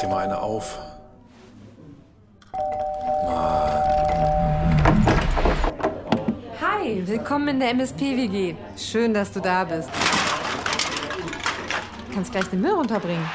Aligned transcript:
dir 0.00 0.08
mal 0.08 0.24
eine 0.24 0.40
auf. 0.40 0.78
Hi, 6.60 7.06
willkommen 7.06 7.48
in 7.48 7.60
der 7.60 7.70
MSP-WG. 7.70 8.54
Schön, 8.76 9.12
dass 9.12 9.32
du 9.32 9.40
da 9.40 9.64
bist. 9.64 9.90
Du 12.08 12.14
kannst 12.14 12.32
gleich 12.32 12.46
den 12.46 12.60
Müll 12.60 12.72
runterbringen. 12.72 13.28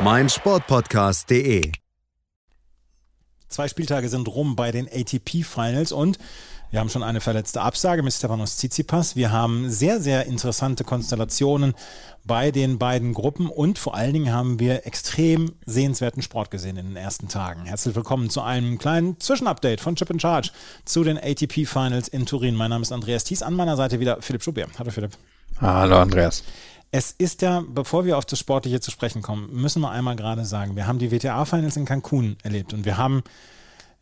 mein 0.00 0.28
Sportpodcast.de. 0.28 1.72
Zwei 3.48 3.68
Spieltage 3.68 4.08
sind 4.08 4.28
rum 4.28 4.56
bei 4.56 4.72
den 4.72 4.86
ATP 4.86 5.42
Finals 5.42 5.92
und 5.92 6.18
wir 6.70 6.80
haben 6.80 6.90
schon 6.90 7.02
eine 7.02 7.20
verletzte 7.20 7.62
Absage 7.62 8.02
mit 8.02 8.12
Stefanos 8.12 8.56
Tsitsipas. 8.56 9.16
Wir 9.16 9.32
haben 9.32 9.70
sehr, 9.70 10.00
sehr 10.00 10.26
interessante 10.26 10.84
Konstellationen 10.84 11.74
bei 12.24 12.50
den 12.50 12.78
beiden 12.78 13.14
Gruppen 13.14 13.48
und 13.48 13.78
vor 13.78 13.94
allen 13.94 14.12
Dingen 14.12 14.32
haben 14.34 14.60
wir 14.60 14.86
extrem 14.86 15.52
sehenswerten 15.64 16.20
Sport 16.20 16.50
gesehen 16.50 16.76
in 16.76 16.88
den 16.88 16.96
ersten 16.96 17.28
Tagen. 17.28 17.64
Herzlich 17.64 17.96
willkommen 17.96 18.28
zu 18.28 18.42
einem 18.42 18.76
kleinen 18.76 19.18
Zwischenupdate 19.18 19.80
von 19.80 19.96
Chip 19.96 20.10
in 20.10 20.20
Charge 20.20 20.50
zu 20.84 21.04
den 21.04 21.16
ATP 21.16 21.64
Finals 21.66 22.08
in 22.08 22.26
Turin. 22.26 22.54
Mein 22.54 22.68
Name 22.68 22.82
ist 22.82 22.92
Andreas 22.92 23.24
Thies, 23.24 23.42
an 23.42 23.54
meiner 23.54 23.76
Seite 23.76 23.98
wieder 23.98 24.20
Philipp 24.20 24.42
Schubert. 24.42 24.78
Hallo 24.78 24.90
Philipp. 24.90 25.12
Hallo 25.62 25.98
Andreas. 25.98 26.44
Es 26.90 27.12
ist 27.12 27.40
ja, 27.40 27.62
bevor 27.66 28.04
wir 28.04 28.18
auf 28.18 28.26
das 28.26 28.38
Sportliche 28.38 28.80
zu 28.80 28.90
sprechen 28.90 29.22
kommen, 29.22 29.48
müssen 29.52 29.80
wir 29.80 29.90
einmal 29.90 30.16
gerade 30.16 30.44
sagen, 30.44 30.76
wir 30.76 30.86
haben 30.86 30.98
die 30.98 31.10
WTA-Finals 31.10 31.78
in 31.78 31.86
Cancun 31.86 32.36
erlebt 32.42 32.74
und 32.74 32.84
wir 32.84 32.98
haben 32.98 33.22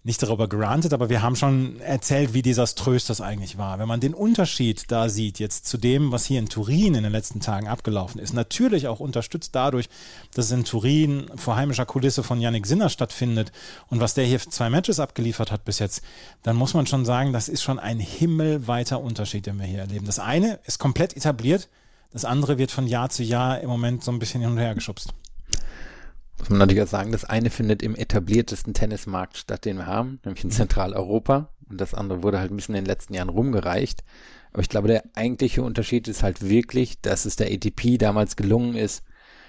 nicht 0.06 0.22
darüber 0.22 0.48
gerantet, 0.48 0.92
aber 0.92 1.10
wir 1.10 1.20
haben 1.20 1.34
schon 1.34 1.80
erzählt, 1.80 2.32
wie 2.32 2.40
desaströs 2.40 3.06
das 3.06 3.20
eigentlich 3.20 3.58
war. 3.58 3.80
Wenn 3.80 3.88
man 3.88 3.98
den 3.98 4.14
Unterschied 4.14 4.84
da 4.92 5.08
sieht, 5.08 5.40
jetzt 5.40 5.66
zu 5.66 5.78
dem, 5.78 6.12
was 6.12 6.24
hier 6.24 6.38
in 6.38 6.48
Turin 6.48 6.94
in 6.94 7.02
den 7.02 7.10
letzten 7.10 7.40
Tagen 7.40 7.66
abgelaufen 7.66 8.20
ist, 8.20 8.32
natürlich 8.32 8.86
auch 8.86 9.00
unterstützt 9.00 9.56
dadurch, 9.56 9.88
dass 10.32 10.46
es 10.46 10.52
in 10.52 10.62
Turin 10.62 11.26
vor 11.34 11.56
heimischer 11.56 11.86
Kulisse 11.86 12.22
von 12.22 12.40
Yannick 12.40 12.68
Sinner 12.68 12.88
stattfindet 12.88 13.50
und 13.88 13.98
was 13.98 14.14
der 14.14 14.24
hier 14.24 14.38
zwei 14.38 14.70
Matches 14.70 15.00
abgeliefert 15.00 15.50
hat 15.50 15.64
bis 15.64 15.80
jetzt, 15.80 16.02
dann 16.44 16.54
muss 16.54 16.72
man 16.72 16.86
schon 16.86 17.04
sagen, 17.04 17.32
das 17.32 17.48
ist 17.48 17.64
schon 17.64 17.80
ein 17.80 17.98
himmelweiter 17.98 19.00
Unterschied, 19.00 19.46
den 19.46 19.58
wir 19.58 19.66
hier 19.66 19.80
erleben. 19.80 20.06
Das 20.06 20.20
eine 20.20 20.60
ist 20.66 20.78
komplett 20.78 21.16
etabliert, 21.16 21.68
das 22.12 22.24
andere 22.24 22.58
wird 22.58 22.70
von 22.70 22.86
Jahr 22.86 23.10
zu 23.10 23.24
Jahr 23.24 23.60
im 23.60 23.68
Moment 23.68 24.04
so 24.04 24.12
ein 24.12 24.20
bisschen 24.20 24.40
hin 24.40 24.52
und 24.52 24.58
her 24.58 24.76
geschubst 24.76 25.12
muss 26.38 26.50
man 26.50 26.58
natürlich 26.58 26.82
auch 26.82 26.88
sagen, 26.88 27.12
das 27.12 27.24
eine 27.24 27.50
findet 27.50 27.82
im 27.82 27.94
etabliertesten 27.94 28.74
Tennismarkt 28.74 29.36
statt, 29.36 29.64
den 29.64 29.78
wir 29.78 29.86
haben, 29.86 30.20
nämlich 30.24 30.44
in 30.44 30.50
Zentraleuropa. 30.50 31.48
Und 31.68 31.80
das 31.80 31.94
andere 31.94 32.22
wurde 32.22 32.38
halt 32.38 32.52
ein 32.52 32.56
bisschen 32.56 32.74
in 32.74 32.84
den 32.84 32.88
letzten 32.88 33.14
Jahren 33.14 33.28
rumgereicht. 33.28 34.04
Aber 34.52 34.62
ich 34.62 34.68
glaube, 34.68 34.88
der 34.88 35.04
eigentliche 35.14 35.62
Unterschied 35.62 36.08
ist 36.08 36.22
halt 36.22 36.48
wirklich, 36.48 37.00
dass 37.00 37.24
es 37.24 37.36
der 37.36 37.48
ATP 37.52 37.98
damals 37.98 38.36
gelungen 38.36 38.74
ist, 38.74 39.02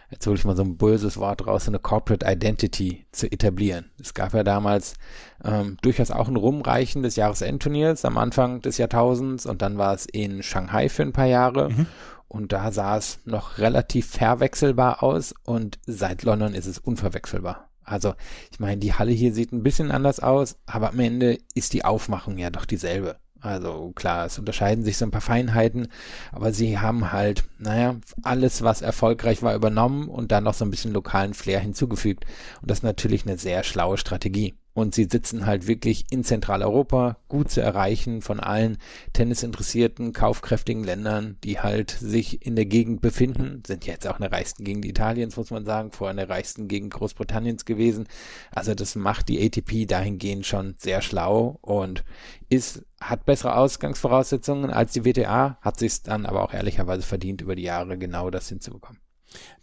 jetzt 0.10 0.26
hole 0.26 0.38
ich 0.38 0.46
mal 0.46 0.56
so 0.56 0.64
ein 0.64 0.78
böses 0.78 1.18
Wort 1.18 1.46
raus, 1.48 1.68
eine 1.68 1.80
Corporate 1.80 2.26
Identity 2.26 3.06
zu 3.12 3.32
etablieren. 3.32 3.92
Es 4.02 4.14
gab 4.14 4.34
ja 4.34 4.44
damals 4.44 4.96
ähm, 5.44 5.78
durchaus 5.82 6.12
auch 6.12 6.28
ein 6.28 6.36
Rumreichen 6.36 7.04
des 7.04 7.16
Jahresendturniers 7.18 8.06
am 8.06 8.18
Anfang 8.18 8.62
des 8.62 8.78
Jahrtausends 8.78 9.46
und 9.46 9.62
dann 9.62 9.78
war 9.78 9.94
es 9.94 10.06
in 10.06 10.44
Shanghai 10.44 10.90
für 10.90 11.04
ein 11.04 11.14
paar 11.14 11.26
Jahre. 11.26 11.70
Mhm. 11.70 11.88
Und 12.28 12.52
da 12.52 12.72
sah 12.72 12.98
es 12.98 13.20
noch 13.26 13.58
relativ 13.58 14.08
verwechselbar 14.08 15.02
aus 15.02 15.34
und 15.44 15.80
seit 15.86 16.24
London 16.24 16.54
ist 16.54 16.66
es 16.66 16.78
unverwechselbar. 16.78 17.70
Also, 17.84 18.16
ich 18.52 18.60
meine, 18.60 18.78
die 18.78 18.94
Halle 18.94 19.12
hier 19.12 19.34
sieht 19.34 19.54
ein 19.54 19.64
bisschen 19.64 19.92
anders 19.92 20.20
aus, 20.20 20.58
aber 20.66 20.90
am 20.90 21.00
Ende 21.00 21.38
ist 21.56 21.72
die 21.72 21.86
Aufmachung 21.86 22.38
ja 22.38 22.50
doch 22.50 22.66
dieselbe. 22.66 23.18
Also 23.40 23.92
klar, 23.96 24.26
es 24.26 24.40
unterscheiden 24.40 24.84
sich 24.84 24.98
so 24.98 25.06
ein 25.06 25.12
paar 25.12 25.22
Feinheiten, 25.22 25.88
aber 26.32 26.52
sie 26.52 26.80
haben 26.80 27.12
halt, 27.12 27.44
naja, 27.60 27.96
alles, 28.24 28.64
was 28.64 28.82
erfolgreich 28.82 29.44
war, 29.44 29.56
übernommen 29.56 30.10
und 30.10 30.32
dann 30.32 30.44
noch 30.44 30.54
so 30.54 30.66
ein 30.66 30.72
bisschen 30.72 30.92
lokalen 30.92 31.34
Flair 31.34 31.60
hinzugefügt. 31.60 32.26
Und 32.62 32.70
das 32.70 32.80
ist 32.80 32.84
natürlich 32.84 33.26
eine 33.26 33.38
sehr 33.38 33.64
schlaue 33.64 33.98
Strategie. 33.98 34.56
Und 34.78 34.94
sie 34.94 35.08
sitzen 35.10 35.48
halt 35.48 35.66
wirklich 35.66 36.06
in 36.12 36.24
Zentraleuropa, 36.24 37.18
gut 37.30 37.50
zu 37.50 37.62
erreichen 37.62 38.22
von 38.22 38.40
allen 38.40 38.78
tennisinteressierten, 39.12 40.14
kaufkräftigen 40.14 40.84
Ländern, 40.84 41.36
die 41.44 41.60
halt 41.60 41.90
sich 41.90 42.46
in 42.46 42.56
der 42.56 42.68
Gegend 42.68 43.02
befinden. 43.02 43.64
Sind 43.66 43.88
jetzt 43.88 44.06
auch 44.06 44.20
eine 44.20 44.32
reichsten 44.32 44.64
Gegend 44.64 44.86
Italiens, 44.86 45.36
muss 45.36 45.50
man 45.50 45.66
sagen, 45.66 45.92
vorher 45.92 46.12
eine 46.12 46.30
reichsten 46.30 46.68
Gegend 46.68 46.94
Großbritanniens 46.94 47.66
gewesen. 47.66 48.08
Also 48.52 48.76
das 48.76 48.94
macht 48.96 49.30
die 49.30 49.44
ATP 49.44 49.88
dahingehend 49.88 50.46
schon 50.46 50.76
sehr 50.78 51.02
schlau 51.02 51.58
und 51.64 52.04
ist, 52.48 52.86
hat 53.02 53.26
bessere 53.26 53.56
Ausgangsvoraussetzungen 53.56 54.70
als 54.70 54.94
die 54.94 55.06
WTA, 55.06 55.58
hat 55.60 55.80
sich 55.80 56.04
dann 56.04 56.28
aber 56.28 56.44
auch 56.44 56.54
ehrlicherweise 56.54 57.02
verdient, 57.02 57.42
über 57.42 57.56
die 57.56 57.64
Jahre 57.64 57.98
genau 57.98 58.30
das 58.30 58.48
hinzubekommen. 58.50 59.02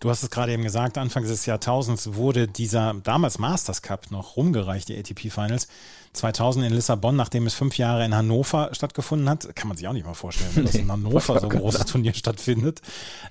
Du 0.01 0.11
hast 0.11 0.23
es 0.23 0.31
gerade 0.31 0.53
eben 0.53 0.63
gesagt, 0.63 0.99
Anfang 0.99 1.25
des 1.25 1.47
Jahrtausends 1.47 2.15
wurde 2.15 2.47
dieser 2.47 2.95
damals 3.03 3.39
Masters 3.39 3.83
Cup 3.83 4.11
noch 4.11 4.37
rumgereicht, 4.37 4.89
die 4.89 4.99
ATP 4.99 5.31
Finals. 5.31 5.69
2000 6.15 6.67
in 6.67 6.73
Lissabon, 6.73 7.17
nachdem 7.17 7.47
es 7.47 7.55
fünf 7.55 7.77
Jahre 7.77 8.05
in 8.05 8.15
Hannover 8.15 8.71
stattgefunden 8.73 9.29
hat. 9.29 9.55
Kann 9.57 9.67
man 9.67 9.77
sich 9.77 9.89
auch 9.89 9.93
nicht 9.93 10.07
mal 10.07 10.15
vorstellen, 10.15 10.65
dass 10.65 10.77
in 10.77 10.91
Hannover 10.93 11.41
so 11.41 11.49
ein 11.49 11.59
großes 11.59 11.87
Turnier 11.87 12.15
stattfindet. 12.15 12.81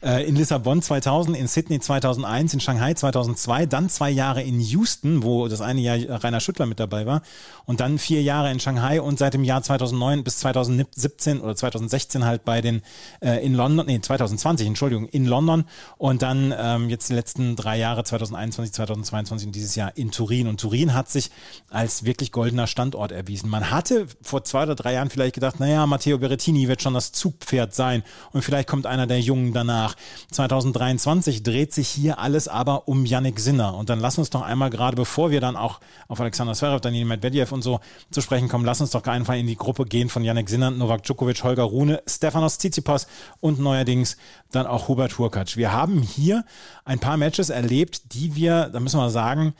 Äh, 0.01 0.27
in 0.27 0.35
Lissabon 0.35 0.81
2000, 0.81 1.37
in 1.37 1.47
Sydney 1.47 1.79
2001, 1.79 2.55
in 2.55 2.59
Shanghai 2.59 2.93
2002, 2.93 3.67
dann 3.67 3.89
zwei 3.89 4.09
Jahre 4.09 4.43
in 4.43 4.59
Houston, 4.59 5.23
wo 5.23 5.47
das 5.47 5.61
eine 5.61 5.79
Jahr 5.79 6.23
Rainer 6.23 6.41
Schüttler 6.41 6.65
mit 6.65 6.79
dabei 6.79 7.05
war 7.05 7.21
und 7.65 7.79
dann 7.79 7.99
vier 7.99 8.21
Jahre 8.21 8.51
in 8.51 8.59
Shanghai 8.59 9.01
und 9.01 9.17
seit 9.17 9.33
dem 9.33 9.45
Jahr 9.45 9.63
2009 9.63 10.23
bis 10.25 10.39
2017 10.39 11.39
oder 11.39 11.55
2016 11.55 12.25
halt 12.25 12.43
bei 12.43 12.59
den 12.59 12.81
äh, 13.21 13.45
in 13.45 13.53
London, 13.53 13.85
nee 13.85 14.01
2020, 14.01 14.67
Entschuldigung, 14.67 15.07
in 15.07 15.25
London 15.25 15.63
und 15.97 16.21
dann 16.23 16.55
ähm, 16.57 16.89
jetzt 16.89 17.09
die 17.09 17.13
letzten 17.13 17.57
drei 17.57 17.77
Jahre 17.77 18.05
2021, 18.05 18.73
2022 18.73 19.47
und 19.47 19.53
dieses 19.53 19.75
Jahr 19.75 19.91
in 19.97 20.09
Turin 20.09 20.47
und 20.47 20.57
Turin 20.57 20.93
hat 20.93 21.09
sich 21.09 21.31
als 21.69 22.05
wirklich 22.05 22.31
goldener 22.31 22.65
Standort 22.65 23.11
erwiesen. 23.11 23.49
Man 23.49 23.71
hatte 23.71 24.07
vor 24.21 24.45
zwei 24.45 24.63
oder 24.63 24.75
drei 24.75 24.93
Jahren 24.93 25.09
vielleicht 25.09 25.35
gedacht, 25.35 25.59
naja, 25.59 25.85
Matteo 25.85 26.17
Berrettini 26.17 26.69
wird 26.69 26.81
schon 26.81 26.93
das 26.93 27.11
Zugpferd 27.11 27.75
sein 27.75 28.03
und 28.31 28.41
vielleicht 28.41 28.69
kommt 28.69 28.85
einer 28.85 29.05
der 29.05 29.19
Jungen 29.19 29.51
danach. 29.51 29.95
2023 30.31 31.43
dreht 31.43 31.73
sich 31.73 31.89
hier 31.89 32.19
alles 32.19 32.47
aber 32.47 32.87
um 32.87 33.05
Yannick 33.05 33.41
Sinner. 33.41 33.75
Und 33.75 33.89
dann 33.89 33.99
lass 33.99 34.17
uns 34.17 34.29
doch 34.29 34.43
einmal 34.43 34.69
gerade, 34.69 34.95
bevor 34.95 35.29
wir 35.29 35.41
dann 35.41 35.57
auch 35.57 35.81
auf 36.07 36.21
Alexander 36.21 36.53
Zverev, 36.53 36.79
Daniel 36.79 37.03
Medvedev 37.03 37.51
und 37.51 37.63
so 37.63 37.81
zu 38.11 38.21
sprechen 38.21 38.47
kommen, 38.47 38.63
lass 38.63 38.79
uns 38.79 38.91
doch 38.91 39.03
einfach 39.03 39.35
in 39.35 39.47
die 39.47 39.57
Gruppe 39.57 39.83
gehen 39.83 40.07
von 40.07 40.23
Yannick 40.23 40.47
Sinner, 40.49 40.71
Novak 40.71 41.03
Djokovic, 41.03 41.43
Holger 41.43 41.63
Rune, 41.63 42.01
Stefanos 42.07 42.59
Tsitsipas 42.59 43.07
und 43.41 43.59
neuerdings 43.59 44.15
dann 44.55 44.67
auch 44.67 44.87
Hubert 44.87 45.17
Hurkacz. 45.17 45.57
Wir 45.57 45.71
haben 45.71 46.01
hier 46.01 46.45
ein 46.85 46.99
paar 46.99 47.17
Matches 47.17 47.49
erlebt, 47.49 48.13
die 48.13 48.35
wir, 48.35 48.69
da 48.69 48.79
müssen 48.79 48.99
wir 48.99 49.09
sagen, 49.09 49.53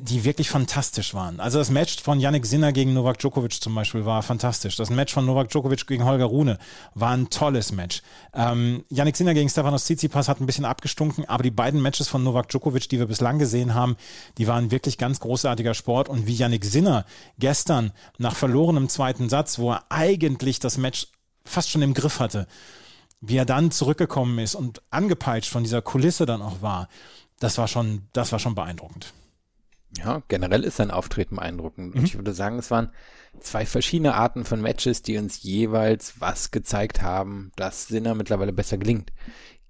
die 0.00 0.24
wirklich 0.24 0.48
fantastisch 0.48 1.12
waren. 1.12 1.38
Also 1.38 1.58
das 1.58 1.70
Match 1.70 2.00
von 2.02 2.18
Yannick 2.18 2.46
Sinner 2.46 2.72
gegen 2.72 2.94
Novak 2.94 3.18
Djokovic 3.18 3.60
zum 3.60 3.74
Beispiel 3.74 4.06
war 4.06 4.22
fantastisch. 4.22 4.76
Das 4.76 4.90
Match 4.90 5.12
von 5.12 5.26
Novak 5.26 5.50
Djokovic 5.50 5.86
gegen 5.86 6.04
Holger 6.04 6.24
Rune 6.24 6.58
war 6.94 7.10
ein 7.10 7.28
tolles 7.28 7.72
Match. 7.72 8.02
Ähm, 8.32 8.84
Yannick 8.88 9.16
Sinner 9.16 9.34
gegen 9.34 9.48
Stefanos 9.48 9.84
Tsitsipas 9.84 10.28
hat 10.28 10.40
ein 10.40 10.46
bisschen 10.46 10.64
abgestunken, 10.64 11.28
aber 11.28 11.42
die 11.42 11.50
beiden 11.50 11.82
Matches 11.82 12.08
von 12.08 12.22
Novak 12.22 12.48
Djokovic, 12.48 12.88
die 12.88 12.98
wir 12.98 13.06
bislang 13.06 13.38
gesehen 13.38 13.74
haben, 13.74 13.96
die 14.38 14.46
waren 14.46 14.70
wirklich 14.70 14.96
ganz 14.96 15.20
großartiger 15.20 15.74
Sport. 15.74 16.08
Und 16.08 16.26
wie 16.26 16.34
Yannick 16.34 16.64
Sinner 16.64 17.04
gestern 17.38 17.92
nach 18.18 18.34
verlorenem 18.34 18.88
zweiten 18.88 19.28
Satz, 19.28 19.58
wo 19.58 19.72
er 19.72 19.84
eigentlich 19.90 20.58
das 20.58 20.78
Match 20.78 21.08
fast 21.44 21.70
schon 21.70 21.82
im 21.82 21.92
Griff 21.92 22.18
hatte, 22.18 22.46
wie 23.22 23.36
er 23.36 23.46
dann 23.46 23.70
zurückgekommen 23.70 24.38
ist 24.40 24.54
und 24.54 24.82
angepeitscht 24.90 25.50
von 25.50 25.62
dieser 25.62 25.80
Kulisse 25.80 26.26
dann 26.26 26.42
auch 26.42 26.60
war, 26.60 26.88
das 27.38 27.56
war 27.56 27.68
schon, 27.68 28.02
das 28.12 28.32
war 28.32 28.38
schon 28.38 28.54
beeindruckend. 28.54 29.14
Ja, 29.96 30.22
generell 30.28 30.64
ist 30.64 30.76
sein 30.76 30.90
Auftreten 30.90 31.36
beeindruckend. 31.36 31.94
Mhm. 31.94 32.04
Ich 32.04 32.16
würde 32.16 32.32
sagen, 32.32 32.58
es 32.58 32.70
waren 32.70 32.90
zwei 33.40 33.64
verschiedene 33.64 34.14
Arten 34.14 34.44
von 34.44 34.60
Matches, 34.60 35.02
die 35.02 35.18
uns 35.18 35.42
jeweils 35.42 36.20
was 36.20 36.50
gezeigt 36.50 37.02
haben, 37.02 37.52
dass 37.56 37.86
Sinner 37.88 38.14
mittlerweile 38.14 38.52
besser 38.52 38.78
gelingt. 38.78 39.12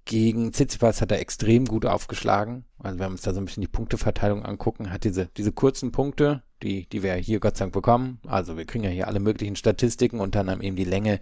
Gegen 0.05 0.51
Tsitsipas 0.51 1.01
hat 1.01 1.11
er 1.11 1.19
extrem 1.19 1.65
gut 1.65 1.85
aufgeschlagen. 1.85 2.65
Also 2.79 2.99
wenn 2.99 3.07
wir 3.07 3.11
uns 3.11 3.21
da 3.21 3.33
so 3.33 3.39
ein 3.39 3.45
bisschen 3.45 3.61
die 3.61 3.67
Punkteverteilung 3.67 4.43
angucken, 4.43 4.91
hat 4.91 5.03
diese, 5.03 5.27
diese 5.37 5.51
kurzen 5.51 5.91
Punkte, 5.91 6.41
die, 6.63 6.87
die 6.87 7.03
wir 7.03 7.13
hier 7.15 7.39
Gott 7.39 7.57
sei 7.57 7.65
Dank 7.65 7.73
bekommen. 7.73 8.19
Also 8.25 8.57
wir 8.57 8.65
kriegen 8.65 8.83
ja 8.83 8.89
hier 8.89 9.07
alle 9.07 9.19
möglichen 9.19 9.55
Statistiken, 9.55 10.19
unter 10.19 10.39
anderem 10.39 10.61
eben 10.61 10.75
die 10.75 10.83
Länge 10.83 11.19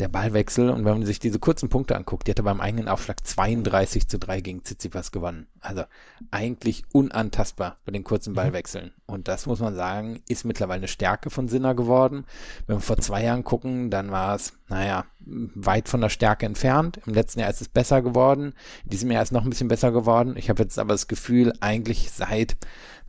der 0.00 0.08
Ballwechsel. 0.08 0.70
Und 0.70 0.84
wenn 0.84 0.98
man 0.98 1.06
sich 1.06 1.18
diese 1.18 1.38
kurzen 1.38 1.68
Punkte 1.68 1.96
anguckt, 1.96 2.26
die 2.26 2.32
hat 2.32 2.38
er 2.38 2.44
beim 2.44 2.60
eigenen 2.60 2.88
Aufschlag 2.88 3.26
32 3.26 4.08
zu 4.08 4.18
3 4.18 4.40
gegen 4.40 4.62
Tsitsipas 4.62 5.10
gewonnen. 5.12 5.46
Also 5.60 5.84
eigentlich 6.30 6.84
unantastbar 6.92 7.78
bei 7.84 7.92
den 7.92 8.04
kurzen 8.04 8.30
mhm. 8.30 8.36
Ballwechseln. 8.36 8.92
Und 9.06 9.28
das 9.28 9.46
muss 9.46 9.60
man 9.60 9.74
sagen, 9.74 10.22
ist 10.28 10.44
mittlerweile 10.44 10.78
eine 10.78 10.88
Stärke 10.88 11.30
von 11.30 11.48
Sinner 11.48 11.74
geworden. 11.74 12.24
Wenn 12.66 12.76
wir 12.76 12.80
vor 12.80 12.98
zwei 12.98 13.24
Jahren 13.24 13.44
gucken, 13.44 13.90
dann 13.90 14.10
war 14.10 14.34
es, 14.34 14.54
naja, 14.68 15.04
weit 15.26 15.88
von 15.88 16.00
der 16.00 16.08
Stärke 16.08 16.46
entfernt. 16.46 17.00
Im 17.06 17.14
letzten 17.14 17.40
Jahr 17.40 17.50
ist 17.50 17.60
es 17.60 17.68
besser 17.68 18.02
geworden. 18.02 18.54
In 18.84 18.90
diesem 18.90 19.10
Jahr 19.10 19.22
ist 19.22 19.28
es 19.28 19.32
noch 19.32 19.44
ein 19.44 19.50
bisschen 19.50 19.68
besser 19.68 19.92
geworden. 19.92 20.34
Ich 20.36 20.50
habe 20.50 20.62
jetzt 20.62 20.78
aber 20.78 20.94
das 20.94 21.08
Gefühl, 21.08 21.52
eigentlich 21.60 22.10
seit 22.10 22.56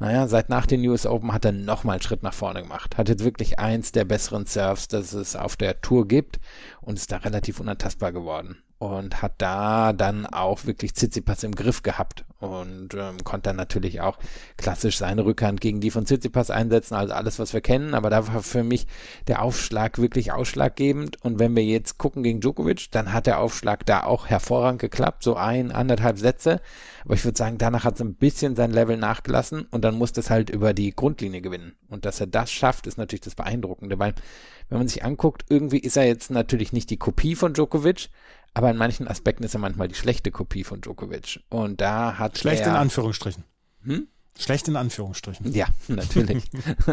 naja, 0.03 0.27
seit 0.27 0.49
nach 0.49 0.65
den 0.65 0.85
US 0.85 1.05
Open 1.05 1.31
hat 1.31 1.45
er 1.45 1.53
nochmal 1.53 1.93
einen 1.93 2.01
Schritt 2.01 2.23
nach 2.23 2.33
vorne 2.33 2.61
gemacht. 2.61 2.97
Hat 2.97 3.07
jetzt 3.07 3.23
wirklich 3.23 3.57
eins 3.57 3.93
der 3.93 4.03
besseren 4.03 4.45
Surfs, 4.45 4.89
das 4.89 5.13
es 5.13 5.37
auf 5.37 5.55
der 5.55 5.79
Tour 5.79 6.09
gibt 6.09 6.41
und 6.83 6.99
ist 6.99 7.11
da 7.11 7.17
relativ 7.17 7.59
unantastbar 7.59 8.11
geworden. 8.11 8.57
und 8.83 9.21
hat 9.21 9.35
da 9.37 9.93
dann 9.93 10.25
auch 10.25 10.65
wirklich 10.65 10.93
Tsitsipas 10.93 11.43
im 11.43 11.55
Griff 11.55 11.83
gehabt 11.83 12.25
und 12.39 12.93
ähm, 12.95 13.23
konnte 13.23 13.49
dann 13.49 13.55
natürlich 13.55 14.01
auch 14.01 14.17
klassisch 14.57 14.97
seine 14.97 15.23
Rückhand 15.23 15.61
gegen 15.61 15.79
die 15.79 15.89
von 15.89 16.05
Tsitsipas 16.05 16.49
einsetzen, 16.49 16.95
also 16.95 17.13
alles, 17.13 17.39
was 17.39 17.53
wir 17.53 17.61
kennen, 17.61 17.93
aber 17.93 18.09
da 18.09 18.27
war 18.27 18.43
für 18.43 18.63
mich 18.63 18.85
der 19.27 19.41
Aufschlag 19.41 19.99
wirklich 19.99 20.33
ausschlaggebend 20.33 21.23
und 21.23 21.39
wenn 21.39 21.55
wir 21.55 21.63
jetzt 21.63 21.97
gucken 21.97 22.23
gegen 22.23 22.41
Djokovic, 22.41 22.91
dann 22.91 23.13
hat 23.13 23.25
der 23.25 23.39
Aufschlag 23.39 23.85
da 23.85 24.03
auch 24.03 24.27
hervorragend 24.27 24.81
geklappt, 24.81 25.23
so 25.23 25.37
ein, 25.37 25.71
anderthalb 25.71 26.17
Sätze, 26.19 26.59
aber 27.05 27.13
ich 27.13 27.23
würde 27.23 27.37
sagen, 27.37 27.57
danach 27.57 27.85
hat 27.85 27.95
es 27.95 28.01
ein 28.01 28.15
bisschen 28.15 28.57
sein 28.57 28.71
Level 28.71 28.97
nachgelassen 28.97 29.65
und 29.71 29.85
dann 29.85 29.97
musste 29.97 30.19
es 30.19 30.29
halt 30.29 30.49
über 30.49 30.73
die 30.73 30.93
Grundlinie 30.93 31.39
gewinnen 31.39 31.77
und 31.87 32.03
dass 32.03 32.19
er 32.19 32.27
das 32.27 32.51
schafft, 32.51 32.85
ist 32.87 32.97
natürlich 32.97 33.21
das 33.21 33.35
Beeindruckende, 33.35 33.97
weil 33.97 34.13
wenn 34.69 34.77
man 34.77 34.87
sich 34.87 35.03
anguckt, 35.03 35.45
irgendwie 35.49 35.79
ist 35.79 35.97
er 35.97 36.05
jetzt 36.05 36.31
natürlich 36.31 36.73
nicht 36.73 36.89
die 36.89 36.97
Kopie 36.97 37.35
von 37.35 37.53
Djokovic, 37.53 38.09
aber 38.53 38.69
in 38.69 38.77
manchen 38.77 39.07
Aspekten 39.07 39.43
ist 39.43 39.55
er 39.55 39.59
manchmal 39.59 39.87
die 39.87 39.95
schlechte 39.95 40.31
Kopie 40.31 40.63
von 40.63 40.81
Djokovic. 40.81 41.39
Und 41.49 41.81
da 41.81 42.17
hat 42.17 42.37
Schlecht 42.37 42.61
er, 42.61 42.69
in 42.69 42.75
Anführungsstrichen. 42.75 43.43
Hm? 43.83 44.07
Schlecht 44.37 44.67
in 44.67 44.75
Anführungsstrichen. 44.75 45.51
Ja, 45.53 45.67
natürlich. 45.87 46.43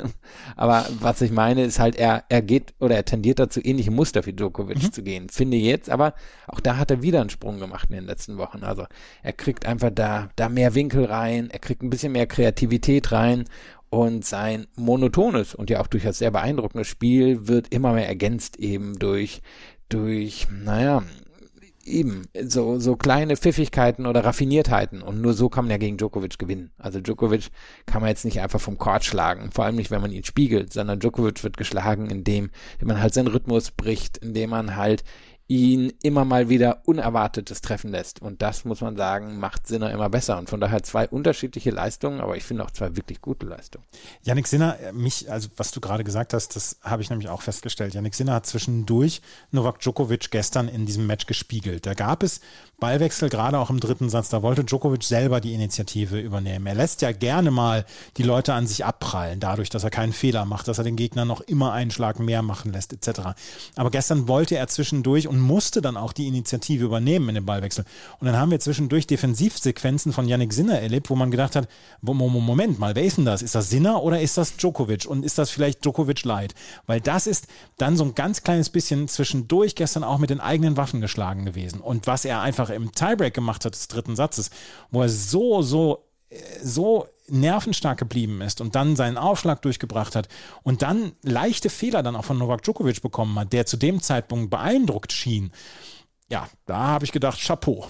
Aber 0.56 0.86
was 1.00 1.22
ich 1.22 1.30
meine, 1.30 1.64
ist 1.64 1.78
halt, 1.78 1.96
er, 1.96 2.24
er 2.28 2.42
geht 2.42 2.74
oder 2.80 2.96
er 2.96 3.04
tendiert 3.06 3.38
dazu, 3.38 3.60
ähnliche 3.62 3.90
Muster 3.90 4.26
wie 4.26 4.34
Djokovic 4.34 4.82
mhm. 4.82 4.92
zu 4.92 5.02
gehen. 5.02 5.28
Finde 5.30 5.56
jetzt, 5.56 5.88
aber 5.88 6.14
auch 6.46 6.60
da 6.60 6.76
hat 6.76 6.90
er 6.90 7.02
wieder 7.02 7.20
einen 7.20 7.30
Sprung 7.30 7.58
gemacht 7.58 7.88
in 7.88 7.96
den 7.96 8.04
letzten 8.04 8.36
Wochen. 8.36 8.62
Also 8.62 8.84
er 9.22 9.32
kriegt 9.32 9.64
einfach 9.64 9.90
da, 9.90 10.28
da 10.36 10.50
mehr 10.50 10.74
Winkel 10.74 11.06
rein, 11.06 11.48
er 11.50 11.60
kriegt 11.60 11.82
ein 11.82 11.88
bisschen 11.88 12.12
mehr 12.12 12.26
Kreativität 12.26 13.10
rein 13.10 13.46
und 13.90 14.24
sein 14.24 14.66
monotones 14.76 15.54
und 15.54 15.68
ja 15.68 15.80
auch 15.80 15.88
durchaus 15.88 16.18
sehr 16.18 16.30
beeindruckendes 16.30 16.86
Spiel 16.86 17.48
wird 17.48 17.74
immer 17.74 17.92
mehr 17.92 18.08
ergänzt 18.08 18.56
eben 18.56 18.98
durch, 18.98 19.42
durch, 19.88 20.46
naja, 20.50 21.02
eben 21.84 22.26
so, 22.42 22.78
so 22.78 22.96
kleine 22.96 23.36
Pfiffigkeiten 23.36 24.06
oder 24.06 24.24
Raffiniertheiten 24.24 25.02
und 25.02 25.20
nur 25.20 25.34
so 25.34 25.48
kann 25.48 25.64
man 25.64 25.72
ja 25.72 25.78
gegen 25.78 25.96
Djokovic 25.96 26.38
gewinnen. 26.38 26.70
Also 26.78 27.00
Djokovic 27.00 27.50
kann 27.86 28.00
man 28.00 28.10
jetzt 28.10 28.24
nicht 28.24 28.40
einfach 28.40 28.60
vom 28.60 28.78
Court 28.78 29.04
schlagen, 29.04 29.50
vor 29.50 29.64
allem 29.64 29.76
nicht, 29.76 29.90
wenn 29.90 30.00
man 30.00 30.12
ihn 30.12 30.24
spiegelt, 30.24 30.72
sondern 30.72 31.00
Djokovic 31.00 31.42
wird 31.42 31.56
geschlagen, 31.56 32.08
indem, 32.08 32.50
man 32.82 33.00
halt 33.00 33.14
seinen 33.14 33.28
Rhythmus 33.28 33.72
bricht, 33.72 34.18
indem 34.18 34.50
man 34.50 34.76
halt 34.76 35.04
ihn 35.50 35.92
immer 36.00 36.24
mal 36.24 36.48
wieder 36.48 36.82
Unerwartetes 36.84 37.60
treffen 37.60 37.90
lässt. 37.90 38.22
Und 38.22 38.40
das, 38.40 38.64
muss 38.64 38.82
man 38.82 38.96
sagen, 38.96 39.40
macht 39.40 39.66
Sinner 39.66 39.90
immer 39.90 40.08
besser. 40.08 40.38
Und 40.38 40.48
von 40.48 40.60
daher 40.60 40.84
zwei 40.84 41.08
unterschiedliche 41.08 41.70
Leistungen, 41.70 42.20
aber 42.20 42.36
ich 42.36 42.44
finde 42.44 42.64
auch 42.64 42.70
zwei 42.70 42.94
wirklich 42.94 43.20
gute 43.20 43.46
Leistungen. 43.46 43.84
Yannick 44.22 44.46
Sinner, 44.46 44.78
mich, 44.92 45.28
also 45.28 45.48
was 45.56 45.72
du 45.72 45.80
gerade 45.80 46.04
gesagt 46.04 46.34
hast, 46.34 46.54
das 46.54 46.78
habe 46.82 47.02
ich 47.02 47.10
nämlich 47.10 47.28
auch 47.28 47.42
festgestellt. 47.42 47.94
Yannick 47.94 48.14
Sinner 48.14 48.34
hat 48.34 48.46
zwischendurch 48.46 49.22
Novak 49.50 49.80
Djokovic 49.80 50.30
gestern 50.30 50.68
in 50.68 50.86
diesem 50.86 51.08
Match 51.08 51.26
gespiegelt. 51.26 51.84
Da 51.84 51.94
gab 51.94 52.22
es 52.22 52.40
Ballwechsel, 52.78 53.28
gerade 53.28 53.58
auch 53.58 53.70
im 53.70 53.80
dritten 53.80 54.08
Satz. 54.08 54.28
Da 54.28 54.42
wollte 54.42 54.62
Djokovic 54.62 55.02
selber 55.02 55.40
die 55.40 55.52
Initiative 55.52 56.20
übernehmen. 56.20 56.66
Er 56.66 56.76
lässt 56.76 57.02
ja 57.02 57.10
gerne 57.10 57.50
mal 57.50 57.84
die 58.16 58.22
Leute 58.22 58.54
an 58.54 58.68
sich 58.68 58.84
abprallen, 58.84 59.40
dadurch, 59.40 59.68
dass 59.68 59.82
er 59.82 59.90
keinen 59.90 60.12
Fehler 60.12 60.44
macht, 60.44 60.68
dass 60.68 60.78
er 60.78 60.84
den 60.84 60.96
Gegner 60.96 61.24
noch 61.24 61.40
immer 61.40 61.72
einen 61.72 61.90
Schlag 61.90 62.20
mehr 62.20 62.42
machen 62.42 62.72
lässt, 62.72 62.92
etc. 62.92 63.30
Aber 63.74 63.90
gestern 63.90 64.28
wollte 64.28 64.56
er 64.56 64.68
zwischendurch 64.68 65.26
und 65.26 65.39
musste 65.40 65.80
dann 65.80 65.96
auch 65.96 66.12
die 66.12 66.26
Initiative 66.26 66.84
übernehmen 66.84 67.28
in 67.30 67.34
dem 67.36 67.46
Ballwechsel. 67.46 67.84
Und 68.18 68.26
dann 68.26 68.36
haben 68.36 68.50
wir 68.50 68.60
zwischendurch 68.60 69.06
Defensivsequenzen 69.06 70.12
von 70.12 70.28
Yannick 70.28 70.52
Sinner 70.52 70.80
erlebt, 70.80 71.10
wo 71.10 71.16
man 71.16 71.30
gedacht 71.30 71.56
hat, 71.56 71.68
Moment 72.02 72.78
mal, 72.78 72.94
wer 72.94 73.04
ist 73.04 73.18
denn 73.18 73.24
das? 73.24 73.42
Ist 73.42 73.54
das 73.54 73.70
Sinner 73.70 74.02
oder 74.02 74.20
ist 74.20 74.36
das 74.36 74.56
Djokovic? 74.56 75.06
Und 75.06 75.24
ist 75.24 75.38
das 75.38 75.50
vielleicht 75.50 75.84
Djokovic 75.84 76.24
Light? 76.24 76.54
Weil 76.86 77.00
das 77.00 77.26
ist 77.26 77.46
dann 77.78 77.96
so 77.96 78.04
ein 78.04 78.14
ganz 78.14 78.42
kleines 78.42 78.70
bisschen 78.70 79.08
zwischendurch 79.08 79.74
gestern 79.74 80.04
auch 80.04 80.18
mit 80.18 80.30
den 80.30 80.40
eigenen 80.40 80.76
Waffen 80.76 81.00
geschlagen 81.00 81.44
gewesen. 81.44 81.80
Und 81.80 82.06
was 82.06 82.24
er 82.24 82.40
einfach 82.40 82.70
im 82.70 82.92
Tiebreak 82.92 83.34
gemacht 83.34 83.64
hat 83.64 83.74
des 83.74 83.88
dritten 83.88 84.16
Satzes, 84.16 84.50
wo 84.90 85.02
er 85.02 85.08
so, 85.08 85.62
so 85.62 86.04
so 86.62 87.06
nervenstark 87.30 87.98
geblieben 87.98 88.40
ist 88.40 88.60
und 88.60 88.74
dann 88.74 88.96
seinen 88.96 89.16
Aufschlag 89.16 89.62
durchgebracht 89.62 90.16
hat 90.16 90.28
und 90.62 90.82
dann 90.82 91.12
leichte 91.22 91.70
Fehler 91.70 92.02
dann 92.02 92.16
auch 92.16 92.24
von 92.24 92.38
Novak 92.38 92.62
Djokovic 92.62 93.02
bekommen 93.02 93.38
hat, 93.38 93.52
der 93.52 93.66
zu 93.66 93.76
dem 93.76 94.00
Zeitpunkt 94.00 94.50
beeindruckt 94.50 95.12
schien. 95.12 95.52
Ja, 96.30 96.48
da 96.66 96.78
habe 96.78 97.04
ich 97.04 97.12
gedacht, 97.12 97.40
Chapeau. 97.40 97.88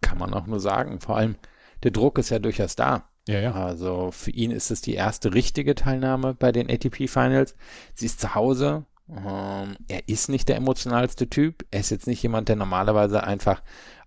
Kann 0.00 0.18
man 0.18 0.32
auch 0.32 0.46
nur 0.46 0.60
sagen. 0.60 1.00
Vor 1.00 1.16
allem, 1.16 1.36
der 1.82 1.90
Druck 1.90 2.18
ist 2.18 2.30
ja 2.30 2.38
durchaus 2.38 2.76
da. 2.76 3.08
Ja, 3.28 3.40
ja. 3.40 3.52
Also 3.52 4.10
für 4.12 4.30
ihn 4.30 4.52
ist 4.52 4.70
es 4.70 4.80
die 4.80 4.94
erste 4.94 5.34
richtige 5.34 5.74
Teilnahme 5.74 6.34
bei 6.34 6.52
den 6.52 6.70
ATP 6.70 7.08
Finals. 7.08 7.56
Sie 7.94 8.06
ist 8.06 8.20
zu 8.20 8.34
Hause. 8.34 8.84
Ähm, 9.08 9.76
er 9.88 10.08
ist 10.08 10.28
nicht 10.28 10.48
der 10.48 10.56
emotionalste 10.56 11.28
Typ. 11.28 11.64
Er 11.70 11.80
ist 11.80 11.90
jetzt 11.90 12.06
nicht 12.06 12.22
jemand, 12.22 12.48
der 12.48 12.56
normalerweise 12.56 13.24
einfach 13.24 13.62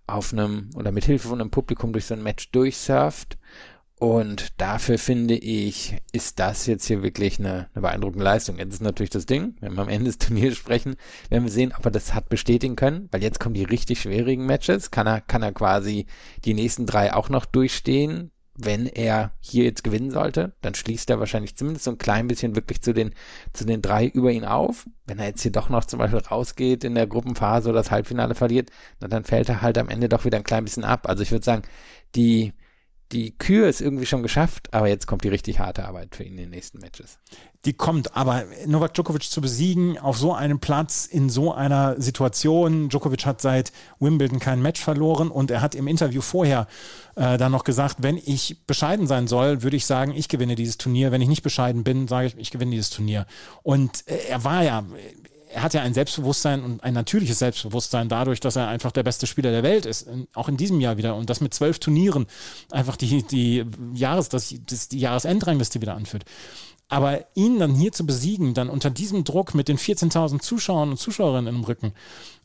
auf 0.06 0.32
einem 0.32 0.70
oder 0.74 0.90
mit 0.90 1.04
Hilfe 1.04 1.28
von 1.28 1.40
einem 1.40 1.50
Publikum 1.50 1.92
durch 1.92 2.06
so 2.06 2.14
ein 2.14 2.22
Match 2.22 2.50
durchsurft 2.50 3.38
und 4.00 4.58
dafür 4.58 4.96
finde 4.96 5.34
ich, 5.34 5.94
ist 6.10 6.38
das 6.38 6.64
jetzt 6.64 6.86
hier 6.86 7.02
wirklich 7.02 7.38
eine, 7.38 7.68
eine 7.74 7.82
beeindruckende 7.82 8.24
Leistung. 8.24 8.56
Jetzt 8.56 8.72
ist 8.72 8.80
natürlich 8.80 9.10
das 9.10 9.26
Ding, 9.26 9.56
wenn 9.60 9.74
wir 9.74 9.82
am 9.82 9.90
Ende 9.90 10.06
des 10.06 10.16
Turniers 10.18 10.56
sprechen, 10.56 10.96
werden 11.28 11.44
wir 11.44 11.50
sehen, 11.50 11.74
ob 11.76 11.84
er 11.84 11.90
das 11.90 12.14
hat 12.14 12.30
bestätigen 12.30 12.76
können, 12.76 13.10
weil 13.12 13.22
jetzt 13.22 13.40
kommen 13.40 13.54
die 13.54 13.62
richtig 13.62 14.00
schwierigen 14.00 14.46
Matches. 14.46 14.90
Kann 14.90 15.06
er, 15.06 15.20
kann 15.20 15.42
er 15.42 15.52
quasi 15.52 16.06
die 16.46 16.54
nächsten 16.54 16.86
drei 16.86 17.12
auch 17.12 17.28
noch 17.28 17.44
durchstehen? 17.44 18.30
Wenn 18.54 18.86
er 18.86 19.32
hier 19.38 19.64
jetzt 19.64 19.84
gewinnen 19.84 20.10
sollte, 20.10 20.54
dann 20.62 20.74
schließt 20.74 21.10
er 21.10 21.20
wahrscheinlich 21.20 21.56
zumindest 21.56 21.84
so 21.84 21.90
ein 21.90 21.98
klein 21.98 22.26
bisschen 22.26 22.56
wirklich 22.56 22.80
zu 22.80 22.94
den, 22.94 23.14
zu 23.52 23.66
den 23.66 23.82
drei 23.82 24.06
über 24.06 24.32
ihn 24.32 24.46
auf. 24.46 24.88
Wenn 25.06 25.18
er 25.18 25.26
jetzt 25.26 25.42
hier 25.42 25.52
doch 25.52 25.68
noch 25.68 25.84
zum 25.84 25.98
Beispiel 25.98 26.20
rausgeht 26.20 26.84
in 26.84 26.94
der 26.94 27.06
Gruppenphase 27.06 27.68
oder 27.68 27.80
das 27.80 27.90
Halbfinale 27.90 28.34
verliert, 28.34 28.70
dann 28.98 29.24
fällt 29.24 29.50
er 29.50 29.60
halt 29.60 29.76
am 29.76 29.90
Ende 29.90 30.08
doch 30.08 30.24
wieder 30.24 30.38
ein 30.38 30.44
klein 30.44 30.64
bisschen 30.64 30.84
ab. 30.84 31.06
Also 31.06 31.22
ich 31.22 31.32
würde 31.32 31.44
sagen, 31.44 31.62
die, 32.14 32.54
die 33.12 33.32
Kür 33.36 33.68
ist 33.68 33.80
irgendwie 33.80 34.06
schon 34.06 34.22
geschafft, 34.22 34.72
aber 34.72 34.88
jetzt 34.88 35.06
kommt 35.06 35.24
die 35.24 35.28
richtig 35.28 35.58
harte 35.58 35.84
Arbeit 35.86 36.14
für 36.14 36.22
ihn 36.22 36.32
in 36.32 36.38
den 36.38 36.50
nächsten 36.50 36.78
Matches. 36.78 37.18
Die 37.64 37.72
kommt, 37.72 38.16
aber 38.16 38.44
Novak 38.66 38.94
Djokovic 38.94 39.24
zu 39.24 39.40
besiegen 39.40 39.98
auf 39.98 40.16
so 40.16 40.32
einem 40.32 40.60
Platz 40.60 41.06
in 41.06 41.28
so 41.28 41.52
einer 41.52 42.00
Situation. 42.00 42.88
Djokovic 42.88 43.26
hat 43.26 43.40
seit 43.40 43.72
Wimbledon 43.98 44.38
kein 44.38 44.62
Match 44.62 44.80
verloren 44.80 45.30
und 45.30 45.50
er 45.50 45.60
hat 45.60 45.74
im 45.74 45.86
Interview 45.86 46.22
vorher 46.22 46.68
äh, 47.16 47.36
dann 47.36 47.52
noch 47.52 47.64
gesagt, 47.64 47.96
wenn 48.00 48.16
ich 48.16 48.64
bescheiden 48.66 49.06
sein 49.06 49.26
soll, 49.26 49.62
würde 49.62 49.76
ich 49.76 49.84
sagen, 49.84 50.12
ich 50.14 50.28
gewinne 50.28 50.54
dieses 50.54 50.78
Turnier. 50.78 51.12
Wenn 51.12 51.20
ich 51.20 51.28
nicht 51.28 51.42
bescheiden 51.42 51.84
bin, 51.84 52.08
sage 52.08 52.28
ich, 52.28 52.38
ich 52.38 52.50
gewinne 52.50 52.70
dieses 52.70 52.90
Turnier. 52.90 53.26
Und 53.62 54.04
äh, 54.06 54.16
er 54.28 54.44
war 54.44 54.62
ja 54.62 54.84
er 55.52 55.62
hat 55.62 55.74
ja 55.74 55.82
ein 55.82 55.94
Selbstbewusstsein 55.94 56.62
und 56.62 56.84
ein 56.84 56.94
natürliches 56.94 57.38
Selbstbewusstsein 57.38 58.08
dadurch, 58.08 58.40
dass 58.40 58.56
er 58.56 58.68
einfach 58.68 58.92
der 58.92 59.02
beste 59.02 59.26
Spieler 59.26 59.50
der 59.50 59.62
Welt 59.62 59.86
ist, 59.86 60.08
auch 60.34 60.48
in 60.48 60.56
diesem 60.56 60.80
Jahr 60.80 60.96
wieder 60.96 61.16
und 61.16 61.28
das 61.30 61.40
mit 61.40 61.54
zwölf 61.54 61.78
Turnieren 61.78 62.26
einfach 62.70 62.96
die, 62.96 63.22
die 63.22 63.64
Jahres, 63.94 64.28
das, 64.28 64.54
das 64.66 64.88
die 64.88 64.98
Jahresendrangliste 64.98 65.80
wieder 65.80 65.94
anführt. 65.94 66.24
Aber 66.88 67.24
ihn 67.34 67.58
dann 67.58 67.74
hier 67.74 67.92
zu 67.92 68.04
besiegen, 68.04 68.54
dann 68.54 68.68
unter 68.68 68.90
diesem 68.90 69.22
Druck 69.22 69.54
mit 69.54 69.68
den 69.68 69.78
14.000 69.78 70.40
Zuschauern 70.40 70.90
und 70.90 70.98
Zuschauerinnen 70.98 71.54
im 71.54 71.62
Rücken, 71.62 71.92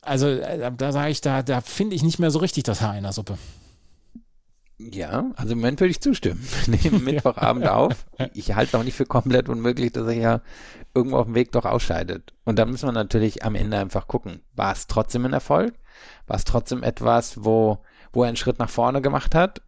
also 0.01 0.27
äh, 0.27 0.71
da 0.75 0.91
sage 0.91 1.11
ich, 1.11 1.21
da, 1.21 1.41
da 1.41 1.61
finde 1.61 1.95
ich 1.95 2.03
nicht 2.03 2.19
mehr 2.19 2.31
so 2.31 2.39
richtig 2.39 2.63
das 2.63 2.81
Haar 2.81 2.97
in 2.97 3.03
der 3.03 3.13
Suppe. 3.13 3.37
Ja, 4.77 5.31
also 5.35 5.53
im 5.53 5.59
Moment 5.59 5.79
würde 5.79 5.91
ich 5.91 6.01
zustimmen. 6.01 6.45
Wir 6.65 6.77
nehmen 6.77 7.03
Mittwochabend 7.03 7.67
auf. 7.67 8.05
Ich 8.33 8.55
halte 8.55 8.69
es 8.69 8.75
auch 8.75 8.83
nicht 8.83 8.95
für 8.95 9.05
komplett 9.05 9.49
unmöglich, 9.49 9.91
dass 9.91 10.07
er 10.07 10.13
ja 10.13 10.41
irgendwo 10.93 11.17
auf 11.17 11.25
dem 11.25 11.35
Weg 11.35 11.51
doch 11.51 11.65
ausscheidet. 11.65 12.33
Und 12.45 12.59
da 12.59 12.65
müssen 12.65 12.87
wir 12.87 12.93
natürlich 12.93 13.43
am 13.43 13.55
Ende 13.55 13.77
einfach 13.77 14.07
gucken. 14.07 14.41
War 14.55 14.71
es 14.71 14.87
trotzdem 14.87 15.25
ein 15.25 15.33
Erfolg? 15.33 15.73
War 16.27 16.37
es 16.37 16.45
trotzdem 16.45 16.83
etwas, 16.83 17.43
wo, 17.43 17.79
wo 18.13 18.23
er 18.23 18.29
einen 18.29 18.37
Schritt 18.37 18.59
nach 18.59 18.69
vorne 18.69 19.01
gemacht 19.01 19.35
hat? 19.35 19.61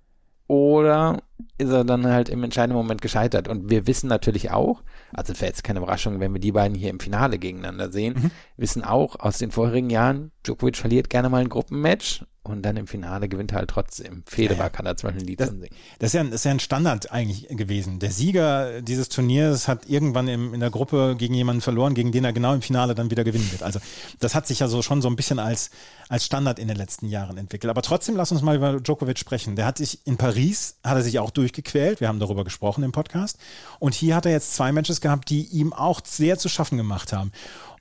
Oder 0.47 1.21
ist 1.57 1.69
er 1.69 1.83
dann 1.83 2.07
halt 2.07 2.29
im 2.29 2.43
entscheidenden 2.43 2.77
Moment 2.77 3.01
gescheitert? 3.01 3.49
Und 3.49 3.69
wir 3.69 3.85
wissen 3.85 4.07
natürlich 4.07 4.51
auch, 4.51 4.81
also 5.13 5.33
es 5.33 5.41
wäre 5.41 5.49
jetzt 5.49 5.63
keine 5.63 5.79
Überraschung, 5.79 6.21
wenn 6.21 6.33
wir 6.33 6.39
die 6.39 6.53
beiden 6.53 6.75
hier 6.75 6.89
im 6.89 7.01
Finale 7.01 7.37
gegeneinander 7.37 7.91
sehen, 7.91 8.15
mhm. 8.17 8.31
wissen 8.55 8.83
auch 8.83 9.19
aus 9.19 9.37
den 9.39 9.51
vorherigen 9.51 9.89
Jahren, 9.89 10.31
Djokovic 10.45 10.77
verliert 10.77 11.09
gerne 11.09 11.29
mal 11.29 11.41
ein 11.41 11.49
Gruppenmatch 11.49 12.25
und 12.49 12.61
dann 12.61 12.77
im 12.77 12.87
Finale 12.87 13.27
gewinnt 13.27 13.51
er 13.51 13.59
halt 13.59 13.69
trotzdem. 13.69 14.23
Federer 14.25 14.57
ja, 14.57 14.69
kann 14.69 14.85
da 14.85 14.95
zum 14.95 15.07
Beispiel 15.07 15.23
ein 15.23 15.27
Lied 15.27 15.39
das, 15.39 15.49
singen. 15.49 15.67
Das 15.99 16.09
ist, 16.09 16.13
ja, 16.13 16.23
das 16.23 16.33
ist 16.33 16.45
ja 16.45 16.51
ein 16.51 16.59
Standard 16.59 17.11
eigentlich 17.11 17.47
gewesen. 17.49 17.99
Der 17.99 18.11
Sieger 18.11 18.81
dieses 18.81 19.09
Turniers 19.09 19.67
hat 19.67 19.87
irgendwann 19.89 20.27
im, 20.27 20.53
in 20.53 20.59
der 20.59 20.69
Gruppe 20.69 21.15
gegen 21.17 21.33
jemanden 21.33 21.61
verloren, 21.61 21.93
gegen 21.93 22.11
den 22.11 22.25
er 22.25 22.33
genau 22.33 22.53
im 22.53 22.61
Finale 22.61 22.95
dann 22.95 23.11
wieder 23.11 23.23
gewinnen 23.23 23.51
wird. 23.51 23.63
Also 23.63 23.79
das 24.19 24.35
hat 24.35 24.47
sich 24.47 24.59
ja 24.59 24.67
so 24.67 24.81
schon 24.81 25.01
so 25.01 25.09
ein 25.09 25.15
bisschen 25.15 25.39
als, 25.39 25.69
als 26.09 26.25
Standard 26.25 26.59
in 26.59 26.67
den 26.67 26.77
letzten 26.77 27.07
Jahren 27.07 27.37
entwickelt. 27.37 27.69
Aber 27.69 27.81
trotzdem 27.81 28.15
lass 28.15 28.31
uns 28.31 28.41
mal 28.41 28.55
über 28.55 28.79
Djokovic 28.79 29.19
sprechen. 29.19 29.55
Der 29.55 29.65
hat 29.65 29.77
sich 29.77 30.05
in 30.05 30.17
Paris, 30.17 30.77
hat 30.83 30.97
er 30.97 31.03
sich 31.03 31.19
auch 31.19 31.31
durchgequält. 31.31 31.99
Wir 31.99 32.07
haben 32.07 32.19
darüber 32.19 32.43
gesprochen 32.43 32.83
im 32.83 32.91
Podcast. 32.91 33.37
Und 33.79 33.93
hier 33.93 34.15
hat 34.15 34.25
er 34.25 34.31
jetzt 34.31 34.55
zwei 34.55 34.71
Matches 34.71 35.01
gehabt, 35.01 35.29
die 35.29 35.45
ihm 35.47 35.73
auch 35.73 36.01
sehr 36.03 36.37
zu 36.37 36.49
schaffen 36.49 36.77
gemacht 36.77 37.13
haben. 37.13 37.31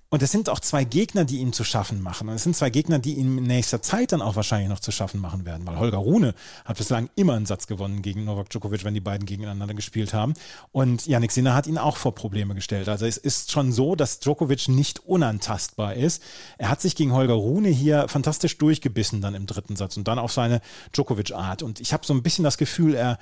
Und 0.09 0.23
es 0.23 0.31
sind 0.31 0.49
auch 0.49 0.61
zwei 0.61 0.85
Gegner, 0.85 1.25
die 1.25 1.39
ihm 1.39 1.53
zu 1.53 1.65
schaffen 1.65 2.01
machen. 2.01 2.29
Und 2.29 2.37
es 2.37 2.45
sind 2.45 2.55
zwei 2.55 2.71
Gegner, 2.71 3.01
die 3.01 3.15
ihm 3.15 3.39
in 3.39 3.45
nächster 3.45 3.83
Zeit 3.83 4.13
dann 4.13 4.23
auch 4.23 4.37
wahrscheinlich 4.37 4.69
noch 4.69 4.79
zu 4.79 4.93
schaffen 4.93 5.21
machen 5.21 5.45
werden, 5.45 5.67
weil 5.67 5.79
Holger 5.79 5.99
Rune 5.99 6.35
hat 6.65 6.79
bislang 6.79 7.11
immer 7.17 7.35
einen 7.35 7.47
Satz 7.47 7.67
gewonnen 7.67 8.03
gegen 8.03 8.25
Novak 8.25 8.49
Djokovic, 8.51 8.85
wenn 8.85 8.95
die 8.95 9.01
beiden 9.01 9.27
gegeneinander 9.27 9.75
gespielt 9.75 10.15
haben. 10.15 10.35
Und 10.71 11.07
Yannick 11.07 11.33
Sinner 11.33 11.55
hat 11.55 11.67
ihn 11.67 11.77
auch 11.77 11.97
vor 11.97 12.15
Probleme 12.15 12.55
gestellt. 12.55 12.89
Also 12.89 13.05
es 13.05 13.17
ist 13.17 13.51
schon 13.51 13.73
so, 13.73 13.97
dass 13.97 14.21
Djokovic 14.21 14.69
nicht 14.69 15.01
unantastbar 15.07 15.95
ist. 15.95 16.23
Er 16.57 16.71
hat 16.71 16.81
sich 16.81 16.95
gegen 16.95 17.13
Holger 17.13 17.35
Rune 17.35 17.69
hier 17.69 18.07
fantastisch 18.09 18.59
durchgebissen 18.59 19.21
dann 19.21 19.35
im 19.35 19.47
dritten 19.47 19.75
Satz 19.75 19.97
und 19.97 20.07
dann 20.07 20.21
auf 20.21 20.33
seine 20.33 20.61
Djokovic-Art. 20.93 21.65
Und 21.65 21.81
ich 21.81 21.93
habe 21.93 22.07
so 22.07 22.15
ein 22.15 22.23
bisschen 22.23 22.45
das 22.45 22.59
Gefühl, 22.59 22.95
er 22.95 23.19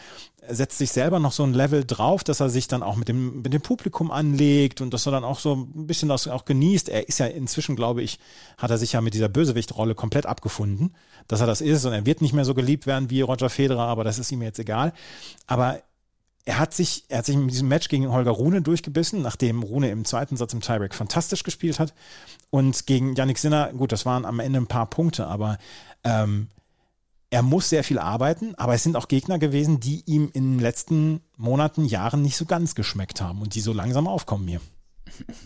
setzt 0.48 0.78
sich 0.78 0.92
selber 0.92 1.18
noch 1.18 1.32
so 1.32 1.42
ein 1.42 1.54
Level 1.54 1.84
drauf, 1.84 2.24
dass 2.24 2.40
er 2.40 2.50
sich 2.50 2.68
dann 2.68 2.82
auch 2.82 2.96
mit 2.96 3.08
dem, 3.08 3.42
mit 3.42 3.52
dem 3.52 3.62
Publikum 3.62 4.10
anlegt 4.10 4.80
und 4.80 4.92
dass 4.92 5.06
er 5.06 5.12
dann 5.12 5.24
auch 5.24 5.38
so 5.38 5.54
ein 5.54 5.86
bisschen 5.86 6.08
das 6.08 6.28
auch 6.28 6.44
genießt. 6.44 6.73
Er 6.88 7.08
ist 7.08 7.18
ja 7.18 7.26
inzwischen, 7.26 7.76
glaube 7.76 8.02
ich, 8.02 8.18
hat 8.58 8.70
er 8.70 8.78
sich 8.78 8.92
ja 8.92 9.00
mit 9.00 9.14
dieser 9.14 9.28
Bösewichtrolle 9.28 9.94
komplett 9.94 10.26
abgefunden, 10.26 10.94
dass 11.28 11.40
er 11.40 11.46
das 11.46 11.60
ist 11.60 11.84
und 11.84 11.92
er 11.92 12.06
wird 12.06 12.20
nicht 12.20 12.32
mehr 12.32 12.44
so 12.44 12.54
geliebt 12.54 12.86
werden 12.86 13.10
wie 13.10 13.20
Roger 13.20 13.50
Federer, 13.50 13.86
aber 13.86 14.04
das 14.04 14.18
ist 14.18 14.32
ihm 14.32 14.42
jetzt 14.42 14.58
egal. 14.58 14.92
Aber 15.46 15.80
er 16.44 16.58
hat 16.58 16.74
sich, 16.74 17.04
er 17.08 17.18
hat 17.18 17.26
sich 17.26 17.36
in 17.36 17.48
diesem 17.48 17.68
Match 17.68 17.88
gegen 17.88 18.10
Holger 18.10 18.32
Rune 18.32 18.60
durchgebissen, 18.60 19.22
nachdem 19.22 19.62
Rune 19.62 19.90
im 19.90 20.04
zweiten 20.04 20.36
Satz 20.36 20.52
im 20.52 20.60
Tiebreak 20.60 20.94
fantastisch 20.94 21.42
gespielt 21.42 21.78
hat. 21.78 21.94
Und 22.50 22.86
gegen 22.86 23.14
Yannick 23.14 23.38
Sinner, 23.38 23.72
gut, 23.72 23.92
das 23.92 24.04
waren 24.04 24.24
am 24.24 24.40
Ende 24.40 24.60
ein 24.60 24.66
paar 24.66 24.86
Punkte, 24.86 25.26
aber 25.26 25.58
ähm, 26.04 26.48
er 27.30 27.42
muss 27.42 27.68
sehr 27.68 27.82
viel 27.82 27.98
arbeiten, 27.98 28.54
aber 28.56 28.74
es 28.74 28.82
sind 28.82 28.96
auch 28.96 29.08
Gegner 29.08 29.38
gewesen, 29.38 29.80
die 29.80 30.02
ihm 30.06 30.30
in 30.34 30.52
den 30.52 30.60
letzten 30.60 31.20
Monaten, 31.36 31.84
Jahren 31.84 32.22
nicht 32.22 32.36
so 32.36 32.44
ganz 32.44 32.74
geschmeckt 32.74 33.20
haben 33.20 33.40
und 33.40 33.54
die 33.54 33.60
so 33.60 33.72
langsam 33.72 34.06
aufkommen 34.06 34.46
hier. 34.46 34.60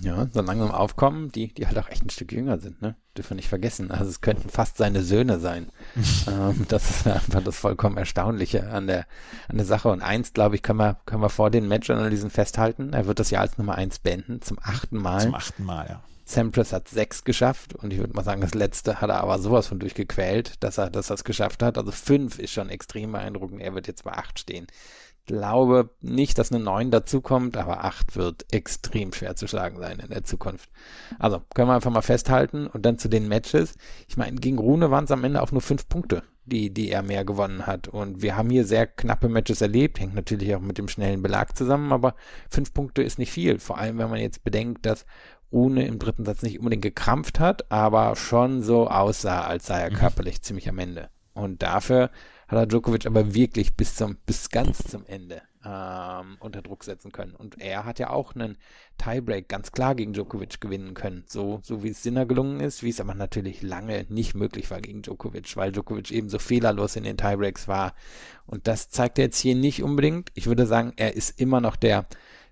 Ja, 0.00 0.26
so 0.32 0.40
langsam 0.40 0.70
aufkommen, 0.70 1.30
die, 1.32 1.52
die 1.52 1.66
halt 1.66 1.78
auch 1.78 1.88
echt 1.88 2.04
ein 2.04 2.10
Stück 2.10 2.32
jünger 2.32 2.58
sind, 2.58 2.80
ne? 2.82 2.96
Dürfen 3.16 3.30
wir 3.30 3.36
nicht 3.36 3.48
vergessen. 3.48 3.90
Also 3.90 4.10
es 4.10 4.20
könnten 4.20 4.48
fast 4.48 4.76
seine 4.76 5.02
Söhne 5.02 5.40
sein. 5.40 5.70
ähm, 6.28 6.66
das 6.68 6.90
ist 6.90 7.06
einfach 7.06 7.42
das 7.42 7.56
vollkommen 7.56 7.96
Erstaunliche 7.96 8.68
an 8.70 8.86
der, 8.86 9.06
an 9.48 9.56
der 9.56 9.66
Sache. 9.66 9.88
Und 9.88 10.02
eins, 10.02 10.32
glaube 10.32 10.54
ich, 10.54 10.62
können 10.62 10.78
wir, 10.78 10.98
können 11.04 11.22
wir 11.22 11.30
vor 11.30 11.50
den 11.50 11.68
Matchanalysen 11.68 12.30
festhalten. 12.30 12.92
Er 12.92 13.06
wird 13.06 13.18
das 13.18 13.30
Jahr 13.30 13.42
als 13.42 13.58
Nummer 13.58 13.74
eins 13.74 13.98
beenden, 13.98 14.40
zum 14.42 14.58
achten 14.62 14.98
Mal. 14.98 15.22
Zum 15.22 15.34
achten 15.34 15.64
Mal, 15.64 15.86
ja. 15.88 16.02
Sampras 16.28 16.74
hat 16.74 16.88
sechs 16.88 17.24
geschafft 17.24 17.74
und 17.74 17.90
ich 17.90 17.98
würde 17.98 18.12
mal 18.12 18.22
sagen, 18.22 18.42
das 18.42 18.52
letzte 18.52 19.00
hat 19.00 19.08
er 19.08 19.22
aber 19.22 19.38
sowas 19.38 19.66
von 19.66 19.78
durchgequält, 19.78 20.62
dass 20.62 20.76
er, 20.76 20.90
dass 20.90 21.10
er 21.10 21.14
es 21.14 21.24
geschafft 21.24 21.62
hat. 21.62 21.78
Also 21.78 21.90
fünf 21.90 22.38
ist 22.38 22.52
schon 22.52 22.68
extrem 22.68 23.12
beeindruckend. 23.12 23.62
Er 23.62 23.74
wird 23.74 23.86
jetzt 23.86 24.04
bei 24.04 24.12
acht 24.12 24.38
stehen. 24.38 24.66
Glaube 25.28 25.90
nicht, 26.00 26.38
dass 26.38 26.50
eine 26.50 26.64
neun 26.64 26.90
dazukommt, 26.90 27.58
aber 27.58 27.84
acht 27.84 28.16
wird 28.16 28.46
extrem 28.50 29.12
schwer 29.12 29.36
zu 29.36 29.46
schlagen 29.46 29.78
sein 29.78 29.98
in 29.98 30.08
der 30.08 30.24
Zukunft. 30.24 30.70
Also 31.18 31.42
können 31.54 31.68
wir 31.68 31.74
einfach 31.74 31.90
mal 31.90 32.00
festhalten 32.00 32.66
und 32.66 32.86
dann 32.86 32.96
zu 32.96 33.08
den 33.08 33.28
Matches. 33.28 33.74
Ich 34.08 34.16
meine, 34.16 34.36
gegen 34.36 34.56
Rune 34.56 34.90
waren 34.90 35.04
es 35.04 35.10
am 35.10 35.22
Ende 35.24 35.42
auch 35.42 35.52
nur 35.52 35.60
fünf 35.60 35.86
Punkte, 35.86 36.22
die, 36.46 36.72
die 36.72 36.90
er 36.90 37.02
mehr 37.02 37.26
gewonnen 37.26 37.66
hat. 37.66 37.88
Und 37.88 38.22
wir 38.22 38.38
haben 38.38 38.48
hier 38.48 38.64
sehr 38.64 38.86
knappe 38.86 39.28
Matches 39.28 39.60
erlebt, 39.60 40.00
hängt 40.00 40.14
natürlich 40.14 40.54
auch 40.54 40.62
mit 40.62 40.78
dem 40.78 40.88
schnellen 40.88 41.20
Belag 41.20 41.54
zusammen, 41.54 41.92
aber 41.92 42.14
fünf 42.48 42.72
Punkte 42.72 43.02
ist 43.02 43.18
nicht 43.18 43.30
viel. 43.30 43.58
Vor 43.58 43.76
allem, 43.76 43.98
wenn 43.98 44.08
man 44.08 44.20
jetzt 44.20 44.44
bedenkt, 44.44 44.86
dass 44.86 45.04
Rune 45.52 45.86
im 45.86 45.98
dritten 45.98 46.24
Satz 46.24 46.40
nicht 46.40 46.58
unbedingt 46.58 46.84
gekrampft 46.84 47.38
hat, 47.38 47.70
aber 47.70 48.16
schon 48.16 48.62
so 48.62 48.88
aussah, 48.88 49.42
als 49.42 49.66
sei 49.66 49.82
er 49.82 49.90
mhm. 49.90 49.96
körperlich 49.96 50.40
ziemlich 50.40 50.70
am 50.70 50.78
Ende. 50.78 51.10
Und 51.34 51.62
dafür 51.62 52.08
hat 52.48 52.58
er 52.58 52.66
Djokovic 52.66 53.06
aber 53.06 53.34
wirklich 53.34 53.74
bis 53.74 53.94
zum, 53.94 54.16
bis 54.26 54.48
ganz 54.48 54.78
zum 54.78 55.04
Ende 55.06 55.42
ähm, 55.64 56.36
unter 56.40 56.62
Druck 56.62 56.84
setzen 56.84 57.12
können. 57.12 57.34
Und 57.34 57.60
er 57.60 57.84
hat 57.84 57.98
ja 57.98 58.10
auch 58.10 58.34
einen 58.34 58.56
Tiebreak 58.96 59.48
ganz 59.48 59.70
klar 59.70 59.94
gegen 59.94 60.14
Djokovic 60.14 60.60
gewinnen 60.60 60.94
können. 60.94 61.24
So, 61.26 61.60
so 61.62 61.82
wie 61.82 61.90
es 61.90 62.02
Sinner 62.02 62.26
gelungen 62.26 62.60
ist, 62.60 62.82
wie 62.82 62.88
es 62.88 63.00
aber 63.00 63.14
natürlich 63.14 63.62
lange 63.62 64.06
nicht 64.08 64.34
möglich 64.34 64.70
war 64.70 64.80
gegen 64.80 65.02
Djokovic, 65.02 65.56
weil 65.56 65.72
Djokovic 65.72 66.10
eben 66.10 66.28
so 66.28 66.38
fehlerlos 66.38 66.96
in 66.96 67.04
den 67.04 67.18
Tiebreaks 67.18 67.68
war. 67.68 67.94
Und 68.46 68.66
das 68.66 68.88
zeigt 68.88 69.18
er 69.18 69.26
jetzt 69.26 69.38
hier 69.38 69.54
nicht 69.54 69.82
unbedingt. 69.82 70.30
Ich 70.34 70.46
würde 70.46 70.66
sagen, 70.66 70.94
er 70.96 71.14
ist 71.14 71.38
immer 71.38 71.60
noch 71.60 71.76
der 71.76 72.06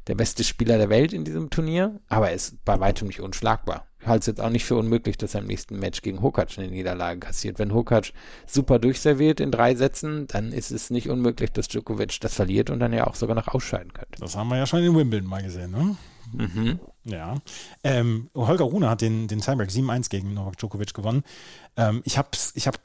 der 0.07 0.15
beste 0.15 0.45
Spieler 0.45 0.79
der 0.79 0.91
Welt 0.91 1.13
in 1.13 1.25
diesem 1.25 1.51
Turnier, 1.51 2.01
aber 2.09 2.29
er 2.29 2.35
ist 2.35 2.65
bei 2.65 2.79
weitem 2.79 3.09
nicht 3.09 3.21
unschlagbar. 3.21 3.87
Ich 4.01 4.07
halte 4.07 4.21
es 4.21 4.27
jetzt 4.27 4.41
auch 4.41 4.51
nicht 4.51 4.65
für 4.65 4.77
unmöglich, 4.77 5.17
dass 5.17 5.35
er 5.35 5.41
im 5.41 5.49
nächsten 5.49 5.81
Match 5.81 6.01
gegen 6.01 6.23
Hokac 6.23 6.57
eine 6.59 6.69
Niederlage 6.69 7.19
kassiert. 7.19 7.59
Wenn 7.59 7.75
Hokac 7.75 8.13
super 8.47 8.79
durchserviert 8.79 9.41
in 9.41 9.51
drei 9.51 9.75
Sätzen, 9.75 10.29
dann 10.29 10.53
ist 10.53 10.71
es 10.71 10.91
nicht 10.91 11.09
unmöglich, 11.09 11.51
dass 11.51 11.67
Djokovic 11.67 12.21
das 12.21 12.35
verliert 12.35 12.71
und 12.71 12.79
dann 12.79 12.93
ja 12.93 13.07
auch 13.09 13.17
sogar 13.17 13.35
noch 13.35 13.49
ausscheiden 13.49 13.93
könnte. 13.93 14.21
Das 14.21 14.37
haben 14.37 14.49
wir 14.49 14.59
ja 14.59 14.67
schon 14.67 14.85
in 14.85 14.95
Wimbledon 14.95 15.29
mal 15.29 15.43
gesehen, 15.43 15.73
ne? 15.73 15.97
Mhm. 16.33 16.81
Ja. 17.05 17.37
Ähm, 17.85 18.31
Holger 18.35 18.65
Rune 18.65 18.89
hat 18.89 19.01
den, 19.01 19.29
den 19.29 19.41
Tiebreak 19.41 19.71
7-1 19.71 20.11
gegen 20.11 20.35
Novak 20.35 20.59
Djokovic 20.59 20.93
gewonnen. 20.93 21.23
Ähm, 21.77 22.03
ich 22.05 22.19
habe 22.19 22.29
ich 22.55 22.67
hab 22.67 22.81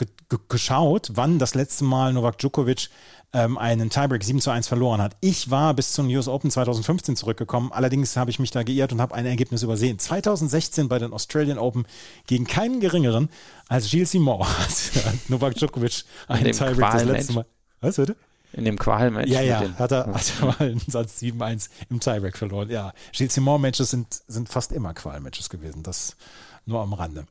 geschaut, 0.47 1.11
wann 1.13 1.39
das 1.39 1.55
letzte 1.55 1.83
Mal 1.83 2.13
Novak 2.13 2.37
Djokovic 2.37 2.89
ähm, 3.33 3.57
einen 3.57 3.89
Tiebreak 3.89 4.23
7 4.23 4.39
zu 4.39 4.51
1 4.51 4.67
verloren 4.67 5.01
hat. 5.01 5.17
Ich 5.21 5.49
war 5.49 5.73
bis 5.73 5.93
zum 5.93 6.07
US 6.09 6.27
Open 6.27 6.51
2015 6.51 7.15
zurückgekommen, 7.15 7.71
allerdings 7.71 8.15
habe 8.15 8.29
ich 8.29 8.39
mich 8.39 8.51
da 8.51 8.61
geirrt 8.63 8.93
und 8.93 9.01
habe 9.01 9.15
ein 9.15 9.25
Ergebnis 9.25 9.63
übersehen. 9.63 9.97
2016 9.97 10.87
bei 10.87 10.99
den 10.99 11.13
Australian 11.13 11.57
Open 11.57 11.85
gegen 12.27 12.45
keinen 12.45 12.79
geringeren 12.79 13.29
als 13.67 13.89
Gilles 13.89 14.11
Simon 14.11 14.39
hat 14.47 15.29
Novak 15.29 15.55
Djokovic 15.55 16.03
einen 16.27 16.51
Tiebreak 16.51 16.91
das 16.91 17.03
letzte 17.05 17.33
Mal. 17.33 17.45
Was, 17.79 17.95
bitte? 17.95 18.15
In 18.53 18.65
dem 18.65 18.77
Qual-Match. 18.77 19.29
Ja, 19.29 19.41
ja, 19.41 19.61
hat 19.77 19.91
er, 19.91 20.07
hat 20.07 20.33
er 20.39 20.45
mal 20.45 20.55
einen 20.59 20.79
Satz 20.79 21.21
7-1 21.21 21.69
im 21.89 21.99
Tiebreak 21.99 22.37
verloren. 22.37 22.69
Ja, 22.69 22.93
Gilles 23.13 23.33
Simon-Matches 23.33 23.89
sind, 23.91 24.07
sind 24.27 24.49
fast 24.49 24.71
immer 24.71 24.93
Qual-Matches 24.93 25.49
gewesen. 25.49 25.83
Das 25.83 26.15
nur 26.65 26.81
am 26.81 26.93
Rande. 26.93 27.25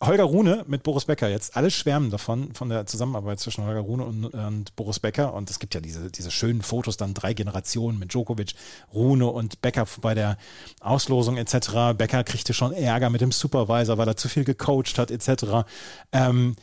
Holger 0.00 0.24
Rune 0.24 0.64
mit 0.68 0.82
Boris 0.82 1.06
Becker 1.06 1.28
jetzt. 1.28 1.56
Alle 1.56 1.70
schwärmen 1.70 2.10
davon, 2.10 2.54
von 2.54 2.68
der 2.68 2.84
Zusammenarbeit 2.84 3.40
zwischen 3.40 3.64
Holger 3.64 3.80
Rune 3.80 4.04
und, 4.04 4.26
und, 4.26 4.76
Boris 4.76 5.00
Becker. 5.00 5.32
Und 5.32 5.48
es 5.48 5.58
gibt 5.58 5.74
ja 5.74 5.80
diese, 5.80 6.10
diese 6.10 6.30
schönen 6.30 6.60
Fotos, 6.60 6.98
dann 6.98 7.14
drei 7.14 7.32
Generationen 7.32 7.98
mit 7.98 8.12
Djokovic, 8.12 8.54
Rune 8.92 9.26
und 9.26 9.62
Becker 9.62 9.86
bei 10.02 10.14
der 10.14 10.36
Auslosung 10.80 11.38
etc. 11.38 11.94
Becker 11.96 12.24
kriegte 12.24 12.52
schon 12.52 12.72
Ärger 12.72 13.08
mit 13.08 13.22
dem 13.22 13.32
Supervisor, 13.32 13.96
weil 13.96 14.08
er 14.08 14.16
zu 14.16 14.28
viel 14.28 14.44
gecoacht 14.44 14.98
hat 14.98 15.10
etc. 15.10 15.66
Ähm, 16.12 16.56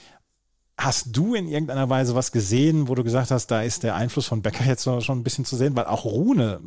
Hast 0.77 1.15
du 1.15 1.35
in 1.35 1.47
irgendeiner 1.47 1.89
Weise 1.89 2.15
was 2.15 2.31
gesehen, 2.31 2.87
wo 2.87 2.95
du 2.95 3.03
gesagt 3.03 3.31
hast, 3.31 3.47
da 3.47 3.61
ist 3.61 3.83
der 3.83 3.95
Einfluss 3.95 4.25
von 4.25 4.41
Becker 4.41 4.65
jetzt 4.65 4.83
schon 4.83 5.19
ein 5.19 5.23
bisschen 5.23 5.45
zu 5.45 5.55
sehen? 5.55 5.75
Weil 5.75 5.85
auch 5.85 6.05
Rune 6.05 6.59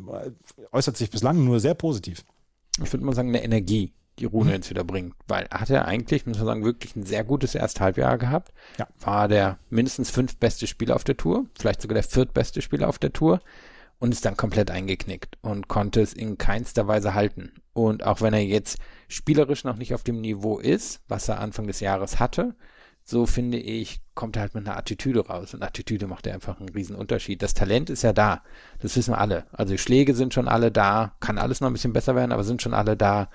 äußert 0.71 0.97
sich 0.97 1.09
bislang 1.09 1.43
nur 1.43 1.59
sehr 1.59 1.73
positiv. 1.73 2.23
Ich 2.81 2.91
würde 2.93 3.05
mal 3.05 3.15
sagen, 3.15 3.29
eine 3.29 3.43
Energie 3.43 3.93
die 4.19 4.25
Rune 4.25 4.49
mhm. 4.49 4.55
jetzt 4.55 4.69
wieder 4.69 4.83
bringt. 4.83 5.15
Weil 5.27 5.47
hat 5.51 5.69
er 5.69 5.85
eigentlich, 5.85 6.25
muss 6.25 6.37
man 6.37 6.45
sagen, 6.45 6.65
wirklich 6.65 6.95
ein 6.95 7.05
sehr 7.05 7.23
gutes 7.23 7.55
erste 7.55 7.83
Halbjahr 7.83 8.17
gehabt. 8.17 8.51
Ja. 8.77 8.87
War 8.99 9.27
der 9.27 9.59
mindestens 9.69 10.09
fünf 10.09 10.37
beste 10.37 10.67
Spieler 10.67 10.95
auf 10.95 11.03
der 11.03 11.17
Tour, 11.17 11.45
vielleicht 11.57 11.81
sogar 11.81 11.95
der 11.95 12.03
viertbeste 12.03 12.61
Spieler 12.61 12.89
auf 12.89 12.99
der 12.99 13.13
Tour 13.13 13.41
und 13.99 14.11
ist 14.11 14.25
dann 14.25 14.37
komplett 14.37 14.69
eingeknickt 14.69 15.37
und 15.41 15.67
konnte 15.67 16.01
es 16.01 16.13
in 16.13 16.37
keinster 16.37 16.87
Weise 16.87 17.13
halten. 17.13 17.51
Und 17.73 18.03
auch 18.03 18.21
wenn 18.21 18.33
er 18.33 18.43
jetzt 18.43 18.77
spielerisch 19.07 19.63
noch 19.63 19.77
nicht 19.77 19.93
auf 19.93 20.03
dem 20.03 20.21
Niveau 20.21 20.59
ist, 20.59 21.01
was 21.07 21.29
er 21.29 21.39
Anfang 21.39 21.67
des 21.67 21.79
Jahres 21.79 22.19
hatte, 22.19 22.55
so 23.09 23.25
finde 23.25 23.57
ich, 23.57 24.01
kommt 24.15 24.35
er 24.35 24.41
halt 24.41 24.53
mit 24.53 24.67
einer 24.67 24.77
Attitüde 24.77 25.25
raus. 25.25 25.53
Und 25.53 25.63
Attitüde 25.63 26.07
macht 26.07 26.27
ja 26.27 26.33
einfach 26.33 26.59
einen 26.59 26.69
riesen 26.69 26.95
Unterschied. 26.95 27.41
Das 27.41 27.53
Talent 27.53 27.89
ist 27.89 28.01
ja 28.01 28.11
da. 28.11 28.43
Das 28.79 28.97
wissen 28.97 29.13
alle. 29.13 29.45
Also 29.51 29.73
die 29.73 29.77
Schläge 29.77 30.13
sind 30.13 30.33
schon 30.33 30.49
alle 30.49 30.71
da. 30.71 31.15
Kann 31.21 31.37
alles 31.37 31.61
noch 31.61 31.69
ein 31.69 31.73
bisschen 31.73 31.93
besser 31.93 32.15
werden, 32.15 32.33
aber 32.33 32.43
sind 32.43 32.61
schon 32.61 32.73
alle 32.73 32.97
da 32.97 33.29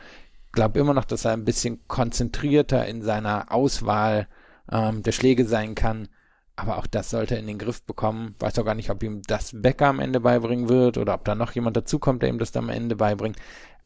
glaube 0.53 0.79
immer 0.79 0.95
noch, 0.95 1.05
dass 1.05 1.25
er 1.25 1.33
ein 1.33 1.45
bisschen 1.45 1.81
konzentrierter 1.89 2.87
in 2.87 3.03
seiner 3.03 3.51
Auswahl 3.51 4.29
ähm, 4.71 5.03
der 5.03 5.13
Schläge 5.13 5.47
sein 5.47 5.75
kann. 5.75 6.09
Aber 6.55 6.77
auch 6.77 6.87
das 6.87 7.11
sollte 7.11 7.35
er 7.35 7.41
in 7.41 7.47
den 7.47 7.59
Griff 7.59 7.83
bekommen. 7.83 8.37
Weiß 8.39 8.59
auch 8.59 8.65
gar 8.65 8.75
nicht, 8.75 8.91
ob 8.91 9.03
ihm 9.03 9.23
das 9.23 9.53
Becker 9.55 9.87
am 9.87 10.01
Ende 10.01 10.21
beibringen 10.21 10.69
wird 10.69 10.99
oder 10.99 11.15
ob 11.15 11.25
da 11.25 11.35
noch 11.35 11.53
jemand 11.53 11.77
dazukommt, 11.77 12.23
der 12.23 12.29
ihm 12.29 12.39
das 12.39 12.55
am 12.57 12.69
Ende 12.69 12.95
beibringt. 12.97 13.39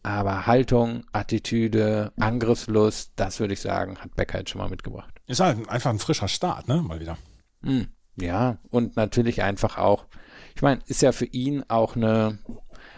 Aber 0.02 0.46
Haltung, 0.46 1.04
Attitüde, 1.12 2.12
Angriffslust, 2.18 3.12
das 3.16 3.40
würde 3.40 3.54
ich 3.54 3.60
sagen, 3.60 3.98
hat 3.98 4.14
Becker 4.16 4.38
jetzt 4.38 4.50
schon 4.50 4.60
mal 4.60 4.68
mitgebracht. 4.68 5.15
Ist 5.26 5.40
halt 5.40 5.68
einfach 5.68 5.90
ein 5.90 5.98
frischer 5.98 6.28
Start, 6.28 6.68
ne? 6.68 6.82
Mal 6.82 7.00
wieder. 7.00 7.18
Mm, 7.62 7.82
ja, 8.16 8.58
und 8.70 8.96
natürlich 8.96 9.42
einfach 9.42 9.76
auch, 9.76 10.06
ich 10.54 10.62
meine, 10.62 10.80
ist 10.86 11.02
ja 11.02 11.12
für 11.12 11.26
ihn 11.26 11.64
auch 11.68 11.96
eine, 11.96 12.38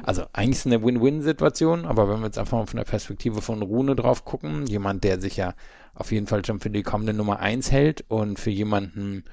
also 0.02 0.24
eigentlich 0.32 0.66
eine 0.66 0.82
Win-Win-Situation, 0.84 1.86
aber 1.86 2.08
wenn 2.08 2.20
wir 2.20 2.26
jetzt 2.26 2.38
einfach 2.38 2.58
mal 2.58 2.66
von 2.66 2.76
der 2.76 2.84
Perspektive 2.84 3.40
von 3.40 3.62
Rune 3.62 3.96
drauf 3.96 4.24
gucken, 4.24 4.66
jemand, 4.66 5.04
der 5.04 5.20
sich 5.20 5.36
ja 5.36 5.54
auf 5.94 6.12
jeden 6.12 6.26
Fall 6.26 6.44
schon 6.44 6.60
für 6.60 6.70
die 6.70 6.82
kommende 6.82 7.14
Nummer 7.14 7.40
eins 7.40 7.72
hält 7.72 8.04
und 8.08 8.38
für 8.38 8.50
jemanden, 8.50 9.24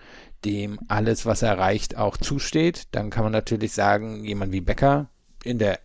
dem 0.46 0.80
alles, 0.88 1.25
was 1.25 1.42
er 1.42 1.50
erreicht, 1.50 1.98
auch 1.98 2.18
zusteht, 2.18 2.88
dann 2.92 3.10
kann 3.10 3.24
man 3.24 3.32
natürlich 3.32 3.74
sagen, 3.74 4.24
jemand 4.24 4.52
wie 4.52 4.62
Becker 4.62 5.10
in 5.44 5.60
der 5.60 5.80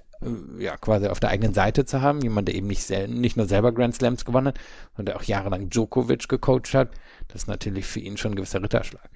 ja, 0.59 0.77
quasi 0.77 1.07
auf 1.07 1.21
der 1.21 1.31
eigenen 1.31 1.55
Seite 1.55 1.85
zu 1.85 2.03
haben, 2.03 2.21
jemand, 2.21 2.49
der 2.49 2.55
eben 2.55 2.67
nicht, 2.67 2.91
nicht 3.09 3.37
nur 3.37 3.47
selber 3.47 3.73
Grand 3.73 3.95
Slams 3.95 4.25
gewonnen 4.25 4.49
hat, 4.49 4.59
sondern 4.97 5.15
der 5.15 5.17
auch 5.17 5.27
jahrelang 5.27 5.71
Djokovic 5.71 6.29
gecoacht 6.29 6.75
hat, 6.75 6.91
das 7.29 7.43
ist 7.43 7.49
natürlich 7.49 7.87
für 7.87 8.01
ihn 8.01 8.17
schon 8.17 8.33
ein 8.33 8.37
gewisser 8.37 8.63
Ritterschlag. 8.63 9.09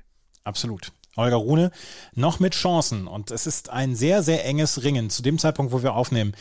Absolut. 0.45 0.93
Holger 1.17 1.37
Rune 1.37 1.71
noch 2.15 2.41
mit 2.41 2.55
Chancen 2.55 3.07
und 3.07 3.31
es 3.31 3.47
ist 3.47 3.71
ein 3.71 3.95
sehr, 3.95 4.23
sehr 4.23 4.45
enges 4.45 4.83
Ringen. 4.83 5.11
Zu 5.11 5.23
dem 5.23 5.39
Zeitpunkt, 5.39 5.73
wo 5.73 5.83
wir 5.83 5.95
aufnehmen, 5.95 6.35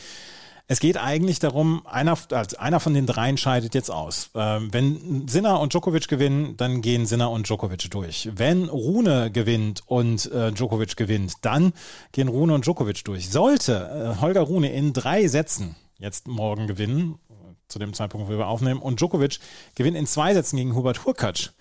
Es 0.66 0.80
geht 0.80 0.96
eigentlich 0.96 1.40
darum, 1.40 1.86
einer, 1.86 2.16
also 2.30 2.56
einer 2.56 2.80
von 2.80 2.94
den 2.94 3.04
dreien 3.04 3.36
scheidet 3.36 3.74
jetzt 3.74 3.90
aus. 3.90 4.30
Ähm, 4.34 4.72
wenn 4.72 5.28
Sinner 5.28 5.60
und 5.60 5.74
Djokovic 5.74 6.08
gewinnen, 6.08 6.56
dann 6.56 6.80
gehen 6.80 7.04
Sinner 7.04 7.30
und 7.30 7.46
Djokovic 7.46 7.90
durch. 7.90 8.30
Wenn 8.34 8.70
Rune 8.70 9.30
gewinnt 9.30 9.82
und 9.86 10.30
äh, 10.32 10.52
Djokovic 10.52 10.96
gewinnt, 10.96 11.34
dann 11.42 11.74
gehen 12.12 12.28
Rune 12.28 12.54
und 12.54 12.64
Djokovic 12.64 13.04
durch. 13.04 13.28
Sollte 13.28 14.16
äh, 14.16 14.20
Holger 14.22 14.40
Rune 14.40 14.72
in 14.72 14.94
drei 14.94 15.28
Sätzen 15.28 15.76
jetzt 15.98 16.28
morgen 16.28 16.66
gewinnen, 16.66 17.18
zu 17.68 17.78
dem 17.78 17.92
Zeitpunkt, 17.92 18.28
wo 18.28 18.38
wir 18.38 18.46
aufnehmen, 18.46 18.80
und 18.80 19.00
Djokovic 19.00 19.38
gewinnt 19.74 19.96
in 19.96 20.06
zwei 20.06 20.34
Sätzen 20.34 20.56
gegen 20.56 20.74
Hubert 20.74 21.04
Hurkacz, 21.04 21.53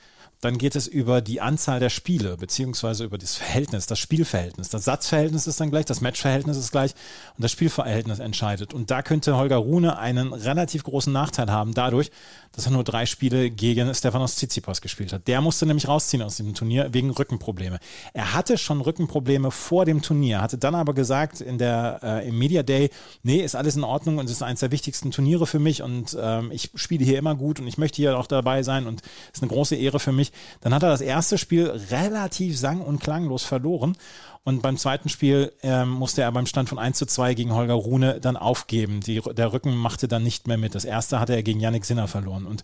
dann 0.44 0.58
geht 0.58 0.76
es 0.76 0.88
über 0.88 1.22
die 1.22 1.40
Anzahl 1.40 1.80
der 1.80 1.90
Spiele, 1.90 2.36
beziehungsweise 2.36 3.06
über 3.06 3.18
das 3.18 3.36
Verhältnis, 3.36 3.88
das 3.88 4.00
Spielverhältnis. 4.00 4.70
Das 4.70 4.84
Satzverhältnis 4.84 5.48
ist 5.48 5.60
dann 5.62 5.72
gleich, 5.72 5.86
das 5.86 6.02
Matchverhältnis 6.02 6.58
ist 6.58 6.72
gleich 6.72 6.92
und 7.38 7.44
das 7.44 7.52
Spielverhältnis 7.52 8.20
entscheidet. 8.20 8.74
Und 8.74 8.92
da 8.92 9.02
könnte 9.02 9.38
Holger 9.38 9.58
Rune 9.58 9.98
einen 9.98 10.34
relativ 10.34 10.84
großen 10.84 11.14
Nachteil 11.14 11.50
haben, 11.50 11.74
dadurch, 11.74 12.12
dass 12.54 12.66
er 12.66 12.72
nur 12.72 12.84
drei 12.84 13.06
Spiele 13.06 13.50
gegen 13.50 13.94
Stefanos 13.94 14.36
Tsitsipas 14.36 14.82
gespielt 14.82 15.12
hat. 15.12 15.28
Der 15.28 15.42
musste 15.42 15.66
nämlich 15.66 15.88
rausziehen 15.88 16.22
aus 16.22 16.38
dem 16.38 16.54
Turnier 16.54 16.94
wegen 16.94 17.10
Rückenprobleme. 17.10 17.80
Er 18.14 18.34
hatte 18.34 18.58
schon 18.58 18.80
Rückenprobleme 18.80 19.52
vor 19.52 19.86
dem 19.86 20.02
Turnier, 20.02 20.42
hatte 20.42 20.58
dann 20.58 20.76
aber 20.76 20.94
gesagt 20.94 21.42
in 21.42 21.58
der, 21.58 22.00
äh, 22.04 22.28
im 22.28 22.38
Media 22.38 22.64
Day, 22.64 22.92
nee, 23.24 23.42
ist 23.42 23.56
alles 23.56 23.76
in 23.76 23.84
Ordnung 23.84 24.20
und 24.20 24.26
es 24.26 24.32
ist 24.32 24.44
eines 24.44 24.60
der 24.60 24.72
wichtigsten 24.72 25.12
Turniere 25.12 25.48
für 25.48 25.60
mich 25.60 25.82
und 25.82 26.16
ähm, 26.20 26.52
ich 26.52 26.70
spiele 26.76 27.04
hier 27.04 27.18
immer 27.18 27.36
gut 27.36 27.60
und 27.60 27.68
ich 27.68 27.78
möchte 27.78 27.98
hier 27.98 28.18
auch 28.18 28.28
dabei 28.28 28.62
sein 28.64 28.86
und 28.86 29.02
ist 29.34 29.42
eine 29.42 29.52
große 29.52 29.76
Ehre 29.76 30.00
für 30.00 30.12
mich. 30.12 30.32
Dann 30.62 30.74
hat 30.74 30.84
er 30.84 30.90
das 30.90 31.02
erste 31.02 31.38
Spiel 31.38 31.68
relativ 31.90 32.58
sang- 32.58 32.82
und 32.82 33.00
klanglos 33.00 33.44
verloren. 33.44 33.98
Und 34.46 34.62
beim 34.62 34.78
zweiten 34.78 35.08
Spiel 35.08 35.54
ähm, 35.62 35.90
musste 35.90 36.22
er 36.22 36.32
beim 36.32 36.46
Stand 36.46 36.68
von 36.68 36.78
1 36.78 36.98
zu 36.98 37.06
2 37.06 37.34
gegen 37.34 37.54
Holger 37.54 37.76
Rune 37.76 38.20
dann 38.20 38.36
aufgeben. 38.36 39.00
Die, 39.00 39.22
der 39.22 39.54
Rücken 39.54 39.76
machte 39.76 40.08
dann 40.10 40.24
nicht 40.24 40.48
mehr 40.48 40.58
mit. 40.58 40.76
Das 40.76 40.84
erste 40.84 41.20
hatte 41.20 41.34
er 41.34 41.44
gegen 41.44 41.62
Yannick 41.62 41.86
Sinner 41.86 42.10
verloren. 42.10 42.46
Und 42.46 42.64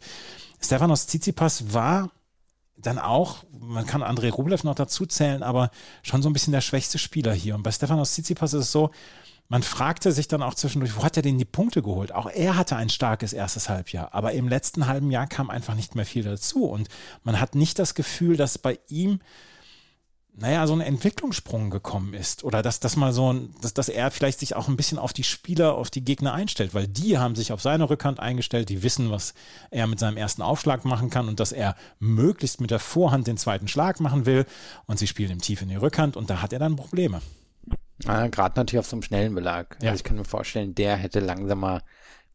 Stefanos 0.62 1.08
Tsitsipas 1.08 1.74
war 1.74 2.12
dann 2.76 3.00
auch, 3.00 3.44
man 3.60 3.86
kann 3.86 4.04
André 4.04 4.32
Rublev 4.32 4.64
noch 4.64 4.76
dazu 4.76 5.06
zählen, 5.06 5.44
aber 5.44 5.72
schon 6.02 6.22
so 6.22 6.30
ein 6.30 6.34
bisschen 6.34 6.54
der 6.54 6.62
schwächste 6.62 6.98
Spieler 6.98 7.34
hier. 7.34 7.56
Und 7.56 7.64
bei 7.64 7.72
Stefanos 7.72 8.12
Tsitsipas 8.12 8.54
ist 8.54 8.66
es 8.66 8.72
so, 8.72 8.92
man 9.48 9.64
fragte 9.64 10.12
sich 10.12 10.28
dann 10.28 10.44
auch 10.44 10.54
zwischendurch, 10.54 10.96
wo 10.96 11.04
hat 11.04 11.18
er 11.18 11.24
denn 11.24 11.40
die 11.40 11.46
Punkte 11.46 11.82
geholt? 11.82 12.14
Auch 12.14 12.30
er 12.30 12.56
hatte 12.56 12.76
ein 12.76 12.90
starkes 12.90 13.34
erstes 13.34 13.68
Halbjahr, 13.68 14.14
aber 14.14 14.34
im 14.34 14.48
letzten 14.48 14.86
halben 14.86 15.12
Jahr 15.12 15.28
kam 15.28 15.50
einfach 15.50 15.74
nicht 15.76 15.96
mehr 15.96 16.06
viel 16.06 16.24
dazu 16.24 16.66
und 16.66 16.88
man 17.24 17.40
hat 17.40 17.56
nicht 17.56 17.80
das 17.80 17.96
Gefühl, 17.96 18.38
dass 18.38 18.60
bei 18.60 18.80
ihm 18.90 19.22
naja, 20.40 20.66
so 20.68 20.74
ein 20.74 20.82
Entwicklungssprung 20.82 21.70
gekommen 21.70 22.14
ist 22.14 22.44
oder 22.44 22.62
dass, 22.62 22.80
dass 22.80 22.96
mal 22.96 23.12
so 23.12 23.34
ein, 23.34 23.54
dass, 23.62 23.74
dass 23.74 23.90
er 23.90 24.10
vielleicht 24.10 24.40
sich 24.40 24.56
auch 24.56 24.68
ein 24.68 24.78
bisschen 24.78 24.98
auf 24.98 25.12
die 25.12 25.24
Spieler, 25.24 25.76
auf 25.76 25.90
die 25.90 26.04
Gegner 26.04 26.34
einstellt, 26.34 26.74
weil 26.74 26.88
die 26.88 27.18
haben 27.18 27.36
sich 27.36 27.52
auf 27.52 27.62
seine 27.62 27.90
Rückhand 27.90 28.20
eingestellt, 28.20 28.70
die 28.70 28.82
wissen, 28.82 29.12
was 29.12 29.34
er 29.70 29.88
mit 29.88 30.00
seinem 30.00 30.18
ersten 30.18 30.42
Aufschlag 30.42 30.86
machen 30.86 31.10
kann 31.10 31.28
und 31.28 31.40
dass 31.40 31.52
er 31.52 31.76
möglichst 32.00 32.62
mit 32.62 32.72
der 32.72 32.80
Vorhand 32.80 33.28
den 33.28 33.38
zweiten 33.38 33.68
Schlag 33.68 34.00
machen 34.00 34.26
will 34.26 34.46
und 34.86 34.98
sie 34.98 35.08
spielen 35.08 35.32
ihm 35.32 35.42
tief 35.42 35.62
in 35.62 35.70
die 35.70 35.76
Rückhand 35.76 36.16
und 36.16 36.30
da 36.30 36.42
hat 36.42 36.54
er 36.54 36.60
dann 36.60 36.76
Probleme. 36.76 37.22
Ja, 38.04 38.28
Gerade 38.28 38.58
natürlich 38.58 38.80
auf 38.80 38.88
so 38.88 38.96
einem 38.96 39.04
schnellen 39.04 39.36
Belag. 39.36 39.78
Ja. 39.82 39.90
Also 39.90 40.00
ich 40.00 40.04
kann 40.06 40.16
mir 40.16 40.26
vorstellen, 40.26 40.74
der 40.74 40.96
hätte 40.96 41.20
langsamer 41.20 41.82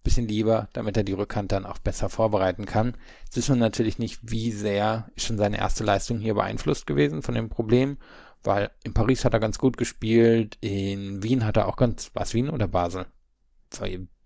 bisschen 0.05 0.29
lieber, 0.29 0.69
damit 0.73 0.97
er 0.97 1.03
die 1.03 1.15
Rückhand 1.15 1.51
dann 1.51 1.67
auch 1.67 1.79
besser 1.79 2.09
vorbereiten 2.09 2.67
kann. 2.67 2.97
Jetzt 3.25 3.37
wissen 3.37 3.57
wir 3.57 3.61
natürlich 3.61 3.99
nicht, 3.99 4.21
wie 4.23 4.53
sehr 4.53 5.11
ist 5.17 5.27
schon 5.27 5.39
seine 5.39 5.59
erste 5.59 5.83
Leistung 5.83 6.19
hier 6.19 6.35
beeinflusst 6.35 6.87
gewesen 6.87 7.23
von 7.23 7.35
dem 7.35 7.49
Problem, 7.49 7.99
weil 8.45 8.71
in 8.85 8.95
Paris 8.95 9.25
hat 9.25 9.33
er 9.33 9.41
ganz 9.41 9.59
gut 9.59 9.77
gespielt, 9.77 10.59
in 10.61 11.23
Wien 11.23 11.45
hat 11.45 11.57
er 11.57 11.67
auch 11.67 11.77
ganz, 11.77 12.11
war 12.15 12.23
es 12.23 12.35
Wien 12.35 12.51
oder 12.51 12.69
Basel? 12.69 13.07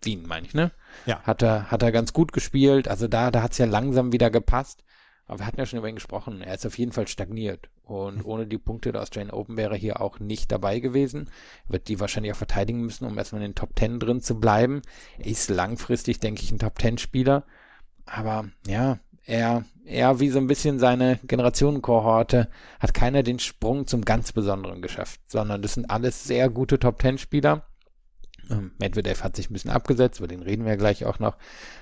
Wien, 0.03 0.27
meine 0.27 0.47
ich, 0.47 0.55
ne? 0.55 0.73
Ja. 1.07 1.23
Hat 1.23 1.43
er, 1.43 1.71
hat 1.71 1.83
er 1.83 1.93
ganz 1.93 2.13
gut 2.13 2.33
gespielt, 2.33 2.89
also 2.89 3.09
da, 3.09 3.31
da 3.31 3.43
hat 3.43 3.53
es 3.53 3.59
ja 3.59 3.67
langsam 3.67 4.13
wieder 4.13 4.31
gepasst. 4.31 4.85
Aber 5.29 5.41
wir 5.41 5.47
hatten 5.47 5.61
ja 5.61 5.67
schon 5.67 5.79
über 5.79 5.89
ihn 5.89 5.95
gesprochen. 5.95 6.41
Er 6.41 6.55
ist 6.55 6.67
auf 6.67 6.79
jeden 6.79 6.93
Fall 6.93 7.07
stagniert. 7.07 7.69
Und 7.85 8.25
ohne 8.25 8.47
die 8.47 8.59
Punkte 8.59 8.93
der 8.93 9.03
Australian 9.03 9.33
Open 9.33 9.57
wäre 9.57 9.75
er 9.75 9.79
hier 9.79 10.01
auch 10.01 10.19
nicht 10.19 10.51
dabei 10.51 10.81
gewesen. 10.81 11.31
Wird 11.69 11.89
die 11.89 12.01
wahrscheinlich 12.01 12.33
auch 12.33 12.37
verteidigen 12.37 12.81
müssen, 12.81 13.05
um 13.05 13.17
erstmal 13.17 13.43
in 13.43 13.51
den 13.51 13.55
Top 13.55 13.77
Ten 13.77 14.01
drin 14.01 14.23
zu 14.23 14.41
bleiben. 14.41 14.83
Er 15.19 15.27
ist 15.27 15.51
langfristig, 15.51 16.19
denke 16.19 16.43
ich, 16.43 16.51
ein 16.51 16.59
Top 16.59 16.79
Ten 16.79 16.97
Spieler. 16.97 17.45
Aber 18.07 18.49
ja, 18.67 18.99
er, 19.27 19.65
er 19.85 20.19
wie 20.21 20.31
so 20.31 20.39
ein 20.39 20.47
bisschen 20.47 20.79
seine 20.79 21.21
Generationenkohorte 21.25 22.49
hat 22.81 22.95
keiner 22.95 23.23
den 23.23 23.39
Sprung 23.39 23.87
zum 23.87 24.07
ganz 24.07 24.33
Besonderen 24.33 24.81
geschafft, 24.81 25.21
sondern 25.27 25.61
das 25.61 25.75
sind 25.75 25.91
alles 25.91 26.25
sehr 26.25 26.49
gute 26.49 26.79
Top 26.79 26.99
Ten 26.99 27.19
Spieler 27.19 27.67
ähm, 28.51 28.73
Medvedev 28.79 29.23
hat 29.23 29.37
sich 29.37 29.51
ein 29.51 29.53
bisschen 29.53 29.71
abgesetzt, 29.71 30.19
über 30.19 30.29
den 30.29 30.43
reden 30.43 30.65
wir 30.65 30.77
gleich 30.77 31.05
auch 31.05 31.19
noch. 31.19 31.37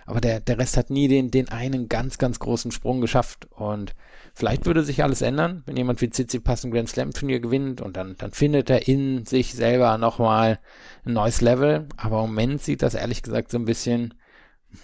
Aber 0.05 0.21
der, 0.21 0.41
der 0.41 0.59
Rest 0.59 0.77
hat 0.77 0.91
nie 0.91 1.09
den, 1.09 1.31
den 1.31 1.49
einen 1.49 1.89
ganz, 1.89 2.19
ganz 2.19 2.39
großen 2.39 2.73
Sprung 2.73 3.01
geschafft. 3.01 3.47
Und 3.51 3.95
vielleicht 4.35 4.67
würde 4.67 4.83
sich 4.83 5.03
alles 5.03 5.23
ändern, 5.23 5.63
wenn 5.67 5.77
jemand 5.77 6.01
wie 6.01 6.11
Tsitsipas 6.11 6.65
ein 6.65 6.71
Grand 6.71 6.89
Slam 6.89 7.13
Turnier 7.13 7.41
gewinnt 7.41 7.81
und 7.81 7.97
dann, 7.97 8.17
dann 8.17 8.33
findet 8.33 8.71
er 8.71 8.89
in 8.89 9.25
sich 9.27 9.55
selber 9.55 9.97
nochmal 9.99 10.59
ein 11.05 11.13
neues 11.13 11.41
Level. 11.41 11.89
Aber 11.97 12.25
im 12.25 12.31
Moment 12.31 12.63
sieht 12.63 12.83
das 12.83 12.95
ehrlich 12.95 13.23
gesagt 13.23 13.51
so 13.51 13.59
ein 13.59 13.65
bisschen, 13.65 14.15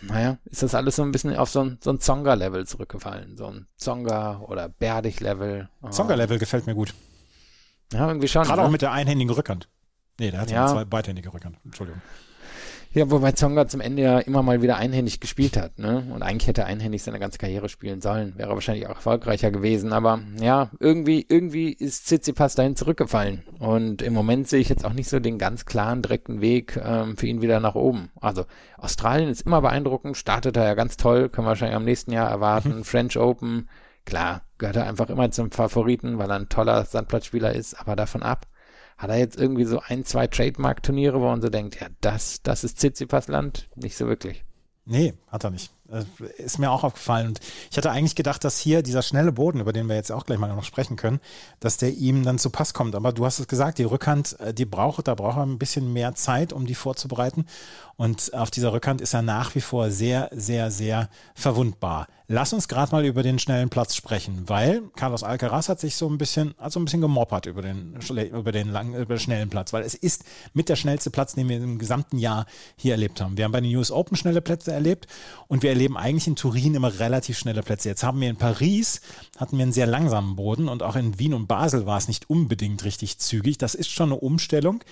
naja, 0.02 0.38
ist 0.44 0.62
das 0.62 0.74
alles 0.74 0.96
so 0.96 1.02
ein 1.02 1.12
bisschen 1.12 1.36
auf 1.36 1.50
so 1.50 1.62
ein, 1.62 1.78
so 1.80 1.90
ein 1.90 2.00
Zonga-Level 2.00 2.66
zurückgefallen. 2.66 3.36
So 3.36 3.46
ein 3.46 3.66
Zonga- 3.76 4.40
oder 4.40 4.68
Berdig-Level. 4.68 5.68
Zonga-Level 5.90 6.38
gefällt 6.38 6.66
mir 6.66 6.74
gut. 6.74 6.94
Ja, 7.92 8.08
irgendwie 8.08 8.28
schon. 8.28 8.44
Gerade 8.44 8.62
ne? 8.62 8.68
auch 8.68 8.70
mit 8.70 8.82
der 8.82 8.92
einhändigen 8.92 9.34
Rückhand. 9.34 9.68
Nee, 10.18 10.30
der 10.30 10.40
hat 10.40 10.50
ja 10.50 10.66
zwei 10.66 10.84
beidhändige 10.84 11.32
Rückhand. 11.32 11.56
Entschuldigung. 11.64 12.00
Ja, 12.94 13.10
wobei 13.10 13.32
Zonga 13.32 13.66
zum 13.68 13.80
Ende 13.80 14.02
ja 14.02 14.18
immer 14.18 14.42
mal 14.42 14.60
wieder 14.60 14.76
einhändig 14.76 15.18
gespielt 15.18 15.56
hat, 15.56 15.78
ne? 15.78 16.04
Und 16.14 16.22
eigentlich 16.22 16.46
hätte 16.46 16.60
er 16.62 16.66
einhändig 16.66 17.02
seine 17.02 17.18
ganze 17.18 17.38
Karriere 17.38 17.70
spielen 17.70 18.02
sollen. 18.02 18.34
Wäre 18.36 18.52
wahrscheinlich 18.52 18.86
auch 18.86 18.96
erfolgreicher 18.96 19.50
gewesen. 19.50 19.94
Aber 19.94 20.20
ja, 20.38 20.70
irgendwie, 20.78 21.24
irgendwie 21.26 21.72
ist 21.72 22.04
Tsitsipas 22.04 22.54
dahin 22.54 22.76
zurückgefallen. 22.76 23.44
Und 23.58 24.02
im 24.02 24.12
Moment 24.12 24.46
sehe 24.46 24.60
ich 24.60 24.68
jetzt 24.68 24.84
auch 24.84 24.92
nicht 24.92 25.08
so 25.08 25.20
den 25.20 25.38
ganz 25.38 25.64
klaren, 25.64 26.02
direkten 26.02 26.42
Weg 26.42 26.78
ähm, 26.84 27.16
für 27.16 27.26
ihn 27.26 27.40
wieder 27.40 27.60
nach 27.60 27.76
oben. 27.76 28.10
Also 28.20 28.44
Australien 28.76 29.30
ist 29.30 29.46
immer 29.46 29.62
beeindruckend, 29.62 30.18
startet 30.18 30.58
er 30.58 30.64
ja 30.64 30.74
ganz 30.74 30.98
toll, 30.98 31.30
können 31.30 31.46
wir 31.46 31.50
wahrscheinlich 31.50 31.76
am 31.76 31.84
nächsten 31.84 32.12
Jahr 32.12 32.28
erwarten. 32.28 32.76
Mhm. 32.76 32.84
French 32.92 33.16
Open, 33.16 33.70
klar, 34.04 34.42
gehört 34.58 34.76
er 34.76 34.86
einfach 34.86 35.08
immer 35.08 35.30
zum 35.30 35.50
Favoriten, 35.50 36.18
weil 36.18 36.30
er 36.30 36.36
ein 36.36 36.50
toller 36.50 36.84
Sandplatzspieler 36.84 37.54
ist, 37.54 37.80
aber 37.80 37.96
davon 37.96 38.22
ab 38.22 38.46
hat 39.02 39.10
er 39.10 39.18
jetzt 39.18 39.36
irgendwie 39.36 39.64
so 39.64 39.80
ein, 39.84 40.04
zwei 40.04 40.28
Trademark-Turniere, 40.28 41.20
wo 41.20 41.24
man 41.24 41.42
so 41.42 41.48
denkt, 41.48 41.80
ja, 41.80 41.88
das, 42.00 42.40
das 42.42 42.62
ist 42.62 42.78
Tsitsipas 42.78 43.26
Land? 43.26 43.68
Nicht 43.74 43.96
so 43.96 44.06
wirklich. 44.06 44.44
Nee, 44.84 45.14
hat 45.26 45.42
er 45.42 45.50
nicht. 45.50 45.72
Äh, 45.92 46.42
ist 46.42 46.58
mir 46.58 46.70
auch 46.70 46.84
aufgefallen. 46.84 47.28
Und 47.28 47.40
ich 47.70 47.76
hatte 47.76 47.90
eigentlich 47.90 48.14
gedacht, 48.14 48.44
dass 48.44 48.58
hier 48.58 48.82
dieser 48.82 49.02
schnelle 49.02 49.32
Boden, 49.32 49.60
über 49.60 49.72
den 49.72 49.88
wir 49.88 49.96
jetzt 49.96 50.10
auch 50.10 50.24
gleich 50.26 50.38
mal 50.38 50.48
noch 50.48 50.64
sprechen 50.64 50.96
können, 50.96 51.20
dass 51.60 51.76
der 51.76 51.92
ihm 51.92 52.24
dann 52.24 52.38
zu 52.38 52.50
Pass 52.50 52.74
kommt. 52.74 52.94
Aber 52.94 53.12
du 53.12 53.24
hast 53.24 53.38
es 53.38 53.48
gesagt, 53.48 53.78
die 53.78 53.84
Rückhand, 53.84 54.38
äh, 54.40 54.54
die 54.54 54.64
braucht, 54.64 55.08
da 55.08 55.14
braucht 55.14 55.36
er 55.36 55.46
ein 55.46 55.58
bisschen 55.58 55.92
mehr 55.92 56.14
Zeit, 56.14 56.52
um 56.52 56.66
die 56.66 56.74
vorzubereiten. 56.74 57.46
Und 57.96 58.34
auf 58.34 58.50
dieser 58.50 58.72
Rückhand 58.72 59.00
ist 59.00 59.14
er 59.14 59.22
nach 59.22 59.54
wie 59.54 59.60
vor 59.60 59.90
sehr, 59.90 60.30
sehr, 60.32 60.70
sehr 60.70 61.08
verwundbar. 61.34 62.08
Lass 62.34 62.54
uns 62.54 62.66
gerade 62.66 62.92
mal 62.92 63.04
über 63.04 63.22
den 63.22 63.38
schnellen 63.38 63.68
Platz 63.68 63.94
sprechen, 63.94 64.44
weil 64.46 64.80
Carlos 64.96 65.22
Alcaraz 65.22 65.68
hat 65.68 65.80
sich 65.80 65.96
so 65.96 66.08
ein 66.08 66.16
bisschen, 66.16 66.54
also 66.56 66.80
ein 66.80 66.86
bisschen 66.86 67.02
gemoppert 67.02 67.44
über 67.44 67.60
den, 67.60 67.94
über 68.32 68.52
den 68.52 68.70
langen, 68.70 68.94
über 68.94 69.16
den 69.16 69.20
schnellen 69.20 69.50
Platz, 69.50 69.74
weil 69.74 69.82
es 69.82 69.94
ist 69.94 70.24
mit 70.54 70.70
der 70.70 70.76
schnellste 70.76 71.10
Platz, 71.10 71.34
den 71.34 71.50
wir 71.50 71.58
im 71.58 71.78
gesamten 71.78 72.16
Jahr 72.16 72.46
hier 72.76 72.92
erlebt 72.92 73.20
haben. 73.20 73.36
Wir 73.36 73.44
haben 73.44 73.52
bei 73.52 73.60
den 73.60 73.76
US 73.76 73.90
Open 73.90 74.16
schnelle 74.16 74.40
Plätze 74.40 74.72
erlebt 74.72 75.08
und 75.46 75.62
wir 75.62 75.70
erleben 75.70 75.81
eigentlich 75.96 76.26
in 76.26 76.36
Turin 76.36 76.74
immer 76.74 76.98
relativ 76.98 77.38
schnelle 77.38 77.62
Plätze. 77.62 77.88
Jetzt 77.88 78.02
haben 78.02 78.20
wir 78.20 78.30
in 78.30 78.36
Paris, 78.36 79.00
hatten 79.38 79.58
wir 79.58 79.62
einen 79.62 79.72
sehr 79.72 79.86
langsamen 79.86 80.36
Boden 80.36 80.68
und 80.68 80.82
auch 80.82 80.96
in 80.96 81.18
Wien 81.18 81.34
und 81.34 81.46
Basel 81.46 81.86
war 81.86 81.98
es 81.98 82.08
nicht 82.08 82.30
unbedingt 82.30 82.84
richtig 82.84 83.18
zügig. 83.18 83.58
Das 83.58 83.74
ist 83.74 83.90
schon 83.90 84.10
eine 84.12 84.20
Umstellung. 84.20 84.82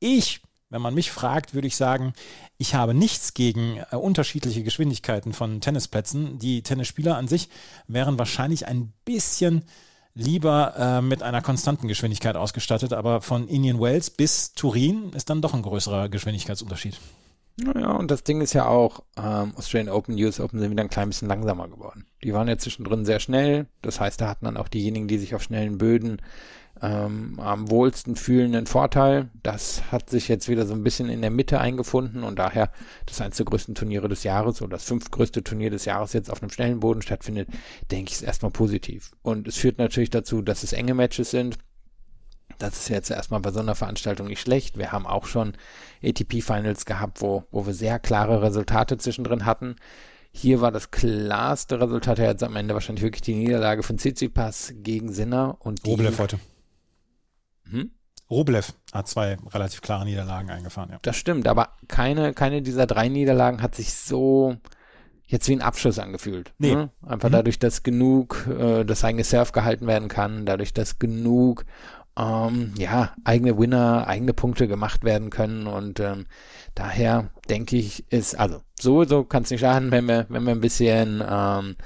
Ich 0.00 0.40
wenn 0.68 0.82
man 0.82 0.94
mich 0.94 1.12
fragt, 1.12 1.54
würde 1.54 1.68
ich 1.68 1.76
sagen, 1.76 2.12
ich 2.58 2.74
habe 2.74 2.92
nichts 2.92 3.34
gegen 3.34 3.78
äh, 3.90 3.96
unterschiedliche 3.96 4.64
Geschwindigkeiten 4.64 5.32
von 5.32 5.60
Tennisplätzen. 5.60 6.38
Die 6.38 6.62
Tennisspieler 6.62 7.16
an 7.16 7.28
sich 7.28 7.48
wären 7.86 8.18
wahrscheinlich 8.18 8.66
ein 8.66 8.92
bisschen 9.04 9.64
lieber 10.14 10.74
äh, 10.76 11.02
mit 11.02 11.22
einer 11.22 11.42
konstanten 11.42 11.88
Geschwindigkeit 11.88 12.36
ausgestattet, 12.36 12.92
aber 12.94 13.20
von 13.20 13.48
Indian 13.48 13.80
Wells 13.80 14.10
bis 14.10 14.52
Turin 14.54 15.12
ist 15.12 15.30
dann 15.30 15.42
doch 15.42 15.54
ein 15.54 15.62
größerer 15.62 16.08
Geschwindigkeitsunterschied. 16.08 16.98
Naja, 17.58 17.92
und 17.92 18.10
das 18.10 18.22
Ding 18.22 18.42
ist 18.42 18.52
ja 18.52 18.66
auch, 18.66 19.02
ähm, 19.16 19.54
Australian 19.56 19.94
Open, 19.94 20.14
US 20.22 20.40
Open 20.40 20.60
sind 20.60 20.70
wieder 20.70 20.82
ein 20.82 20.90
klein 20.90 21.08
bisschen 21.08 21.28
langsamer 21.28 21.68
geworden. 21.68 22.04
Die 22.22 22.34
waren 22.34 22.48
ja 22.48 22.58
zwischendrin 22.58 23.06
sehr 23.06 23.18
schnell, 23.18 23.66
das 23.80 23.98
heißt, 23.98 24.20
da 24.20 24.28
hatten 24.28 24.44
dann 24.44 24.58
auch 24.58 24.68
diejenigen, 24.68 25.08
die 25.08 25.16
sich 25.16 25.34
auf 25.34 25.42
schnellen 25.42 25.78
Böden 25.78 26.20
ähm, 26.82 27.40
am 27.40 27.70
wohlsten 27.70 28.16
fühlenden 28.16 28.66
Vorteil. 28.66 29.30
Das 29.42 29.90
hat 29.90 30.10
sich 30.10 30.28
jetzt 30.28 30.48
wieder 30.48 30.66
so 30.66 30.74
ein 30.74 30.82
bisschen 30.82 31.08
in 31.08 31.22
der 31.22 31.30
Mitte 31.30 31.58
eingefunden 31.58 32.24
und 32.24 32.38
daher 32.38 32.70
das 33.06 33.22
eines 33.22 33.38
der 33.38 33.46
größten 33.46 33.74
Turniere 33.74 34.08
des 34.08 34.24
Jahres 34.24 34.60
oder 34.60 34.72
das 34.72 34.84
fünftgrößte 34.84 35.42
Turnier 35.42 35.70
des 35.70 35.86
Jahres 35.86 36.12
jetzt 36.12 36.30
auf 36.30 36.42
einem 36.42 36.50
schnellen 36.50 36.80
Boden 36.80 37.00
stattfindet, 37.00 37.48
denke 37.90 38.10
ich, 38.10 38.16
ist 38.16 38.22
erstmal 38.22 38.50
positiv. 38.52 39.12
Und 39.22 39.48
es 39.48 39.56
führt 39.56 39.78
natürlich 39.78 40.10
dazu, 40.10 40.42
dass 40.42 40.62
es 40.62 40.74
enge 40.74 40.92
Matches 40.94 41.30
sind. 41.30 41.56
Das 42.58 42.74
ist 42.74 42.88
jetzt 42.88 43.10
erstmal 43.10 43.40
bei 43.40 43.50
so 43.50 43.60
einer 43.60 43.74
Veranstaltung 43.74 44.26
nicht 44.26 44.40
schlecht. 44.40 44.78
Wir 44.78 44.92
haben 44.92 45.06
auch 45.06 45.26
schon 45.26 45.54
ATP-Finals 46.02 46.84
gehabt, 46.86 47.20
wo, 47.20 47.44
wo 47.50 47.66
wir 47.66 47.74
sehr 47.74 47.98
klare 47.98 48.42
Resultate 48.42 48.98
zwischendrin 48.98 49.44
hatten. 49.44 49.76
Hier 50.32 50.60
war 50.60 50.70
das 50.70 50.90
klarste 50.90 51.80
Resultat 51.80 52.18
ja 52.18 52.26
jetzt 52.26 52.42
am 52.42 52.56
Ende 52.56 52.74
wahrscheinlich 52.74 53.02
wirklich 53.02 53.22
die 53.22 53.34
Niederlage 53.34 53.82
von 53.82 53.96
Tsitsipas 53.96 54.74
gegen 54.76 55.12
Sinner 55.12 55.56
und 55.60 55.86
die. 55.86 55.90
Rublev 55.90 56.18
heute. 56.18 56.38
Hm? 57.70 57.90
Rublev 58.30 58.74
hat 58.92 59.08
zwei 59.08 59.38
relativ 59.54 59.80
klare 59.80 60.04
Niederlagen 60.04 60.50
eingefahren, 60.50 60.90
ja. 60.90 60.98
Das 61.02 61.16
stimmt, 61.16 61.48
aber 61.48 61.70
keine, 61.88 62.34
keine 62.34 62.60
dieser 62.60 62.86
drei 62.86 63.08
Niederlagen 63.08 63.62
hat 63.62 63.74
sich 63.74 63.94
so 63.94 64.56
jetzt 65.26 65.48
wie 65.48 65.54
ein 65.54 65.62
Abschluss 65.62 65.98
angefühlt. 65.98 66.52
Nee. 66.58 66.74
Ne? 66.74 66.90
Einfach 67.02 67.28
mhm. 67.28 67.34
dadurch, 67.34 67.58
dass 67.58 67.82
genug 67.82 68.46
äh, 68.46 68.84
das 68.84 69.04
eigene 69.04 69.24
Surf 69.24 69.52
gehalten 69.52 69.86
werden 69.86 70.08
kann, 70.08 70.46
dadurch, 70.46 70.72
dass 70.72 70.98
genug 70.98 71.64
ähm, 72.18 72.74
ja, 72.78 73.14
eigene 73.24 73.58
Winner, 73.58 74.06
eigene 74.06 74.32
Punkte 74.32 74.68
gemacht 74.68 75.04
werden 75.04 75.30
können 75.30 75.66
und 75.66 76.00
ähm, 76.00 76.26
daher 76.74 77.30
denke 77.48 77.76
ich, 77.76 78.04
ist, 78.10 78.38
also 78.38 78.62
sowieso 78.78 79.24
kann 79.24 79.42
es 79.42 79.50
nicht 79.50 79.60
schaden, 79.60 79.90
wenn 79.90 80.06
wir, 80.06 80.26
wenn 80.28 80.44
wir 80.44 80.52
ein 80.52 80.60
bisschen 80.60 81.22
ähm, 81.28 81.76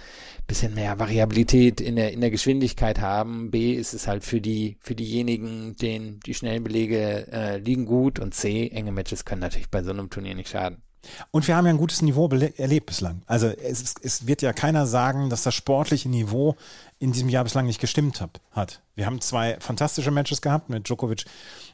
bisschen 0.50 0.74
mehr 0.74 0.98
Variabilität 0.98 1.80
in 1.80 1.94
der 1.94 2.12
in 2.12 2.20
der 2.20 2.30
Geschwindigkeit 2.30 3.00
haben. 3.00 3.52
B 3.52 3.72
ist 3.74 3.94
es 3.94 4.08
halt 4.08 4.24
für 4.24 4.40
die 4.40 4.78
für 4.80 4.96
diejenigen, 4.96 5.76
denen 5.76 6.18
die 6.26 6.34
schnellen 6.34 6.64
Belege 6.64 7.28
äh, 7.32 7.58
liegen 7.58 7.86
gut 7.86 8.18
und 8.18 8.34
C 8.34 8.68
enge 8.68 8.90
Matches 8.90 9.24
können 9.24 9.42
natürlich 9.42 9.70
bei 9.70 9.82
so 9.84 9.90
einem 9.90 10.10
Turnier 10.10 10.34
nicht 10.34 10.48
schaden. 10.50 10.82
Und 11.30 11.46
wir 11.48 11.56
haben 11.56 11.66
ja 11.66 11.72
ein 11.72 11.78
gutes 11.78 12.02
Niveau 12.02 12.28
erlebt 12.28 12.86
bislang. 12.86 13.22
Also 13.26 13.46
es, 13.46 13.94
es, 14.02 14.26
wird 14.26 14.42
ja 14.42 14.52
keiner 14.52 14.86
sagen, 14.86 15.30
dass 15.30 15.42
das 15.42 15.54
sportliche 15.54 16.08
Niveau 16.08 16.56
in 16.98 17.12
diesem 17.12 17.28
Jahr 17.28 17.44
bislang 17.44 17.66
nicht 17.66 17.80
gestimmt 17.80 18.20
hab, 18.20 18.40
hat. 18.52 18.80
Wir 18.94 19.06
haben 19.06 19.20
zwei 19.20 19.56
fantastische 19.60 20.10
Matches 20.10 20.42
gehabt 20.42 20.68
mit 20.68 20.86
Djokovic, 20.88 21.24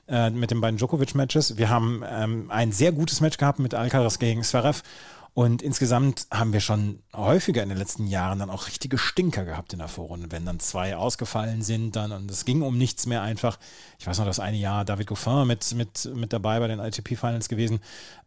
äh, 0.08 0.30
mit 0.30 0.50
den 0.50 0.60
beiden 0.60 0.78
Djokovic-Matches. 0.78 1.56
Wir 1.56 1.68
haben 1.68 2.04
ähm, 2.08 2.50
ein 2.50 2.70
sehr 2.72 2.92
gutes 2.92 3.20
Match 3.20 3.36
gehabt 3.36 3.58
mit 3.58 3.74
Alcaraz 3.74 4.18
gegen 4.18 4.42
Zverev. 4.42 4.82
Und 5.36 5.60
insgesamt 5.60 6.28
haben 6.30 6.54
wir 6.54 6.60
schon 6.60 7.00
häufiger 7.14 7.62
in 7.62 7.68
den 7.68 7.76
letzten 7.76 8.06
Jahren 8.06 8.38
dann 8.38 8.48
auch 8.48 8.68
richtige 8.68 8.96
Stinker 8.96 9.44
gehabt 9.44 9.74
in 9.74 9.80
der 9.80 9.88
Vorrunde, 9.88 10.32
wenn 10.32 10.46
dann 10.46 10.60
zwei 10.60 10.96
ausgefallen 10.96 11.60
sind, 11.60 11.94
dann 11.94 12.10
und 12.10 12.30
es 12.30 12.46
ging 12.46 12.62
um 12.62 12.78
nichts 12.78 13.04
mehr 13.04 13.20
einfach. 13.20 13.58
Ich 13.98 14.06
weiß 14.06 14.18
noch, 14.18 14.24
das 14.24 14.40
eine 14.40 14.56
Jahr 14.56 14.86
David 14.86 15.08
Goffin 15.08 15.46
mit, 15.46 15.74
mit, 15.74 16.10
mit 16.14 16.32
dabei 16.32 16.58
bei 16.58 16.68
den 16.68 16.78
ITP 16.78 17.16
Finals 17.16 17.50
gewesen. 17.50 17.80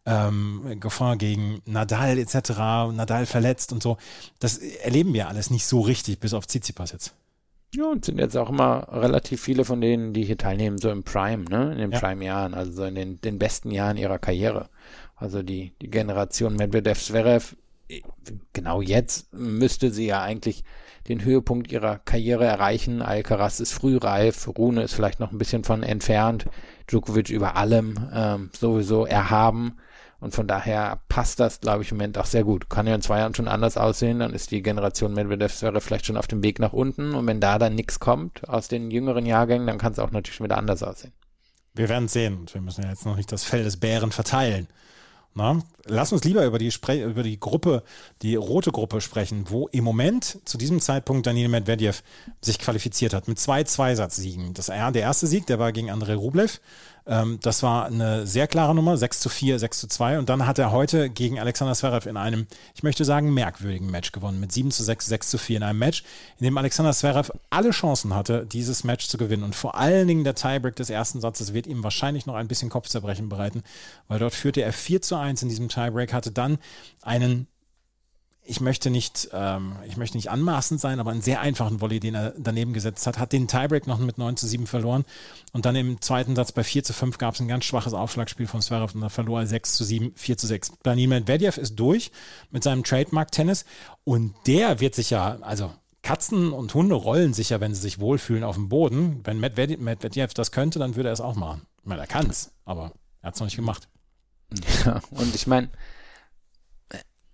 Ähm, 0.06 0.76
Goffin 0.78 1.18
gegen 1.18 1.60
Nadal 1.66 2.16
etc., 2.16 2.50
Nadal 2.94 3.26
verletzt 3.26 3.72
und 3.72 3.82
so. 3.82 3.96
Das 4.38 4.58
erleben 4.58 5.12
wir 5.12 5.26
alles 5.26 5.50
nicht 5.50 5.66
so 5.66 5.80
richtig, 5.80 6.20
bis 6.20 6.32
auf 6.32 6.46
Tsitsipas 6.46 6.92
jetzt. 6.92 7.12
Ja, 7.74 7.86
und 7.86 8.04
sind 8.04 8.18
jetzt 8.18 8.36
auch 8.36 8.50
immer 8.50 8.86
relativ 8.92 9.42
viele 9.42 9.64
von 9.64 9.80
denen, 9.80 10.12
die 10.12 10.24
hier 10.24 10.38
teilnehmen, 10.38 10.78
so 10.78 10.90
im 10.90 11.02
Prime, 11.02 11.44
ne? 11.44 11.72
In 11.72 11.78
den 11.78 11.90
ja. 11.90 11.98
Prime-Jahren, 11.98 12.54
also 12.54 12.70
so 12.70 12.84
in 12.84 12.94
den, 12.94 13.20
den 13.20 13.40
besten 13.40 13.72
Jahren 13.72 13.96
ihrer 13.96 14.20
Karriere. 14.20 14.68
Also 15.20 15.42
die, 15.42 15.74
die 15.82 15.90
Generation 15.90 16.56
Medvedev-Zverev, 16.56 17.54
genau 18.54 18.80
jetzt 18.80 19.32
müsste 19.34 19.90
sie 19.90 20.06
ja 20.06 20.22
eigentlich 20.22 20.64
den 21.08 21.22
Höhepunkt 21.22 21.70
ihrer 21.70 21.98
Karriere 21.98 22.46
erreichen. 22.46 23.02
Alcaraz 23.02 23.60
ist 23.60 23.72
frühreif, 23.72 24.48
Rune 24.48 24.82
ist 24.82 24.94
vielleicht 24.94 25.20
noch 25.20 25.30
ein 25.30 25.38
bisschen 25.38 25.62
von 25.62 25.82
entfernt, 25.82 26.46
Djokovic 26.88 27.28
über 27.28 27.56
allem 27.56 28.10
ähm, 28.12 28.50
sowieso 28.58 29.04
erhaben. 29.04 29.76
Und 30.20 30.34
von 30.34 30.46
daher 30.46 31.00
passt 31.08 31.40
das, 31.40 31.60
glaube 31.60 31.82
ich, 31.82 31.90
im 31.90 31.98
Moment 31.98 32.18
auch 32.18 32.26
sehr 32.26 32.44
gut. 32.44 32.68
Kann 32.68 32.86
ja 32.86 32.94
in 32.94 33.02
zwei 33.02 33.18
Jahren 33.18 33.34
schon 33.34 33.48
anders 33.48 33.76
aussehen, 33.76 34.20
dann 34.20 34.34
ist 34.34 34.50
die 34.50 34.62
Generation 34.62 35.14
Medvedev 35.14 35.54
Zverev 35.54 35.84
vielleicht 35.84 36.06
schon 36.06 36.18
auf 36.18 36.26
dem 36.26 36.42
Weg 36.42 36.58
nach 36.58 36.72
unten. 36.72 37.14
Und 37.14 37.26
wenn 37.26 37.40
da 37.40 37.58
dann 37.58 37.74
nichts 37.74 38.00
kommt 38.00 38.48
aus 38.48 38.68
den 38.68 38.90
jüngeren 38.90 39.26
Jahrgängen, 39.26 39.66
dann 39.66 39.78
kann 39.78 39.92
es 39.92 39.98
auch 39.98 40.10
natürlich 40.10 40.36
schon 40.36 40.44
wieder 40.44 40.58
anders 40.58 40.82
aussehen. 40.82 41.12
Wir 41.74 41.88
werden 41.88 42.08
sehen. 42.08 42.38
Und 42.38 42.54
wir 42.54 42.60
müssen 42.60 42.82
ja 42.82 42.90
jetzt 42.90 43.06
noch 43.06 43.16
nicht 43.16 43.32
das 43.32 43.44
Fell 43.44 43.64
des 43.64 43.78
Bären 43.78 44.12
verteilen. 44.12 44.68
Na, 45.34 45.62
lass 45.84 46.12
uns 46.12 46.24
lieber 46.24 46.44
über 46.44 46.58
die, 46.58 46.72
über 47.02 47.22
die 47.22 47.38
Gruppe, 47.38 47.84
die 48.22 48.34
rote 48.34 48.72
Gruppe 48.72 49.00
sprechen, 49.00 49.44
wo 49.48 49.68
im 49.68 49.84
Moment 49.84 50.38
zu 50.44 50.58
diesem 50.58 50.80
Zeitpunkt 50.80 51.26
Daniel 51.26 51.48
Medvedev 51.48 52.02
sich 52.40 52.58
qualifiziert 52.58 53.14
hat 53.14 53.28
mit 53.28 53.38
zwei 53.38 53.62
Zweisatz-Siegen. 53.62 54.54
Das, 54.54 54.66
der 54.66 54.94
erste 54.94 55.28
Sieg, 55.28 55.46
der 55.46 55.60
war 55.60 55.72
gegen 55.72 55.90
Andrei 55.90 56.14
Rublev. 56.14 56.60
Ähm, 57.10 57.40
das 57.42 57.64
war 57.64 57.86
eine 57.86 58.24
sehr 58.24 58.46
klare 58.46 58.72
Nummer, 58.72 58.96
6 58.96 59.18
zu 59.18 59.28
4, 59.28 59.58
6 59.58 59.80
zu 59.80 59.88
2. 59.88 60.20
Und 60.20 60.28
dann 60.28 60.46
hat 60.46 60.60
er 60.60 60.70
heute 60.70 61.10
gegen 61.10 61.40
Alexander 61.40 61.74
Zverev 61.74 62.08
in 62.08 62.16
einem, 62.16 62.46
ich 62.74 62.84
möchte 62.84 63.04
sagen, 63.04 63.34
merkwürdigen 63.34 63.90
Match 63.90 64.12
gewonnen, 64.12 64.38
mit 64.38 64.52
7 64.52 64.70
zu 64.70 64.84
6, 64.84 65.06
6 65.06 65.30
zu 65.30 65.38
4 65.38 65.56
in 65.56 65.62
einem 65.64 65.78
Match, 65.80 66.04
in 66.38 66.44
dem 66.44 66.56
Alexander 66.56 66.92
Zverev 66.92 67.32
alle 67.50 67.70
Chancen 67.70 68.14
hatte, 68.14 68.46
dieses 68.46 68.84
Match 68.84 69.08
zu 69.08 69.18
gewinnen. 69.18 69.42
Und 69.42 69.56
vor 69.56 69.74
allen 69.74 70.06
Dingen 70.06 70.22
der 70.22 70.36
Tiebreak 70.36 70.76
des 70.76 70.88
ersten 70.88 71.20
Satzes 71.20 71.52
wird 71.52 71.66
ihm 71.66 71.82
wahrscheinlich 71.82 72.26
noch 72.26 72.36
ein 72.36 72.46
bisschen 72.48 72.70
Kopfzerbrechen 72.70 73.28
bereiten, 73.28 73.64
weil 74.06 74.20
dort 74.20 74.34
führte 74.34 74.62
er 74.62 74.72
4 74.72 75.02
zu 75.02 75.16
1 75.16 75.42
in 75.42 75.48
diesem 75.48 75.68
Tiebreak, 75.68 76.12
hatte 76.12 76.30
dann 76.30 76.58
einen 77.02 77.48
ich 78.50 78.60
möchte 78.60 78.90
nicht, 78.90 79.28
ähm, 79.32 79.76
ich 79.86 79.96
möchte 79.96 80.16
nicht 80.16 80.28
anmaßend 80.28 80.80
sein, 80.80 80.98
aber 80.98 81.12
einen 81.12 81.22
sehr 81.22 81.40
einfachen 81.40 81.80
Volley, 81.80 82.00
den 82.00 82.16
er 82.16 82.34
daneben 82.36 82.72
gesetzt 82.72 83.06
hat, 83.06 83.16
hat 83.16 83.32
den 83.32 83.46
Tiebreak 83.46 83.86
noch 83.86 83.98
mit 83.98 84.18
9 84.18 84.36
zu 84.36 84.48
7 84.48 84.66
verloren. 84.66 85.04
Und 85.52 85.66
dann 85.66 85.76
im 85.76 86.00
zweiten 86.00 86.34
Satz 86.34 86.50
bei 86.50 86.64
4 86.64 86.82
zu 86.82 86.92
5 86.92 87.16
gab 87.18 87.34
es 87.34 87.40
ein 87.40 87.46
ganz 87.46 87.64
schwaches 87.64 87.94
Aufschlagspiel 87.94 88.48
von 88.48 88.60
Zverev 88.60 88.92
und 88.92 89.02
da 89.02 89.08
verlor 89.08 89.40
er 89.40 89.46
6 89.46 89.74
zu 89.74 89.84
7, 89.84 90.12
4 90.16 90.36
zu 90.36 90.48
6. 90.48 90.72
Daniel 90.82 91.08
Medvedev 91.08 91.58
ist 91.58 91.76
durch 91.76 92.10
mit 92.50 92.64
seinem 92.64 92.82
Trademark-Tennis 92.82 93.64
und 94.02 94.34
der 94.48 94.80
wird 94.80 94.96
sich 94.96 95.10
ja, 95.10 95.38
also 95.42 95.70
Katzen 96.02 96.52
und 96.52 96.74
Hunde 96.74 96.96
rollen 96.96 97.32
sich 97.32 97.50
ja, 97.50 97.60
wenn 97.60 97.72
sie 97.72 97.80
sich 97.80 98.00
wohlfühlen 98.00 98.42
auf 98.42 98.56
dem 98.56 98.68
Boden. 98.68 99.20
Wenn 99.22 99.38
Medvedev, 99.38 99.80
Medvedev 99.80 100.34
das 100.34 100.50
könnte, 100.50 100.80
dann 100.80 100.96
würde 100.96 101.10
er 101.10 101.12
es 101.12 101.20
auch 101.20 101.36
machen. 101.36 101.62
Ich 101.82 101.86
meine, 101.86 102.00
er 102.00 102.08
kann 102.08 102.28
es, 102.28 102.50
aber 102.64 102.92
er 103.22 103.28
hat 103.28 103.34
es 103.34 103.40
noch 103.40 103.46
nicht 103.46 103.56
gemacht. 103.56 103.88
Ja, 104.84 105.00
und 105.12 105.32
ich 105.36 105.46
meine, 105.46 105.68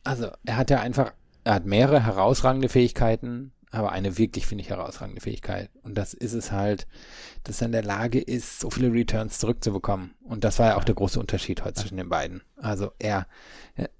also 0.06 0.30
er 0.44 0.56
hat 0.56 0.70
ja 0.70 0.80
einfach, 0.80 1.12
er 1.44 1.54
hat 1.54 1.66
mehrere 1.66 2.04
herausragende 2.04 2.68
Fähigkeiten, 2.68 3.52
aber 3.70 3.92
eine 3.92 4.16
wirklich, 4.16 4.46
finde 4.46 4.62
ich, 4.62 4.70
herausragende 4.70 5.20
Fähigkeit. 5.20 5.70
Und 5.82 5.98
das 5.98 6.14
ist 6.14 6.32
es 6.32 6.52
halt, 6.52 6.86
dass 7.44 7.60
er 7.60 7.66
in 7.66 7.72
der 7.72 7.82
Lage 7.82 8.20
ist, 8.20 8.60
so 8.60 8.70
viele 8.70 8.92
Returns 8.92 9.38
zurückzubekommen. 9.38 10.14
Und 10.22 10.44
das 10.44 10.58
war 10.58 10.68
ja 10.68 10.76
auch 10.76 10.84
der 10.84 10.94
große 10.94 11.20
Unterschied 11.20 11.64
heute 11.64 11.74
zwischen 11.74 11.96
den 11.96 12.08
beiden. 12.08 12.42
Also 12.60 12.90
er, 12.98 13.26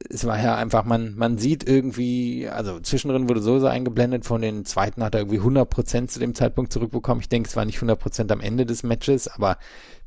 es 0.09 0.25
war 0.25 0.43
ja 0.43 0.57
einfach, 0.57 0.85
man, 0.85 1.15
man 1.17 1.37
sieht 1.37 1.69
irgendwie, 1.69 2.49
also 2.49 2.81
zwischendrin 2.81 3.29
wurde 3.29 3.43
so 3.43 3.59
so 3.59 3.67
eingeblendet, 3.67 4.25
von 4.25 4.41
den 4.41 4.65
zweiten 4.65 5.03
hat 5.03 5.15
er 5.15 5.21
irgendwie 5.21 5.39
100 5.39 5.69
Prozent 5.69 6.11
zu 6.11 6.19
dem 6.19 6.35
Zeitpunkt 6.35 6.73
zurückbekommen. 6.73 7.21
Ich 7.21 7.29
denke, 7.29 7.49
es 7.49 7.57
war 7.57 7.65
nicht 7.65 7.77
100 7.77 7.99
Prozent 7.99 8.33
am 8.33 8.41
Ende 8.41 8.65
des 8.65 8.83
Matches, 8.83 9.29
aber 9.29 9.59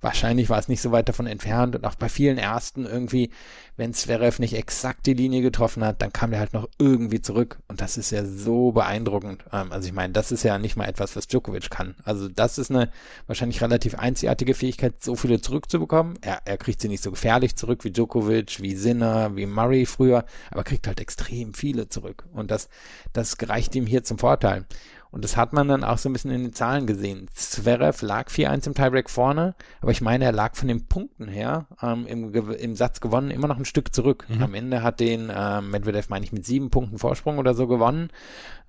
wahrscheinlich 0.01 0.49
war 0.49 0.59
es 0.59 0.67
nicht 0.67 0.81
so 0.81 0.91
weit 0.91 1.09
davon 1.09 1.27
entfernt 1.27 1.75
und 1.75 1.85
auch 1.85 1.95
bei 1.95 2.09
vielen 2.09 2.37
ersten 2.37 2.85
irgendwie, 2.85 3.31
wenn 3.77 3.93
Zverev 3.93 4.39
nicht 4.39 4.53
exakt 4.53 5.05
die 5.05 5.13
Linie 5.13 5.41
getroffen 5.41 5.83
hat, 5.83 6.01
dann 6.01 6.13
kam 6.13 6.31
der 6.31 6.39
halt 6.39 6.53
noch 6.53 6.69
irgendwie 6.77 7.21
zurück 7.21 7.59
und 7.67 7.81
das 7.81 7.97
ist 7.97 8.11
ja 8.11 8.25
so 8.25 8.71
beeindruckend. 8.71 9.43
Ähm, 9.51 9.71
also 9.71 9.87
ich 9.87 9.93
meine, 9.93 10.13
das 10.13 10.31
ist 10.31 10.43
ja 10.43 10.57
nicht 10.57 10.75
mal 10.75 10.87
etwas, 10.87 11.15
was 11.15 11.27
Djokovic 11.27 11.69
kann. 11.69 11.95
Also 12.03 12.27
das 12.27 12.57
ist 12.57 12.71
eine 12.71 12.89
wahrscheinlich 13.27 13.61
relativ 13.61 13.95
einzigartige 13.95 14.53
Fähigkeit, 14.53 15.01
so 15.03 15.15
viele 15.15 15.41
zurückzubekommen. 15.41 16.17
Er, 16.21 16.41
er 16.45 16.57
kriegt 16.57 16.81
sie 16.81 16.87
nicht 16.87 17.03
so 17.03 17.11
gefährlich 17.11 17.55
zurück 17.55 17.83
wie 17.83 17.91
Djokovic, 17.91 18.38
wie 18.59 18.75
Sinner, 18.75 19.35
wie 19.35 19.45
Murray 19.45 19.85
früher, 19.85 20.25
aber 20.51 20.63
kriegt 20.63 20.87
halt 20.87 20.99
extrem 20.99 21.53
viele 21.53 21.89
zurück 21.89 22.25
und 22.33 22.51
das, 22.51 22.69
das 23.13 23.37
gereicht 23.37 23.75
ihm 23.75 23.85
hier 23.85 24.03
zum 24.03 24.17
Vorteil. 24.17 24.65
Und 25.11 25.23
das 25.23 25.37
hat 25.37 25.53
man 25.53 25.67
dann 25.67 25.83
auch 25.83 25.97
so 25.97 26.07
ein 26.07 26.13
bisschen 26.13 26.31
in 26.31 26.43
den 26.43 26.53
Zahlen 26.53 26.85
gesehen. 26.85 27.27
Zverev 27.33 28.05
lag 28.05 28.29
4-1 28.29 28.67
im 28.67 28.73
Tiebreak 28.75 29.09
vorne, 29.09 29.55
aber 29.81 29.91
ich 29.91 30.01
meine, 30.01 30.25
er 30.25 30.31
lag 30.31 30.55
von 30.55 30.67
den 30.67 30.85
Punkten 30.85 31.27
her 31.27 31.65
ähm, 31.81 32.05
im, 32.05 32.33
im 32.33 32.75
Satz 32.75 33.01
gewonnen 33.01 33.31
immer 33.31 33.47
noch 33.47 33.57
ein 33.57 33.65
Stück 33.65 33.93
zurück. 33.93 34.25
Mhm. 34.29 34.43
Am 34.43 34.53
Ende 34.53 34.83
hat 34.83 34.99
den 34.99 35.31
ähm, 35.35 35.71
Medvedev, 35.71 36.09
meine 36.09 36.25
ich, 36.25 36.31
mit 36.31 36.45
sieben 36.45 36.69
Punkten 36.69 36.99
Vorsprung 36.99 37.39
oder 37.39 37.55
so 37.55 37.65
gewonnen. 37.65 38.09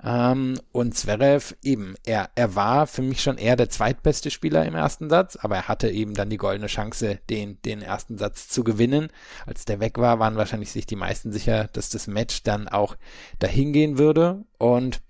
Ähm, 0.03 0.59
und 0.73 0.97
Zverev 0.97 1.55
eben, 1.63 1.95
er, 2.07 2.31
er 2.35 2.55
war 2.55 2.87
für 2.87 3.03
mich 3.03 3.23
schon 3.23 3.37
eher 3.37 3.57
der 3.57 3.69
zweitbeste 3.69 4.31
Spieler 4.31 4.65
im 4.65 4.75
ersten 4.75 5.11
Satz, 5.11 5.37
aber 5.37 5.57
er 5.57 5.69
hatte 5.69 5.91
eben 5.91 6.15
dann 6.15 6.31
die 6.31 6.39
goldene 6.39 6.69
Chance, 6.69 7.19
den, 7.29 7.61
den 7.67 7.83
ersten 7.83 8.17
Satz 8.17 8.49
zu 8.49 8.65
gewinnen. 8.65 9.09
Als 9.45 9.67
der 9.67 9.81
weg 9.81 9.99
war, 9.99 10.19
waren 10.19 10.37
wahrscheinlich 10.37 10.73
sich 10.73 10.87
die 10.87 10.97
meisten 10.97 11.33
sicher, 11.33 11.69
dass 11.73 11.91
das 11.91 12.07
Match 12.07 12.43
dann 12.45 12.67
auch 12.67 12.97
dahin 13.39 13.75
gehen 13.75 13.99
würde. 13.99 14.45
Und 14.57 15.03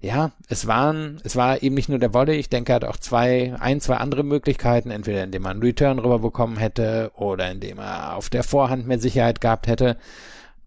ja, 0.00 0.30
es 0.48 0.66
waren, 0.68 1.20
es 1.24 1.34
war 1.34 1.62
eben 1.62 1.74
nicht 1.74 1.88
nur 1.88 1.98
der 1.98 2.14
Volley, 2.14 2.36
ich 2.36 2.48
denke, 2.48 2.72
er 2.72 2.76
hat 2.76 2.84
auch 2.84 2.98
zwei, 2.98 3.54
ein, 3.58 3.80
zwei 3.80 3.96
andere 3.96 4.22
Möglichkeiten, 4.22 4.92
entweder 4.92 5.24
indem 5.24 5.42
man 5.42 5.52
einen 5.52 5.62
Return 5.62 5.98
rüberbekommen 5.98 6.56
hätte 6.56 7.10
oder 7.16 7.50
indem 7.50 7.78
er 7.78 8.14
auf 8.14 8.30
der 8.30 8.44
Vorhand 8.44 8.86
mehr 8.86 9.00
Sicherheit 9.00 9.40
gehabt 9.40 9.66
hätte. 9.66 9.96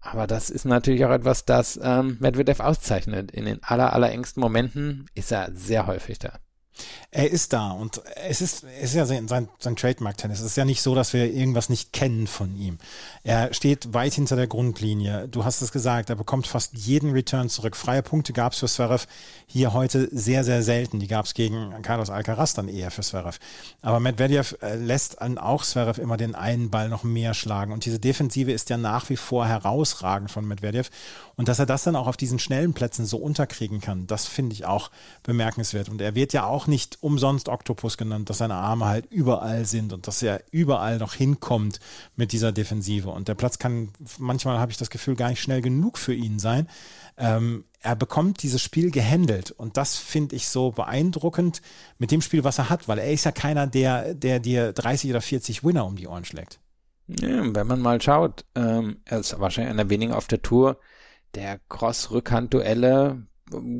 Aber 0.02 0.26
das 0.26 0.50
ist 0.50 0.64
natürlich 0.64 1.04
auch 1.06 1.12
etwas, 1.12 1.46
das 1.46 1.80
ähm, 1.82 2.18
Medvedev 2.20 2.60
auszeichnet. 2.60 3.30
In 3.30 3.46
den 3.46 3.62
aller, 3.62 3.92
aller 3.92 4.10
engsten 4.10 4.40
Momenten 4.42 5.06
ist 5.14 5.32
er 5.32 5.50
sehr 5.54 5.86
häufig 5.86 6.18
da. 6.18 6.32
Er 7.10 7.30
ist 7.30 7.52
da 7.52 7.72
und 7.72 8.00
es 8.26 8.40
ist, 8.40 8.64
es 8.64 8.90
ist 8.90 8.94
ja 8.94 9.04
sein, 9.04 9.28
sein, 9.28 9.76
Trademark-Tennis. 9.76 10.40
Es 10.40 10.46
ist 10.46 10.56
ja 10.56 10.64
nicht 10.64 10.80
so, 10.80 10.94
dass 10.94 11.12
wir 11.12 11.30
irgendwas 11.30 11.68
nicht 11.68 11.92
kennen 11.92 12.26
von 12.26 12.56
ihm. 12.56 12.78
Er 13.22 13.52
steht 13.52 13.92
weit 13.92 14.14
hinter 14.14 14.34
der 14.34 14.46
Grundlinie. 14.46 15.28
Du 15.28 15.44
hast 15.44 15.60
es 15.60 15.72
gesagt, 15.72 16.08
er 16.08 16.16
bekommt 16.16 16.46
fast 16.46 16.72
jeden 16.74 17.10
Return 17.10 17.50
zurück. 17.50 17.76
Freie 17.76 18.02
Punkte 18.02 18.32
gab 18.32 18.54
es 18.54 18.60
für 18.60 18.66
Zverev 18.66 19.06
hier 19.46 19.74
heute 19.74 20.08
sehr, 20.10 20.42
sehr 20.42 20.62
selten. 20.62 21.00
Die 21.00 21.06
gab 21.06 21.26
es 21.26 21.34
gegen 21.34 21.74
Carlos 21.82 22.08
Alcaraz 22.08 22.54
dann 22.54 22.68
eher 22.68 22.90
für 22.90 23.02
Zverev. 23.02 23.38
Aber 23.82 24.00
Medvedev 24.00 24.56
äh, 24.62 24.76
lässt 24.76 25.20
an 25.20 25.36
auch 25.36 25.64
Zverev 25.64 26.00
immer 26.00 26.16
den 26.16 26.34
einen 26.34 26.70
Ball 26.70 26.88
noch 26.88 27.04
mehr 27.04 27.34
schlagen. 27.34 27.72
Und 27.72 27.84
diese 27.84 27.98
Defensive 27.98 28.50
ist 28.50 28.70
ja 28.70 28.78
nach 28.78 29.10
wie 29.10 29.16
vor 29.16 29.46
herausragend 29.46 30.30
von 30.30 30.48
Medvedev. 30.48 30.88
Und 31.36 31.48
dass 31.48 31.58
er 31.58 31.66
das 31.66 31.84
dann 31.84 31.96
auch 31.96 32.06
auf 32.06 32.16
diesen 32.16 32.38
schnellen 32.38 32.74
Plätzen 32.74 33.06
so 33.06 33.16
unterkriegen 33.16 33.80
kann, 33.80 34.06
das 34.06 34.26
finde 34.26 34.54
ich 34.54 34.64
auch 34.64 34.90
bemerkenswert. 35.22 35.88
Und 35.88 36.00
er 36.00 36.14
wird 36.14 36.32
ja 36.32 36.44
auch 36.44 36.66
nicht 36.66 36.98
umsonst 37.02 37.48
Oktopus 37.48 37.96
genannt, 37.96 38.30
dass 38.30 38.38
seine 38.38 38.54
Arme 38.54 38.86
halt 38.86 39.06
überall 39.10 39.64
sind 39.64 39.92
und 39.92 40.06
dass 40.06 40.22
er 40.22 40.42
überall 40.50 40.98
noch 40.98 41.14
hinkommt 41.14 41.80
mit 42.16 42.32
dieser 42.32 42.52
Defensive. 42.52 43.10
Und 43.10 43.28
der 43.28 43.34
Platz 43.34 43.58
kann 43.58 43.90
manchmal, 44.18 44.58
habe 44.58 44.72
ich 44.72 44.78
das 44.78 44.90
Gefühl, 44.90 45.16
gar 45.16 45.30
nicht 45.30 45.42
schnell 45.42 45.62
genug 45.62 45.98
für 45.98 46.14
ihn 46.14 46.38
sein. 46.38 46.68
Ähm, 47.16 47.64
er 47.80 47.96
bekommt 47.96 48.42
dieses 48.42 48.62
Spiel 48.62 48.90
gehandelt 48.90 49.50
und 49.50 49.76
das 49.76 49.96
finde 49.96 50.36
ich 50.36 50.48
so 50.48 50.70
beeindruckend 50.70 51.62
mit 51.98 52.10
dem 52.10 52.22
Spiel, 52.22 52.44
was 52.44 52.58
er 52.58 52.70
hat, 52.70 52.86
weil 52.86 52.98
er 52.98 53.10
ist 53.10 53.24
ja 53.24 53.32
keiner, 53.32 53.66
der, 53.66 54.14
der 54.14 54.38
dir 54.38 54.72
30 54.72 55.10
oder 55.10 55.20
40 55.20 55.64
Winner 55.64 55.84
um 55.84 55.96
die 55.96 56.06
Ohren 56.06 56.24
schlägt. 56.24 56.60
Ja, 57.08 57.54
wenn 57.54 57.66
man 57.66 57.80
mal 57.80 58.00
schaut, 58.00 58.44
ähm, 58.54 58.98
er 59.04 59.18
ist 59.18 59.38
wahrscheinlich 59.38 59.72
einer 59.72 59.90
weniger 59.90 60.16
auf 60.16 60.28
der 60.28 60.42
Tour, 60.42 60.78
der 61.34 61.60
Cross-Rückhand-Duelle 61.68 63.26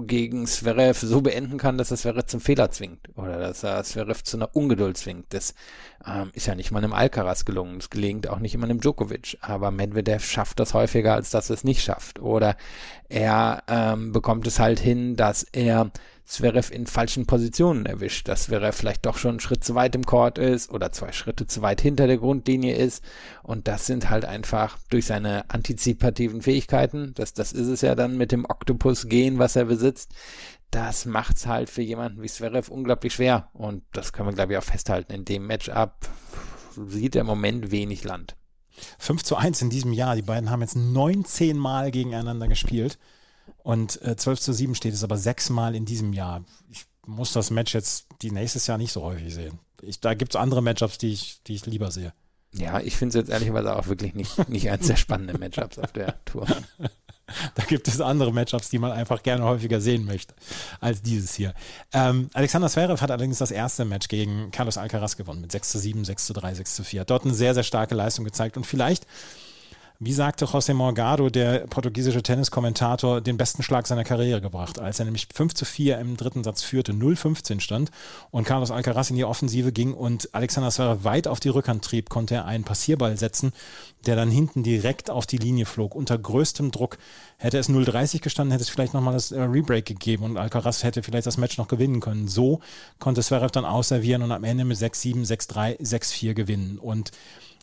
gegen 0.06 0.46
Zverev 0.46 0.98
so 1.00 1.20
beenden 1.20 1.58
kann, 1.58 1.78
dass 1.78 1.90
er 1.90 1.96
Zverev 1.96 2.26
zum 2.26 2.40
Fehler 2.40 2.70
zwingt 2.70 3.08
oder 3.16 3.38
dass 3.38 3.62
er 3.62 3.82
Zverev 3.84 4.22
zu 4.22 4.36
einer 4.36 4.54
Ungeduld 4.54 4.96
zwingt. 4.96 5.26
Das 5.30 5.54
ähm, 6.06 6.30
ist 6.34 6.46
ja 6.46 6.54
nicht 6.54 6.70
mal 6.70 6.82
einem 6.82 6.92
Alcaraz 6.92 7.44
gelungen. 7.44 7.78
Das 7.78 7.90
gelingt 7.90 8.28
auch 8.28 8.38
nicht 8.38 8.54
immer 8.54 8.64
einem 8.64 8.80
Djokovic. 8.80 9.38
Aber 9.40 9.70
Medvedev 9.70 10.24
schafft 10.24 10.60
das 10.60 10.74
häufiger, 10.74 11.14
als 11.14 11.30
dass 11.30 11.50
er 11.50 11.54
es 11.54 11.64
nicht 11.64 11.82
schafft. 11.82 12.20
Oder 12.20 12.56
er 13.08 13.62
ähm, 13.68 14.12
bekommt 14.12 14.46
es 14.46 14.58
halt 14.58 14.78
hin, 14.78 15.16
dass 15.16 15.42
er 15.42 15.90
Zverev 16.32 16.72
in 16.72 16.86
falschen 16.86 17.26
Positionen 17.26 17.84
erwischt, 17.84 18.26
dass 18.26 18.44
Zverev 18.44 18.74
vielleicht 18.74 19.04
doch 19.04 19.18
schon 19.18 19.32
einen 19.32 19.40
Schritt 19.40 19.62
zu 19.62 19.74
weit 19.74 19.94
im 19.94 20.06
Court 20.06 20.38
ist 20.38 20.70
oder 20.70 20.90
zwei 20.90 21.12
Schritte 21.12 21.46
zu 21.46 21.60
weit 21.60 21.82
hinter 21.82 22.06
der 22.06 22.16
Grundlinie 22.16 22.74
ist. 22.74 23.04
Und 23.42 23.68
das 23.68 23.84
sind 23.84 24.08
halt 24.08 24.24
einfach 24.24 24.78
durch 24.88 25.04
seine 25.04 25.50
antizipativen 25.50 26.40
Fähigkeiten, 26.40 27.12
das, 27.16 27.34
das 27.34 27.52
ist 27.52 27.66
es 27.66 27.82
ja 27.82 27.94
dann 27.94 28.16
mit 28.16 28.32
dem 28.32 28.46
Oktopus 28.46 29.08
gehen, 29.08 29.38
was 29.38 29.56
er 29.56 29.66
besitzt, 29.66 30.14
das 30.70 31.04
macht's 31.04 31.46
halt 31.46 31.68
für 31.68 31.82
jemanden 31.82 32.22
wie 32.22 32.28
Zverev 32.28 32.72
unglaublich 32.72 33.12
schwer. 33.12 33.50
Und 33.52 33.84
das 33.92 34.14
können 34.14 34.30
wir, 34.30 34.34
glaube 34.34 34.54
ich, 34.54 34.58
auch 34.58 34.64
festhalten. 34.64 35.12
In 35.12 35.26
dem 35.26 35.46
Matchup 35.46 36.08
sieht 36.86 37.14
er 37.14 37.20
im 37.20 37.26
Moment 37.26 37.70
wenig 37.70 38.04
Land. 38.04 38.36
5 38.98 39.22
zu 39.22 39.36
1 39.36 39.60
in 39.60 39.68
diesem 39.68 39.92
Jahr. 39.92 40.16
Die 40.16 40.22
beiden 40.22 40.48
haben 40.48 40.62
jetzt 40.62 40.76
19 40.76 41.58
Mal 41.58 41.90
gegeneinander 41.90 42.48
gespielt. 42.48 42.98
Und 43.62 44.00
äh, 44.02 44.16
12 44.16 44.40
zu 44.40 44.52
7 44.52 44.74
steht 44.74 44.94
es 44.94 45.04
aber 45.04 45.16
sechsmal 45.16 45.74
in 45.74 45.84
diesem 45.84 46.12
Jahr. 46.12 46.44
Ich 46.70 46.84
muss 47.06 47.32
das 47.32 47.50
Match 47.50 47.74
jetzt 47.74 48.06
die 48.22 48.30
nächstes 48.30 48.66
Jahr 48.66 48.78
nicht 48.78 48.92
so 48.92 49.02
häufig 49.02 49.32
sehen. 49.32 49.58
Ich, 49.82 50.00
da 50.00 50.14
gibt 50.14 50.34
es 50.34 50.40
andere 50.40 50.62
Matchups, 50.62 50.98
die 50.98 51.12
ich, 51.12 51.42
die 51.46 51.54
ich 51.54 51.66
lieber 51.66 51.90
sehe. 51.90 52.12
Ja, 52.54 52.80
ich 52.80 52.96
finde 52.96 53.18
es 53.18 53.22
jetzt 53.22 53.30
ehrlicherweise 53.30 53.74
auch 53.74 53.86
wirklich 53.86 54.14
nicht, 54.14 54.48
nicht 54.48 54.70
eines 54.70 54.86
der 54.86 54.96
spannenden 54.96 55.40
Matchups 55.40 55.78
auf 55.78 55.92
der 55.92 56.22
Tour. 56.24 56.46
Da 57.54 57.64
gibt 57.64 57.88
es 57.88 58.00
andere 58.00 58.32
Matchups, 58.32 58.68
die 58.68 58.78
man 58.78 58.92
einfach 58.92 59.22
gerne 59.22 59.44
häufiger 59.44 59.80
sehen 59.80 60.04
möchte, 60.04 60.34
als 60.80 61.02
dieses 61.02 61.34
hier. 61.34 61.54
Ähm, 61.92 62.28
Alexander 62.34 62.68
Zverev 62.68 63.00
hat 63.00 63.10
allerdings 63.10 63.38
das 63.38 63.50
erste 63.50 63.84
Match 63.84 64.08
gegen 64.08 64.50
Carlos 64.50 64.76
Alcaraz 64.76 65.16
gewonnen 65.16 65.40
mit 65.40 65.52
6 65.52 65.70
zu 65.70 65.78
7, 65.78 66.04
6 66.04 66.26
zu 66.26 66.32
3, 66.34 66.54
6 66.54 66.74
zu 66.74 66.84
4. 66.84 67.00
Hat 67.02 67.10
dort 67.10 67.24
eine 67.24 67.32
sehr, 67.32 67.54
sehr 67.54 67.62
starke 67.62 67.94
Leistung 67.94 68.24
gezeigt 68.24 68.56
und 68.56 68.66
vielleicht 68.66 69.06
wie 70.04 70.12
sagte 70.12 70.46
José 70.46 70.74
Morgado, 70.74 71.30
der 71.30 71.60
portugiesische 71.68 72.24
Tenniskommentator, 72.24 73.20
den 73.20 73.36
besten 73.36 73.62
Schlag 73.62 73.86
seiner 73.86 74.02
Karriere 74.02 74.40
gebracht, 74.40 74.80
als 74.80 74.98
er 74.98 75.04
nämlich 75.04 75.28
5 75.32 75.54
zu 75.54 75.64
4 75.64 75.98
im 75.98 76.16
dritten 76.16 76.42
Satz 76.42 76.62
führte, 76.62 76.92
0-15 76.92 77.60
stand 77.60 77.92
und 78.32 78.44
Carlos 78.44 78.72
Alcaraz 78.72 79.10
in 79.10 79.16
die 79.16 79.24
Offensive 79.24 79.70
ging 79.70 79.94
und 79.94 80.34
Alexander 80.34 80.70
Zverev 80.70 81.04
weit 81.04 81.28
auf 81.28 81.38
die 81.38 81.50
Rückhand 81.50 81.84
trieb, 81.84 82.10
konnte 82.10 82.34
er 82.34 82.46
einen 82.46 82.64
Passierball 82.64 83.16
setzen, 83.16 83.52
der 84.04 84.16
dann 84.16 84.30
hinten 84.30 84.64
direkt 84.64 85.08
auf 85.08 85.24
die 85.24 85.38
Linie 85.38 85.66
flog, 85.66 85.94
unter 85.94 86.18
größtem 86.18 86.72
Druck. 86.72 86.98
Hätte 87.36 87.58
es 87.58 87.68
0-30 87.68 88.20
gestanden, 88.20 88.50
hätte 88.50 88.62
es 88.62 88.70
vielleicht 88.70 88.94
nochmal 88.94 89.14
das 89.14 89.30
äh, 89.30 89.40
Rebreak 89.40 89.86
gegeben 89.86 90.24
und 90.24 90.36
Alcaraz 90.36 90.82
hätte 90.82 91.04
vielleicht 91.04 91.26
das 91.26 91.38
Match 91.38 91.58
noch 91.58 91.68
gewinnen 91.68 92.00
können. 92.00 92.26
So 92.26 92.60
konnte 92.98 93.22
Zverev 93.22 93.52
dann 93.52 93.64
ausservieren 93.64 94.22
und 94.22 94.32
am 94.32 94.42
Ende 94.42 94.64
mit 94.64 94.78
6-7, 94.78 95.26
6-3, 95.26 95.80
6-4 95.80 96.34
gewinnen 96.34 96.78
und 96.78 97.12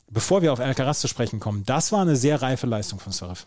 bevor 0.09 0.41
wir 0.41 0.53
auf 0.53 0.59
Alcaraz 0.59 0.99
zu 0.99 1.07
sprechen 1.07 1.39
kommen, 1.39 1.63
das 1.65 1.91
war 1.91 2.01
eine 2.01 2.15
sehr 2.15 2.41
reife 2.41 2.67
Leistung 2.67 2.99
von 2.99 3.13
Zverev. 3.13 3.45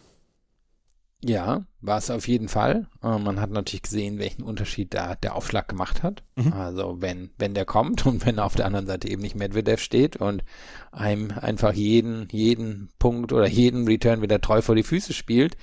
Ja, 1.24 1.66
war 1.80 1.98
es 1.98 2.10
auf 2.10 2.26
jeden 2.26 2.48
Fall. 2.48 2.88
Äh, 3.00 3.18
man 3.18 3.40
hat 3.40 3.50
natürlich 3.50 3.82
gesehen, 3.82 4.18
welchen 4.18 4.42
Unterschied 4.42 4.92
da 4.92 5.14
der 5.14 5.36
Aufschlag 5.36 5.68
gemacht 5.68 6.02
hat. 6.02 6.24
Mhm. 6.34 6.52
Also 6.52 6.96
wenn, 7.00 7.30
wenn 7.38 7.54
der 7.54 7.64
kommt 7.64 8.04
und 8.06 8.26
wenn 8.26 8.40
auf 8.40 8.56
der 8.56 8.66
anderen 8.66 8.86
Seite 8.86 9.08
eben 9.08 9.22
nicht 9.22 9.36
Medvedev 9.36 9.80
steht 9.80 10.16
und 10.16 10.42
einem 10.90 11.30
einfach 11.30 11.74
jeden, 11.74 12.28
jeden 12.30 12.88
Punkt 12.98 13.32
oder 13.32 13.46
jeden 13.46 13.86
Return 13.86 14.20
wieder 14.20 14.40
treu 14.40 14.62
vor 14.62 14.74
die 14.74 14.82
Füße 14.82 15.12
spielt, 15.12 15.56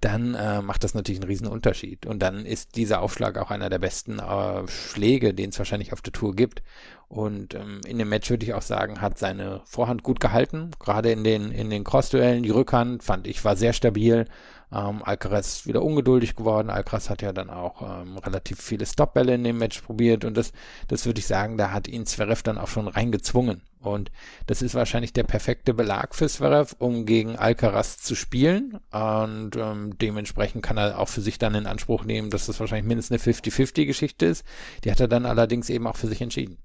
dann 0.00 0.34
äh, 0.34 0.62
macht 0.62 0.84
das 0.84 0.94
natürlich 0.94 1.20
einen 1.20 1.28
riesen 1.28 1.48
Unterschied. 1.48 2.06
Und 2.06 2.20
dann 2.20 2.46
ist 2.46 2.76
dieser 2.76 3.02
Aufschlag 3.02 3.36
auch 3.36 3.50
einer 3.50 3.68
der 3.68 3.80
besten 3.80 4.20
äh, 4.20 4.66
Schläge, 4.68 5.34
den 5.34 5.50
es 5.50 5.58
wahrscheinlich 5.58 5.92
auf 5.92 6.02
der 6.02 6.12
Tour 6.12 6.34
gibt. 6.34 6.62
Und 7.10 7.56
ähm, 7.56 7.80
in 7.84 7.98
dem 7.98 8.08
Match 8.08 8.30
würde 8.30 8.46
ich 8.46 8.54
auch 8.54 8.62
sagen, 8.62 9.00
hat 9.00 9.18
seine 9.18 9.62
Vorhand 9.64 10.04
gut 10.04 10.20
gehalten. 10.20 10.70
Gerade 10.78 11.10
in 11.10 11.24
den, 11.24 11.50
in 11.50 11.68
den 11.68 11.82
Crossduellen. 11.82 12.44
Die 12.44 12.50
Rückhand 12.50 13.02
fand 13.02 13.26
ich 13.26 13.44
war 13.44 13.56
sehr 13.56 13.72
stabil. 13.72 14.26
Ähm, 14.72 15.02
Alcaraz 15.02 15.66
wieder 15.66 15.82
ungeduldig 15.82 16.36
geworden. 16.36 16.70
Alcaraz 16.70 17.10
hat 17.10 17.20
ja 17.20 17.32
dann 17.32 17.50
auch 17.50 17.82
ähm, 17.82 18.16
relativ 18.18 18.62
viele 18.62 18.86
Stopbälle 18.86 19.34
in 19.34 19.42
dem 19.42 19.58
Match 19.58 19.80
probiert. 19.80 20.24
Und 20.24 20.36
das, 20.36 20.52
das 20.86 21.04
würde 21.04 21.18
ich 21.18 21.26
sagen, 21.26 21.58
da 21.58 21.72
hat 21.72 21.88
ihn 21.88 22.06
Zverev 22.06 22.44
dann 22.44 22.58
auch 22.58 22.68
schon 22.68 22.86
reingezwungen. 22.86 23.62
Und 23.80 24.12
das 24.46 24.62
ist 24.62 24.76
wahrscheinlich 24.76 25.12
der 25.12 25.24
perfekte 25.24 25.74
Belag 25.74 26.14
für 26.14 26.28
Zverev, 26.28 26.76
um 26.78 27.06
gegen 27.06 27.34
Alcaraz 27.34 27.98
zu 27.98 28.14
spielen. 28.14 28.78
Und 28.92 29.56
ähm, 29.56 29.98
dementsprechend 29.98 30.62
kann 30.62 30.76
er 30.76 31.00
auch 31.00 31.08
für 31.08 31.22
sich 31.22 31.40
dann 31.40 31.56
in 31.56 31.66
Anspruch 31.66 32.04
nehmen, 32.04 32.30
dass 32.30 32.46
das 32.46 32.60
wahrscheinlich 32.60 32.86
mindestens 32.86 33.26
eine 33.26 33.34
50-50-Geschichte 33.34 34.26
ist. 34.26 34.44
Die 34.84 34.92
hat 34.92 35.00
er 35.00 35.08
dann 35.08 35.26
allerdings 35.26 35.70
eben 35.70 35.88
auch 35.88 35.96
für 35.96 36.06
sich 36.06 36.22
entschieden. 36.22 36.58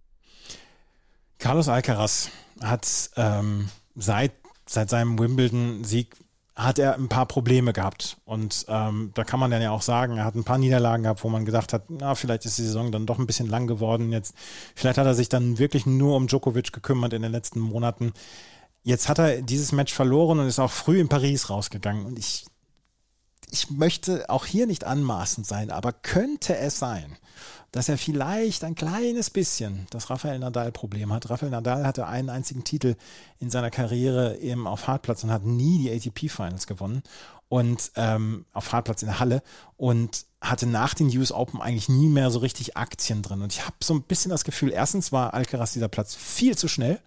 Carlos 1.45 1.69
Alcaraz 1.69 2.31
hat 2.59 2.87
ähm, 3.17 3.69
seit, 3.93 4.31
seit 4.65 4.89
seinem 4.89 5.19
Wimbledon-Sieg 5.19 6.15
hat 6.55 6.79
er 6.79 6.95
ein 6.95 7.07
paar 7.07 7.27
Probleme 7.27 7.71
gehabt. 7.71 8.17
Und 8.25 8.65
ähm, 8.67 9.11
da 9.13 9.23
kann 9.23 9.39
man 9.39 9.51
dann 9.51 9.61
ja 9.61 9.69
auch 9.69 9.83
sagen, 9.83 10.17
er 10.17 10.25
hat 10.25 10.33
ein 10.33 10.43
paar 10.43 10.57
Niederlagen 10.57 11.03
gehabt, 11.03 11.23
wo 11.23 11.29
man 11.29 11.45
gedacht 11.45 11.71
hat, 11.71 11.83
na, 11.89 12.15
vielleicht 12.15 12.45
ist 12.45 12.57
die 12.57 12.63
Saison 12.63 12.91
dann 12.91 13.05
doch 13.05 13.19
ein 13.19 13.27
bisschen 13.27 13.45
lang 13.45 13.67
geworden. 13.67 14.11
Jetzt, 14.11 14.33
vielleicht 14.73 14.97
hat 14.97 15.05
er 15.05 15.13
sich 15.13 15.29
dann 15.29 15.59
wirklich 15.59 15.85
nur 15.85 16.15
um 16.15 16.25
Djokovic 16.25 16.73
gekümmert 16.73 17.13
in 17.13 17.21
den 17.21 17.31
letzten 17.31 17.59
Monaten. 17.59 18.13
Jetzt 18.81 19.07
hat 19.07 19.19
er 19.19 19.43
dieses 19.43 19.71
Match 19.71 19.93
verloren 19.93 20.39
und 20.39 20.47
ist 20.47 20.57
auch 20.57 20.71
früh 20.71 20.99
in 20.99 21.09
Paris 21.09 21.51
rausgegangen. 21.51 22.07
Und 22.07 22.17
ich, 22.17 22.47
ich 23.51 23.69
möchte 23.69 24.31
auch 24.31 24.47
hier 24.47 24.65
nicht 24.65 24.83
anmaßend 24.83 25.45
sein, 25.45 25.69
aber 25.69 25.93
könnte 25.93 26.57
es 26.57 26.79
sein, 26.79 27.15
dass 27.75 27.89
er 27.89 27.97
vielleicht 27.97 28.63
ein 28.63 28.73
kleines 28.73 29.29
bisschen 29.29 29.85
das 29.89 30.09
Rafael 30.09 30.39
Nadal-Problem 30.39 31.11
hat. 31.11 31.29
Rafael 31.29 31.51
Nadal 31.51 31.85
hatte 31.85 32.07
einen 32.07 32.29
einzigen 32.29 32.63
Titel 32.63 32.95
in 33.39 33.49
seiner 33.49 33.69
Karriere 33.69 34.37
eben 34.37 34.65
auf 34.65 34.87
Hartplatz 34.87 35.25
und 35.25 35.31
hat 35.31 35.43
nie 35.43 35.79
die 35.79 35.91
ATP-Finals 35.91 36.67
gewonnen 36.67 37.03
und 37.49 37.91
ähm, 37.97 38.45
auf 38.53 38.71
Hartplatz 38.71 39.01
in 39.01 39.09
der 39.09 39.19
Halle 39.19 39.43
und 39.75 40.25
hatte 40.39 40.67
nach 40.67 40.93
den 40.93 41.07
US 41.17 41.33
Open 41.33 41.61
eigentlich 41.61 41.89
nie 41.89 42.07
mehr 42.07 42.31
so 42.31 42.39
richtig 42.39 42.77
Aktien 42.77 43.21
drin. 43.21 43.41
Und 43.41 43.51
ich 43.51 43.65
habe 43.65 43.75
so 43.83 43.93
ein 43.93 44.03
bisschen 44.03 44.31
das 44.31 44.45
Gefühl, 44.45 44.71
erstens 44.71 45.11
war 45.11 45.33
Alcaraz 45.33 45.73
dieser 45.73 45.89
Platz 45.89 46.15
viel 46.15 46.57
zu 46.57 46.69
schnell 46.69 47.01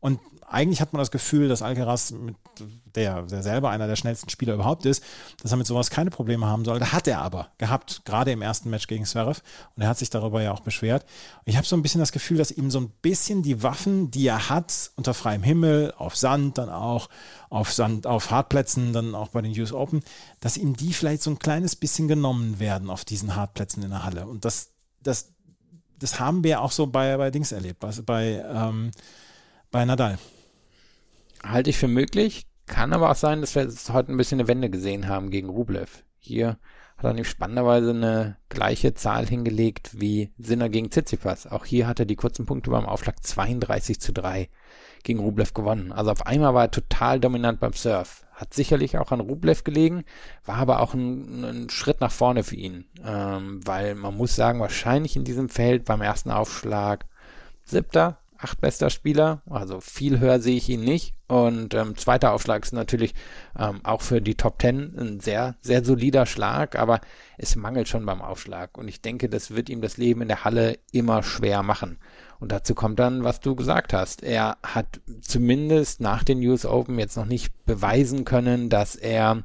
und 0.00 0.18
eigentlich 0.50 0.80
hat 0.80 0.92
man 0.92 0.98
das 0.98 1.10
Gefühl, 1.10 1.48
dass 1.48 1.62
Alcaraz, 1.62 2.10
mit 2.10 2.36
der, 2.94 3.22
der 3.22 3.42
selber 3.42 3.70
einer 3.70 3.86
der 3.86 3.96
schnellsten 3.96 4.28
Spieler 4.30 4.54
überhaupt 4.54 4.86
ist, 4.86 5.02
dass 5.42 5.50
er 5.50 5.56
mit 5.56 5.66
sowas 5.66 5.90
keine 5.90 6.10
Probleme 6.10 6.46
haben 6.46 6.64
sollte. 6.64 6.92
Hat 6.92 7.06
er 7.06 7.20
aber 7.20 7.48
gehabt, 7.58 8.02
gerade 8.04 8.32
im 8.32 8.42
ersten 8.42 8.70
Match 8.70 8.86
gegen 8.86 9.04
Zverev. 9.04 9.40
Und 9.76 9.82
er 9.82 9.88
hat 9.88 9.98
sich 9.98 10.10
darüber 10.10 10.42
ja 10.42 10.52
auch 10.52 10.60
beschwert. 10.60 11.04
Ich 11.44 11.56
habe 11.56 11.66
so 11.66 11.76
ein 11.76 11.82
bisschen 11.82 12.00
das 12.00 12.12
Gefühl, 12.12 12.38
dass 12.38 12.50
ihm 12.50 12.70
so 12.70 12.80
ein 12.80 12.90
bisschen 13.02 13.42
die 13.42 13.62
Waffen, 13.62 14.10
die 14.10 14.26
er 14.26 14.48
hat, 14.48 14.90
unter 14.96 15.14
freiem 15.14 15.42
Himmel, 15.42 15.92
auf 15.96 16.16
Sand, 16.16 16.58
dann 16.58 16.70
auch 16.70 17.08
auf 17.50 17.72
Sand, 17.72 18.06
auf 18.06 18.30
Hartplätzen, 18.30 18.92
dann 18.92 19.14
auch 19.14 19.28
bei 19.28 19.42
den 19.42 19.58
US 19.58 19.72
Open, 19.72 20.02
dass 20.40 20.56
ihm 20.56 20.76
die 20.76 20.92
vielleicht 20.92 21.22
so 21.22 21.30
ein 21.30 21.38
kleines 21.38 21.76
bisschen 21.76 22.08
genommen 22.08 22.58
werden 22.58 22.90
auf 22.90 23.04
diesen 23.04 23.36
Hartplätzen 23.36 23.82
in 23.82 23.90
der 23.90 24.04
Halle. 24.04 24.26
Und 24.26 24.44
das, 24.44 24.70
das, 25.02 25.32
das 25.98 26.20
haben 26.20 26.44
wir 26.44 26.60
auch 26.60 26.72
so 26.72 26.86
bei, 26.86 27.16
bei 27.16 27.30
Dings 27.30 27.52
erlebt, 27.52 27.80
bei, 27.80 27.92
bei 28.04 28.44
ähm, 28.48 28.90
bei 29.70 29.84
Nadal. 29.84 30.18
Halte 31.44 31.70
ich 31.70 31.78
für 31.78 31.88
möglich. 31.88 32.46
Kann 32.66 32.92
aber 32.92 33.10
auch 33.10 33.16
sein, 33.16 33.40
dass 33.40 33.54
wir 33.54 33.62
jetzt 33.62 33.90
heute 33.92 34.12
ein 34.12 34.16
bisschen 34.16 34.40
eine 34.40 34.48
Wende 34.48 34.68
gesehen 34.70 35.08
haben 35.08 35.30
gegen 35.30 35.48
Rublev. 35.48 36.04
Hier 36.18 36.58
hat 36.98 37.04
er 37.04 37.12
nämlich 37.12 37.28
spannenderweise 37.28 37.90
eine 37.90 38.36
gleiche 38.48 38.92
Zahl 38.92 39.26
hingelegt 39.26 39.92
wie 40.00 40.32
Sinner 40.36 40.68
gegen 40.68 40.90
Tsitsipas. 40.90 41.46
Auch 41.46 41.64
hier 41.64 41.86
hat 41.86 42.00
er 42.00 42.06
die 42.06 42.16
kurzen 42.16 42.44
Punkte 42.44 42.70
beim 42.70 42.86
Aufschlag 42.86 43.24
32 43.24 44.00
zu 44.00 44.12
3 44.12 44.48
gegen 45.04 45.20
Rublev 45.20 45.54
gewonnen. 45.54 45.92
Also 45.92 46.10
auf 46.10 46.26
einmal 46.26 46.54
war 46.54 46.64
er 46.64 46.70
total 46.70 47.20
dominant 47.20 47.60
beim 47.60 47.72
Surf. 47.72 48.26
Hat 48.32 48.52
sicherlich 48.52 48.98
auch 48.98 49.12
an 49.12 49.20
Rublev 49.20 49.62
gelegen, 49.64 50.04
war 50.44 50.56
aber 50.56 50.80
auch 50.80 50.92
ein, 50.92 51.44
ein 51.44 51.70
Schritt 51.70 52.00
nach 52.00 52.12
vorne 52.12 52.42
für 52.42 52.56
ihn. 52.56 52.84
Ähm, 53.04 53.60
weil 53.64 53.94
man 53.94 54.16
muss 54.16 54.34
sagen, 54.34 54.60
wahrscheinlich 54.60 55.16
in 55.16 55.24
diesem 55.24 55.48
Feld 55.48 55.84
beim 55.84 56.02
ersten 56.02 56.30
Aufschlag 56.30 57.06
siebter, 57.64 58.18
acht 58.38 58.60
bester 58.60 58.90
Spieler. 58.90 59.42
Also 59.48 59.80
viel 59.80 60.20
höher 60.20 60.40
sehe 60.40 60.56
ich 60.56 60.68
ihn 60.68 60.80
nicht. 60.80 61.14
Und 61.26 61.74
ähm, 61.74 61.96
zweiter 61.96 62.32
Aufschlag 62.32 62.64
ist 62.64 62.72
natürlich 62.72 63.14
ähm, 63.58 63.80
auch 63.84 64.00
für 64.00 64.22
die 64.22 64.34
Top 64.34 64.58
Ten 64.58 64.94
ein 64.98 65.20
sehr, 65.20 65.56
sehr 65.60 65.84
solider 65.84 66.24
Schlag, 66.24 66.76
aber 66.76 67.00
es 67.36 67.54
mangelt 67.54 67.86
schon 67.86 68.06
beim 68.06 68.22
Aufschlag. 68.22 68.78
Und 68.78 68.88
ich 68.88 69.02
denke, 69.02 69.28
das 69.28 69.54
wird 69.54 69.68
ihm 69.68 69.82
das 69.82 69.98
Leben 69.98 70.22
in 70.22 70.28
der 70.28 70.44
Halle 70.44 70.78
immer 70.90 71.22
schwer 71.22 71.62
machen. 71.62 71.98
Und 72.40 72.52
dazu 72.52 72.74
kommt 72.74 72.98
dann, 72.98 73.24
was 73.24 73.40
du 73.40 73.56
gesagt 73.56 73.92
hast. 73.92 74.22
Er 74.22 74.56
hat 74.62 75.00
zumindest 75.20 76.00
nach 76.00 76.22
den 76.22 76.38
US 76.46 76.64
Open 76.64 76.98
jetzt 76.98 77.16
noch 77.16 77.26
nicht 77.26 77.52
beweisen 77.66 78.24
können, 78.24 78.70
dass 78.70 78.94
er 78.94 79.42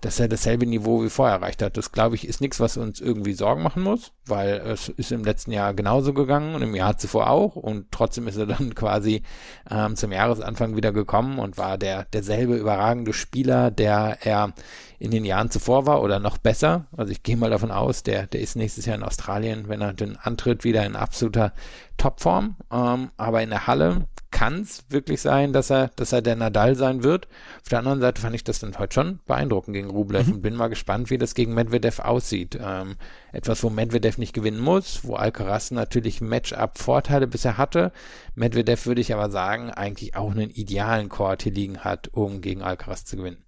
dass 0.00 0.20
er 0.20 0.28
dasselbe 0.28 0.66
Niveau 0.66 1.02
wie 1.02 1.08
vorher 1.08 1.36
erreicht 1.36 1.62
hat. 1.62 1.76
Das, 1.76 1.92
glaube 1.92 2.14
ich, 2.16 2.28
ist 2.28 2.40
nichts, 2.40 2.60
was 2.60 2.76
uns 2.76 3.00
irgendwie 3.00 3.32
Sorgen 3.32 3.62
machen 3.62 3.82
muss, 3.82 4.12
weil 4.26 4.54
es 4.54 4.88
ist 4.90 5.10
im 5.10 5.24
letzten 5.24 5.52
Jahr 5.52 5.74
genauso 5.74 6.12
gegangen 6.12 6.54
und 6.54 6.62
im 6.62 6.74
Jahr 6.74 6.98
zuvor 6.98 7.30
auch 7.30 7.56
und 7.56 7.90
trotzdem 7.90 8.28
ist 8.28 8.36
er 8.36 8.46
dann 8.46 8.74
quasi 8.74 9.22
ähm, 9.70 9.96
zum 9.96 10.12
Jahresanfang 10.12 10.76
wieder 10.76 10.92
gekommen 10.92 11.38
und 11.38 11.58
war 11.58 11.78
der 11.78 12.04
derselbe 12.04 12.56
überragende 12.56 13.12
Spieler, 13.12 13.70
der 13.70 14.18
er 14.22 14.52
in 14.98 15.10
den 15.10 15.24
Jahren 15.24 15.50
zuvor 15.50 15.86
war 15.86 16.02
oder 16.02 16.18
noch 16.18 16.38
besser. 16.38 16.86
Also 16.96 17.12
ich 17.12 17.22
gehe 17.22 17.36
mal 17.36 17.50
davon 17.50 17.70
aus, 17.70 18.02
der, 18.02 18.26
der 18.26 18.40
ist 18.40 18.56
nächstes 18.56 18.86
Jahr 18.86 18.96
in 18.96 19.02
Australien, 19.02 19.68
wenn 19.68 19.80
er 19.80 19.92
den 19.92 20.16
antritt, 20.16 20.64
wieder 20.64 20.84
in 20.84 20.96
absoluter 20.96 21.52
Topform. 21.96 22.56
Ähm, 22.72 23.10
aber 23.16 23.42
in 23.42 23.50
der 23.50 23.66
Halle 23.66 24.06
kann 24.30 24.60
es 24.60 24.84
wirklich 24.90 25.22
sein, 25.22 25.54
dass 25.54 25.70
er, 25.70 25.88
dass 25.96 26.12
er 26.12 26.20
der 26.20 26.36
Nadal 26.36 26.76
sein 26.76 27.02
wird. 27.02 27.26
Auf 27.62 27.68
der 27.70 27.78
anderen 27.78 28.00
Seite 28.00 28.20
fand 28.20 28.34
ich 28.34 28.44
das 28.44 28.58
dann 28.58 28.78
heute 28.78 28.92
schon 28.92 29.20
beeindruckend 29.26 29.74
gegen 29.74 29.88
Rublev 29.88 30.26
mhm. 30.26 30.34
und 30.34 30.42
bin 30.42 30.54
mal 30.54 30.68
gespannt, 30.68 31.08
wie 31.08 31.16
das 31.16 31.34
gegen 31.34 31.54
Medvedev 31.54 32.00
aussieht. 32.00 32.58
Ähm, 32.60 32.96
etwas, 33.32 33.62
wo 33.62 33.70
Medvedev 33.70 34.18
nicht 34.18 34.34
gewinnen 34.34 34.60
muss, 34.60 35.04
wo 35.04 35.14
Alcaraz 35.14 35.70
natürlich 35.70 36.20
Matchup-Vorteile 36.20 37.26
bisher 37.26 37.56
hatte. 37.56 37.92
Medvedev 38.34 38.84
würde 38.84 39.00
ich 39.00 39.14
aber 39.14 39.30
sagen, 39.30 39.70
eigentlich 39.70 40.16
auch 40.16 40.32
einen 40.32 40.50
idealen 40.50 41.08
Court 41.08 41.42
hier 41.42 41.52
liegen 41.52 41.78
hat, 41.78 42.08
um 42.12 42.42
gegen 42.42 42.60
Alcaraz 42.60 43.06
zu 43.06 43.16
gewinnen. 43.16 43.45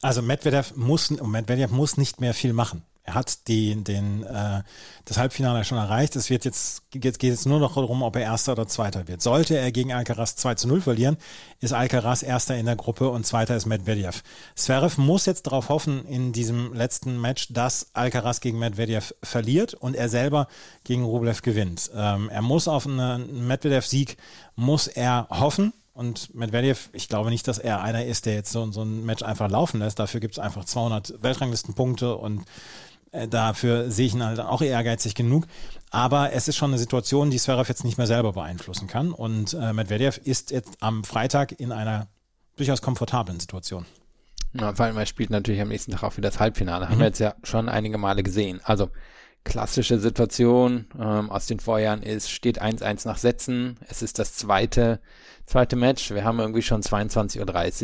Also 0.00 0.22
Medvedev 0.22 0.74
muss, 0.76 1.10
Medvedev 1.10 1.72
muss 1.72 1.96
nicht 1.96 2.20
mehr 2.20 2.34
viel 2.34 2.52
machen. 2.52 2.84
Er 3.08 3.14
hat 3.14 3.48
die, 3.48 3.74
den, 3.74 4.22
äh, 4.22 4.62
das 5.06 5.16
Halbfinale 5.16 5.64
schon 5.64 5.78
erreicht. 5.78 6.14
Es 6.14 6.28
wird 6.28 6.44
jetzt, 6.44 6.82
jetzt 6.92 7.18
geht 7.18 7.32
es 7.32 7.46
nur 7.46 7.58
noch 7.58 7.74
darum, 7.74 8.02
ob 8.02 8.16
er 8.16 8.22
Erster 8.22 8.52
oder 8.52 8.68
Zweiter 8.68 9.08
wird. 9.08 9.22
Sollte 9.22 9.56
er 9.56 9.72
gegen 9.72 9.94
Alcaraz 9.94 10.36
2 10.36 10.56
zu 10.56 10.68
0 10.68 10.82
verlieren, 10.82 11.16
ist 11.60 11.72
Alcaraz 11.72 12.22
Erster 12.22 12.58
in 12.58 12.66
der 12.66 12.76
Gruppe 12.76 13.08
und 13.08 13.24
Zweiter 13.24 13.56
ist 13.56 13.64
Medvedev. 13.64 14.22
Zverev 14.54 15.00
muss 15.00 15.24
jetzt 15.24 15.46
darauf 15.46 15.70
hoffen 15.70 16.04
in 16.04 16.32
diesem 16.32 16.74
letzten 16.74 17.18
Match, 17.18 17.48
dass 17.50 17.88
Alcaraz 17.94 18.40
gegen 18.40 18.58
Medvedev 18.58 19.14
verliert 19.22 19.72
und 19.72 19.96
er 19.96 20.10
selber 20.10 20.46
gegen 20.84 21.02
Rublev 21.02 21.40
gewinnt. 21.40 21.90
Ähm, 21.94 22.28
er 22.28 22.42
muss 22.42 22.68
auf 22.68 22.86
einen 22.86 23.48
Medvedev-Sieg, 23.48 24.18
muss 24.54 24.86
er 24.86 25.28
hoffen. 25.30 25.72
Und 25.98 26.32
Medvedev, 26.32 26.90
ich 26.92 27.08
glaube 27.08 27.28
nicht, 27.28 27.48
dass 27.48 27.58
er 27.58 27.82
einer 27.82 28.04
ist, 28.04 28.24
der 28.24 28.34
jetzt 28.34 28.52
so, 28.52 28.70
so 28.70 28.82
ein 28.82 29.04
Match 29.04 29.24
einfach 29.24 29.50
laufen 29.50 29.80
lässt. 29.80 29.98
Dafür 29.98 30.20
gibt 30.20 30.34
es 30.34 30.38
einfach 30.38 30.64
200 30.64 31.20
Weltranglistenpunkte 31.24 32.14
und 32.14 32.44
äh, 33.10 33.26
dafür 33.26 33.90
sehe 33.90 34.06
ich 34.06 34.14
ihn 34.14 34.22
halt 34.22 34.38
auch 34.38 34.62
ehrgeizig 34.62 35.16
genug. 35.16 35.48
Aber 35.90 36.32
es 36.32 36.46
ist 36.46 36.54
schon 36.54 36.70
eine 36.70 36.78
Situation, 36.78 37.30
die 37.30 37.38
Zverev 37.38 37.68
jetzt 37.68 37.82
nicht 37.82 37.98
mehr 37.98 38.06
selber 38.06 38.32
beeinflussen 38.32 38.86
kann. 38.86 39.10
Und 39.10 39.54
äh, 39.54 39.72
Medvedev 39.72 40.20
ist 40.22 40.52
jetzt 40.52 40.76
am 40.78 41.02
Freitag 41.02 41.58
in 41.58 41.72
einer 41.72 42.06
durchaus 42.54 42.80
komfortablen 42.80 43.40
Situation. 43.40 43.84
Ja, 44.52 44.72
vor 44.76 44.86
allem, 44.86 44.96
er 44.98 45.06
spielt 45.06 45.30
natürlich 45.30 45.60
am 45.60 45.68
nächsten 45.68 45.90
Tag 45.90 46.04
auch 46.04 46.16
wieder 46.16 46.30
das 46.30 46.38
Halbfinale. 46.38 46.86
Mhm. 46.86 46.90
Haben 46.90 46.98
wir 47.00 47.06
jetzt 47.06 47.18
ja 47.18 47.34
schon 47.42 47.68
einige 47.68 47.98
Male 47.98 48.22
gesehen. 48.22 48.60
Also 48.62 48.88
klassische 49.48 49.98
Situation 49.98 50.86
ähm, 51.00 51.30
aus 51.30 51.46
den 51.46 51.58
Vorjahren 51.58 52.02
ist, 52.02 52.30
steht 52.30 52.62
1-1 52.62 53.08
nach 53.08 53.16
Sätzen. 53.16 53.78
Es 53.88 54.02
ist 54.02 54.18
das 54.18 54.34
zweite, 54.34 55.00
zweite 55.46 55.74
Match. 55.74 56.10
Wir 56.10 56.22
haben 56.22 56.38
irgendwie 56.38 56.60
schon 56.60 56.82
22.30 56.82 57.38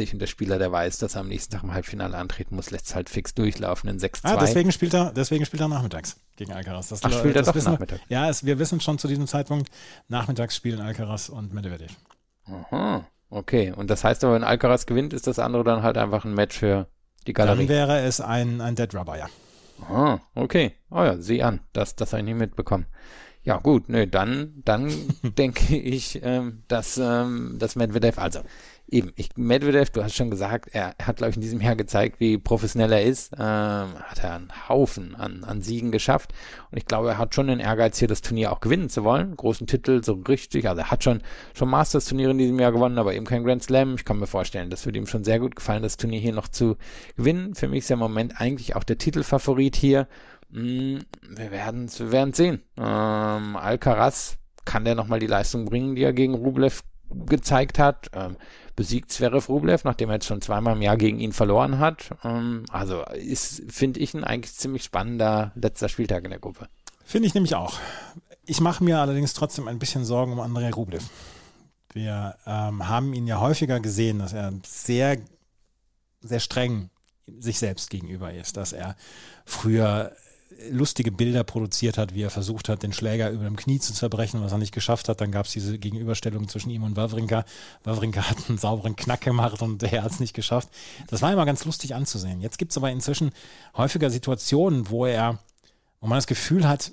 Uhr 0.06 0.12
und 0.12 0.18
der 0.18 0.26
Spieler, 0.26 0.58
der 0.58 0.70
weiß, 0.70 0.98
dass 0.98 1.14
er 1.14 1.22
am 1.22 1.28
nächsten 1.28 1.54
Tag 1.54 1.62
im 1.62 1.72
Halbfinale 1.72 2.16
antreten 2.16 2.54
muss, 2.54 2.70
lässt 2.70 2.86
es 2.88 2.94
halt 2.94 3.08
fix 3.08 3.34
durchlaufen 3.34 3.88
in 3.88 3.98
6-2. 3.98 4.18
Ah, 4.24 4.36
deswegen 4.36 4.72
spielt 4.72 4.94
er, 4.94 5.10
deswegen 5.12 5.46
spielt 5.46 5.62
er 5.62 5.68
nachmittags 5.68 6.16
gegen 6.36 6.52
Alcaraz. 6.52 6.88
Das, 6.88 7.02
Ach, 7.02 7.10
spielt 7.10 7.34
er 7.34 7.42
doch 7.42 7.54
wissen, 7.54 7.72
Nachmittag? 7.72 8.00
Ja, 8.08 8.28
es, 8.28 8.44
wir 8.44 8.58
wissen 8.58 8.80
schon 8.80 8.98
zu 8.98 9.08
diesem 9.08 9.26
Zeitpunkt, 9.26 9.70
nachmittags 10.08 10.54
spielen 10.54 10.80
Alcaraz 10.80 11.30
und 11.30 11.54
Medvedev. 11.54 11.92
Aha, 12.44 13.06
okay. 13.30 13.72
Und 13.74 13.88
das 13.88 14.04
heißt 14.04 14.22
aber, 14.24 14.34
wenn 14.34 14.44
Alcaraz 14.44 14.84
gewinnt, 14.84 15.14
ist 15.14 15.26
das 15.26 15.38
andere 15.38 15.64
dann 15.64 15.82
halt 15.82 15.96
einfach 15.96 16.26
ein 16.26 16.34
Match 16.34 16.58
für 16.58 16.88
die 17.26 17.32
Galerie. 17.32 17.60
Dann 17.60 17.68
wäre 17.68 18.00
es 18.00 18.20
ein, 18.20 18.60
ein 18.60 18.74
Dead 18.74 18.94
Rubber, 18.94 19.16
ja. 19.16 19.28
Ah, 19.80 20.20
okay. 20.34 20.74
Oh 20.90 21.04
ja, 21.04 21.16
sieh 21.18 21.42
an. 21.42 21.60
Das, 21.72 21.96
das 21.96 22.12
habe 22.12 22.20
ich 22.20 22.26
nicht 22.26 22.38
mitbekommen. 22.38 22.86
Ja, 23.42 23.58
gut, 23.58 23.88
nö, 23.88 24.06
dann, 24.06 24.62
dann 24.64 24.90
denke 25.22 25.76
ich, 25.76 26.20
ähm, 26.22 26.62
dass, 26.68 26.98
ähm, 26.98 27.56
dass 27.58 27.76
Medvedev, 27.76 28.18
also 28.18 28.40
eben, 28.86 29.12
ich, 29.16 29.30
Medvedev, 29.36 29.90
du 29.90 30.02
hast 30.02 30.14
schon 30.14 30.30
gesagt, 30.30 30.68
er 30.72 30.94
hat, 31.02 31.16
glaube 31.16 31.30
ich, 31.30 31.36
in 31.36 31.42
diesem 31.42 31.60
Jahr 31.60 31.76
gezeigt, 31.76 32.20
wie 32.20 32.38
professionell 32.38 32.92
er 32.92 33.02
ist. 33.02 33.32
Ähm, 33.34 33.38
hat 33.38 34.22
er 34.22 34.34
einen 34.34 34.68
Haufen 34.68 35.14
an, 35.14 35.44
an 35.44 35.62
Siegen 35.62 35.90
geschafft. 35.90 36.32
Und 36.70 36.78
ich 36.78 36.86
glaube, 36.86 37.08
er 37.10 37.18
hat 37.18 37.34
schon 37.34 37.48
den 37.48 37.60
Ehrgeiz, 37.60 37.98
hier 37.98 38.08
das 38.08 38.22
Turnier 38.22 38.52
auch 38.52 38.60
gewinnen 38.60 38.88
zu 38.88 39.04
wollen. 39.04 39.36
Großen 39.36 39.66
Titel, 39.66 40.02
so 40.04 40.14
richtig. 40.28 40.68
Also 40.68 40.82
er 40.82 40.90
hat 40.90 41.04
schon, 41.04 41.22
schon 41.54 41.70
Masters-Turniere 41.70 42.32
in 42.32 42.38
diesem 42.38 42.58
Jahr 42.58 42.72
gewonnen, 42.72 42.98
aber 42.98 43.14
eben 43.14 43.26
kein 43.26 43.44
Grand 43.44 43.62
Slam. 43.62 43.94
Ich 43.96 44.04
kann 44.04 44.18
mir 44.18 44.26
vorstellen, 44.26 44.70
das 44.70 44.84
würde 44.86 44.98
ihm 44.98 45.06
schon 45.06 45.24
sehr 45.24 45.40
gut 45.40 45.56
gefallen, 45.56 45.82
das 45.82 45.96
Turnier 45.96 46.20
hier 46.20 46.34
noch 46.34 46.48
zu 46.48 46.76
gewinnen. 47.16 47.54
Für 47.54 47.68
mich 47.68 47.80
ist 47.80 47.90
er 47.90 47.94
im 47.94 48.00
Moment 48.00 48.40
eigentlich 48.40 48.76
auch 48.76 48.84
der 48.84 48.98
Titelfavorit 48.98 49.76
hier. 49.76 50.06
Hm, 50.52 51.00
wir 51.28 51.50
werden 51.50 51.90
wir 51.98 52.12
werden 52.12 52.32
sehen. 52.32 52.62
Ähm, 52.76 53.56
Alcaraz 53.56 54.36
kann 54.64 54.84
der 54.84 54.94
nochmal 54.94 55.18
die 55.18 55.26
Leistung 55.26 55.64
bringen, 55.64 55.94
die 55.94 56.02
er 56.02 56.12
gegen 56.12 56.34
Rublev 56.34 56.82
gezeigt 57.26 57.78
hat. 57.78 58.08
Ähm, 58.14 58.36
besiegt 58.76 59.12
Zverev 59.12 59.48
Rublev, 59.48 59.84
nachdem 59.84 60.10
er 60.10 60.16
jetzt 60.16 60.26
schon 60.26 60.40
zweimal 60.40 60.74
im 60.74 60.82
Jahr 60.82 60.96
gegen 60.96 61.20
ihn 61.20 61.32
verloren 61.32 61.78
hat. 61.78 62.10
Ähm, 62.24 62.64
also 62.70 63.02
ist, 63.14 63.62
finde 63.68 64.00
ich, 64.00 64.14
ein 64.14 64.24
eigentlich 64.24 64.54
ziemlich 64.54 64.84
spannender 64.84 65.52
letzter 65.54 65.88
Spieltag 65.88 66.24
in 66.24 66.30
der 66.30 66.40
Gruppe. 66.40 66.68
Finde 67.04 67.28
ich 67.28 67.34
nämlich 67.34 67.54
auch. 67.54 67.78
Ich 68.46 68.60
mache 68.60 68.82
mir 68.82 68.98
allerdings 68.98 69.34
trotzdem 69.34 69.68
ein 69.68 69.78
bisschen 69.78 70.04
Sorgen 70.04 70.32
um 70.32 70.40
Andrei 70.40 70.70
Rublev. 70.70 71.04
Wir 71.92 72.36
ähm, 72.46 72.88
haben 72.88 73.14
ihn 73.14 73.26
ja 73.26 73.40
häufiger 73.40 73.78
gesehen, 73.80 74.18
dass 74.18 74.32
er 74.32 74.52
sehr, 74.66 75.18
sehr 76.20 76.40
streng 76.40 76.90
sich 77.26 77.58
selbst 77.58 77.88
gegenüber 77.90 78.32
ist, 78.34 78.56
dass 78.56 78.72
er 78.72 78.96
früher 79.44 80.12
lustige 80.70 81.12
Bilder 81.12 81.44
produziert 81.44 81.98
hat, 81.98 82.14
wie 82.14 82.22
er 82.22 82.30
versucht 82.30 82.68
hat, 82.68 82.82
den 82.82 82.92
Schläger 82.92 83.30
über 83.30 83.44
dem 83.44 83.56
Knie 83.56 83.78
zu 83.78 83.92
zerbrechen, 83.92 84.42
was 84.42 84.52
er 84.52 84.58
nicht 84.58 84.74
geschafft 84.74 85.08
hat. 85.08 85.20
Dann 85.20 85.32
gab 85.32 85.46
es 85.46 85.52
diese 85.52 85.78
Gegenüberstellung 85.78 86.48
zwischen 86.48 86.70
ihm 86.70 86.82
und 86.82 86.96
Wawrinka. 86.96 87.44
Wawrinka 87.84 88.28
hat 88.28 88.48
einen 88.48 88.58
sauberen 88.58 88.96
Knack 88.96 89.22
gemacht 89.22 89.62
und 89.62 89.82
er 89.82 90.02
hat 90.02 90.12
es 90.12 90.20
nicht 90.20 90.34
geschafft. 90.34 90.68
Das 91.08 91.22
war 91.22 91.32
immer 91.32 91.46
ganz 91.46 91.64
lustig 91.64 91.94
anzusehen. 91.94 92.40
Jetzt 92.40 92.58
gibt 92.58 92.72
es 92.72 92.76
aber 92.76 92.90
inzwischen 92.90 93.32
häufiger 93.76 94.10
Situationen, 94.10 94.90
wo 94.90 95.06
er, 95.06 95.38
wo 96.00 96.06
man 96.06 96.18
das 96.18 96.26
Gefühl 96.26 96.68
hat, 96.68 96.92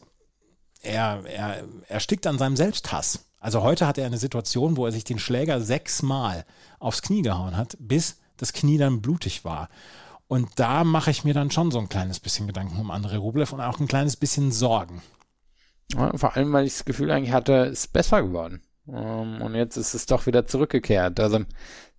er, 0.82 1.24
er, 1.26 1.64
er 1.88 2.00
stickt 2.00 2.28
an 2.28 2.38
seinem 2.38 2.56
Selbsthass. 2.56 3.26
Also 3.40 3.64
heute 3.64 3.88
hat 3.88 3.98
er 3.98 4.06
eine 4.06 4.18
Situation, 4.18 4.78
wo 4.78 4.86
er 4.86 4.92
sich 4.92 5.04
den 5.04 5.20
Schläger 5.20 5.62
sechsmal 5.62 6.46
aufs 6.80 7.02
Knie 7.02 7.22
gehauen 7.22 7.58
hat, 7.58 7.78
bis 7.80 8.18
das 8.38 8.54
Knie 8.54 8.78
dann 8.78 9.02
blutig 9.02 9.46
war. 9.46 9.70
Und 10.32 10.48
da 10.56 10.86
mache 10.86 11.12
ich 11.12 11.26
mir 11.26 11.34
dann 11.34 11.52
schon 11.52 11.72
so 11.72 11.80
ein 11.80 11.90
kleines 11.90 12.22
bisschen 12.22 12.48
Gedanken 12.48 12.80
um 12.80 12.90
André 12.90 13.18
Rublev 13.18 13.52
und 13.52 13.60
auch 13.60 13.82
ein 13.82 13.88
kleines 13.90 14.16
bisschen 14.16 14.54
Sorgen. 14.54 15.02
Ja, 15.92 16.16
vor 16.16 16.38
allem, 16.38 16.54
weil 16.54 16.66
ich 16.66 16.72
das 16.72 16.86
Gefühl 16.86 17.12
eigentlich 17.12 17.34
hatte, 17.34 17.66
es 17.66 17.80
ist 17.80 17.92
besser 17.92 18.24
geworden. 18.24 18.62
Ähm, 18.88 19.42
und 19.42 19.56
jetzt 19.56 19.76
ist 19.76 19.94
es 19.94 20.06
doch 20.06 20.28
wieder 20.28 20.48
zurückgekehrt. 20.48 21.20
Also 21.20 21.42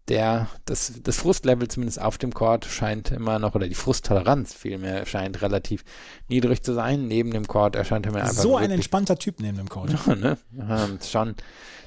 der, 0.08 0.48
das, 0.64 0.94
das 1.02 1.18
Frustlevel 1.18 1.68
zumindest 1.68 2.00
auf 2.00 2.18
dem 2.18 2.34
Court 2.34 2.64
scheint 2.64 3.12
immer 3.12 3.38
noch, 3.38 3.54
oder 3.54 3.68
die 3.68 3.74
Frusttoleranz 3.74 4.52
vielmehr 4.52 5.06
scheint 5.06 5.42
relativ 5.42 5.84
niedrig 6.28 6.62
zu 6.62 6.74
sein. 6.74 7.06
Neben 7.06 7.30
dem 7.30 7.46
Court 7.46 7.76
erscheint 7.76 8.06
er 8.06 8.12
mir 8.12 8.22
einfach. 8.22 8.32
So 8.32 8.56
ein 8.56 8.70
entspannter 8.70 9.16
Typ 9.16 9.40
neben 9.40 9.58
dem 9.58 9.68
Court. 9.68 9.94
Ja, 10.06 10.14
ne? 10.14 10.38
Ähm, 10.58 10.98
schon, 11.02 11.36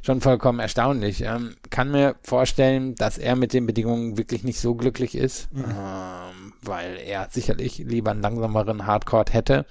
schon 0.01 0.21
vollkommen 0.21 0.59
erstaunlich. 0.59 1.21
Ähm, 1.21 1.55
kann 1.69 1.91
mir 1.91 2.15
vorstellen, 2.21 2.95
dass 2.95 3.17
er 3.17 3.35
mit 3.35 3.51
den 3.51 3.65
Bedingungen 3.65 4.17
wirklich 4.17 4.43
nicht 4.43 4.59
so 4.59 4.75
glücklich 4.75 5.15
ist, 5.15 5.51
mhm. 5.51 5.65
ähm, 5.65 6.34
weil 6.67 6.97
er 6.97 7.27
sicherlich 7.31 7.77
lieber 7.79 8.11
einen 8.11 8.21
langsameren 8.21 8.85
Hardcore 8.85 9.25
hätte 9.31 9.65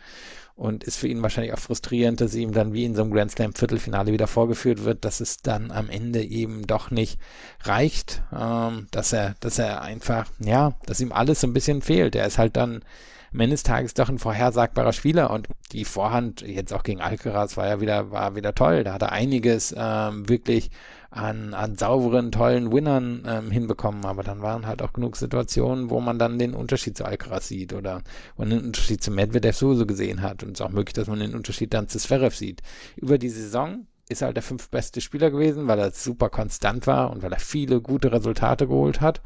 und 0.57 0.85
ist 0.85 0.97
für 0.97 1.09
ihn 1.09 1.23
wahrscheinlich 1.23 1.53
auch 1.53 1.59
frustrierend, 1.59 2.21
dass 2.21 2.35
ihm 2.35 2.53
dann 2.53 2.73
wie 2.73 2.85
in 2.85 2.95
so 2.95 3.03
einem 3.03 3.13
Grand 3.13 3.33
Slam 3.33 3.55
Viertelfinale 3.55 4.13
wieder 4.13 4.29
vorgeführt 4.29 4.85
wird, 4.85 5.05
dass 5.05 5.21
es 5.21 5.39
dann 5.39 5.73
am 5.73 5.91
Ende 5.91 6.23
eben 6.23 6.67
doch 6.67 6.91
nicht 6.91 7.19
reicht, 7.63 8.23
ähm, 8.33 8.87
dass 8.93 9.13
er, 9.13 9.35
dass 9.41 9.59
er 9.59 9.83
einfach, 9.83 10.27
ja, 10.39 10.75
dass 10.87 11.01
ihm 11.01 11.13
alles 11.13 11.41
so 11.41 11.49
ein 11.49 11.55
bisschen 11.55 11.83
fehlt. 11.83 12.15
Er 12.15 12.27
ist 12.27 12.39
halt 12.39 12.57
dann 12.57 12.85
am 13.33 13.41
Ende 13.41 13.55
des 13.55 13.65
Tages 13.65 13.95
doch 13.95 14.09
ein 14.09 14.21
vorhersagbarer 14.21 14.93
Spieler 14.93 15.31
und 15.31 15.49
die 15.73 15.85
Vorhand 15.85 16.43
jetzt 16.43 16.73
auch 16.73 16.85
gegen 16.85 17.01
Alcaraz 17.01 17.57
war 17.57 17.67
ja 17.67 17.81
wieder, 17.81 18.13
war 18.13 18.37
wieder 18.37 18.55
toll. 18.55 18.85
Da 18.85 18.93
hat 18.95 19.03
er 19.03 19.11
einiges 19.11 19.75
ähm, 19.77 20.29
wirklich 20.29 20.71
an, 21.15 21.55
an 21.55 21.77
sauberen, 21.77 22.33
tollen 22.33 22.73
Winnern 22.73 23.23
ähm, 23.27 23.51
hinbekommen, 23.51 24.05
aber 24.05 24.25
dann 24.25 24.43
waren 24.43 24.67
halt 24.67 24.83
auch 24.83 24.93
genug 24.93 25.17
Situationen, 25.17 25.89
wo 25.89 26.01
man 26.01 26.19
dann 26.19 26.41
den 26.41 26.55
Unterschied 26.55 26.97
zu 26.97 27.05
Alcaraz 27.05 27.47
sieht 27.47 27.73
oder 27.73 28.03
man 28.37 28.51
den 28.51 28.65
Unterschied 28.65 29.03
zu 29.03 29.13
Medvedev 29.13 29.57
sowieso 29.57 29.87
gesehen 29.87 30.23
hat 30.23 30.43
und 30.43 30.51
es 30.51 30.61
ist 30.61 30.67
auch 30.67 30.71
möglich, 30.71 30.95
dass 30.95 31.07
man 31.07 31.21
den 31.21 31.35
Unterschied 31.35 31.73
dann 31.73 31.89
zu 31.89 31.99
Zverev 31.99 32.37
sieht. 32.37 32.63
Über 32.97 33.17
die 33.17 33.29
Saison 33.29 33.87
ist 34.09 34.23
halt 34.23 34.37
der 34.37 34.43
fünftbeste 34.43 35.01
Spieler 35.01 35.31
gewesen, 35.31 35.69
weil 35.69 35.79
er 35.79 35.93
super 35.93 36.31
konstant 36.31 36.87
war 36.89 37.11
und 37.13 37.23
weil 37.23 37.33
er 37.33 37.39
viele 37.39 37.81
gute 37.81 38.11
Resultate 38.11 38.67
geholt 38.67 39.01
hat. 39.01 39.23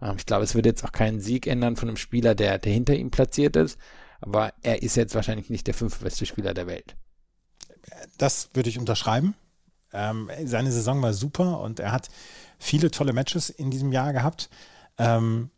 Ähm, 0.00 0.14
ich 0.16 0.26
glaube, 0.26 0.44
es 0.44 0.54
wird 0.54 0.66
jetzt 0.66 0.84
auch 0.84 0.92
keinen 0.92 1.20
Sieg 1.20 1.48
ändern 1.48 1.74
von 1.74 1.88
einem 1.88 1.96
Spieler, 1.96 2.36
der, 2.36 2.58
der 2.58 2.72
hinter 2.72 2.94
ihm 2.94 3.10
platziert 3.10 3.56
ist, 3.56 3.78
aber 4.20 4.52
er 4.62 4.82
ist 4.82 4.94
jetzt 4.94 5.16
wahrscheinlich 5.16 5.50
nicht 5.50 5.66
der 5.66 5.74
fünftbeste 5.74 6.24
Spieler 6.24 6.54
der 6.54 6.68
Welt. 6.68 6.94
Das 8.16 8.50
würde 8.54 8.68
ich 8.68 8.78
unterschreiben. 8.78 9.34
Ähm, 9.92 10.30
seine 10.44 10.72
Saison 10.72 11.02
war 11.02 11.12
super 11.12 11.60
und 11.60 11.80
er 11.80 11.92
hat 11.92 12.08
viele 12.58 12.90
tolle 12.90 13.12
Matches 13.12 13.50
in 13.50 13.70
diesem 13.70 13.92
Jahr 13.92 14.12
gehabt. 14.12 14.48
Ähm, 14.98 15.50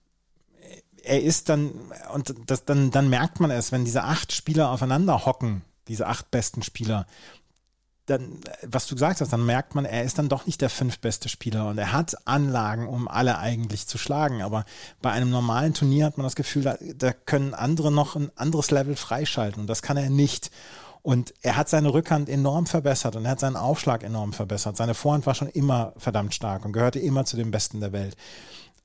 er 1.02 1.22
ist 1.22 1.48
dann, 1.48 1.72
und 2.12 2.34
das, 2.46 2.64
dann, 2.64 2.90
dann 2.90 3.08
merkt 3.08 3.40
man 3.40 3.50
es, 3.50 3.72
wenn 3.72 3.84
diese 3.84 4.04
acht 4.04 4.32
Spieler 4.32 4.70
aufeinander 4.70 5.26
hocken, 5.26 5.62
diese 5.88 6.06
acht 6.06 6.30
besten 6.30 6.62
Spieler, 6.62 7.06
dann, 8.06 8.40
was 8.62 8.86
du 8.86 8.94
gesagt 8.94 9.20
hast, 9.20 9.32
dann 9.32 9.46
merkt 9.46 9.74
man, 9.74 9.86
er 9.86 10.04
ist 10.04 10.18
dann 10.18 10.28
doch 10.28 10.44
nicht 10.44 10.60
der 10.60 10.68
fünftbeste 10.68 11.30
Spieler 11.30 11.68
und 11.68 11.78
er 11.78 11.92
hat 11.92 12.26
Anlagen, 12.26 12.86
um 12.86 13.08
alle 13.08 13.38
eigentlich 13.38 13.86
zu 13.86 13.96
schlagen. 13.96 14.42
Aber 14.42 14.66
bei 15.00 15.10
einem 15.10 15.30
normalen 15.30 15.72
Turnier 15.72 16.06
hat 16.06 16.18
man 16.18 16.24
das 16.24 16.36
Gefühl, 16.36 16.62
da, 16.62 16.76
da 16.96 17.12
können 17.12 17.54
andere 17.54 17.90
noch 17.90 18.14
ein 18.14 18.30
anderes 18.36 18.70
Level 18.70 18.96
freischalten 18.96 19.62
und 19.62 19.68
das 19.68 19.80
kann 19.80 19.96
er 19.96 20.10
nicht. 20.10 20.50
Und 21.04 21.34
er 21.42 21.58
hat 21.58 21.68
seine 21.68 21.92
Rückhand 21.92 22.30
enorm 22.30 22.64
verbessert 22.64 23.14
und 23.14 23.26
er 23.26 23.32
hat 23.32 23.40
seinen 23.40 23.56
Aufschlag 23.56 24.02
enorm 24.02 24.32
verbessert. 24.32 24.78
Seine 24.78 24.94
Vorhand 24.94 25.26
war 25.26 25.34
schon 25.34 25.50
immer 25.50 25.92
verdammt 25.98 26.32
stark 26.32 26.64
und 26.64 26.72
gehörte 26.72 26.98
immer 26.98 27.26
zu 27.26 27.36
den 27.36 27.50
Besten 27.50 27.80
der 27.80 27.92
Welt. 27.92 28.16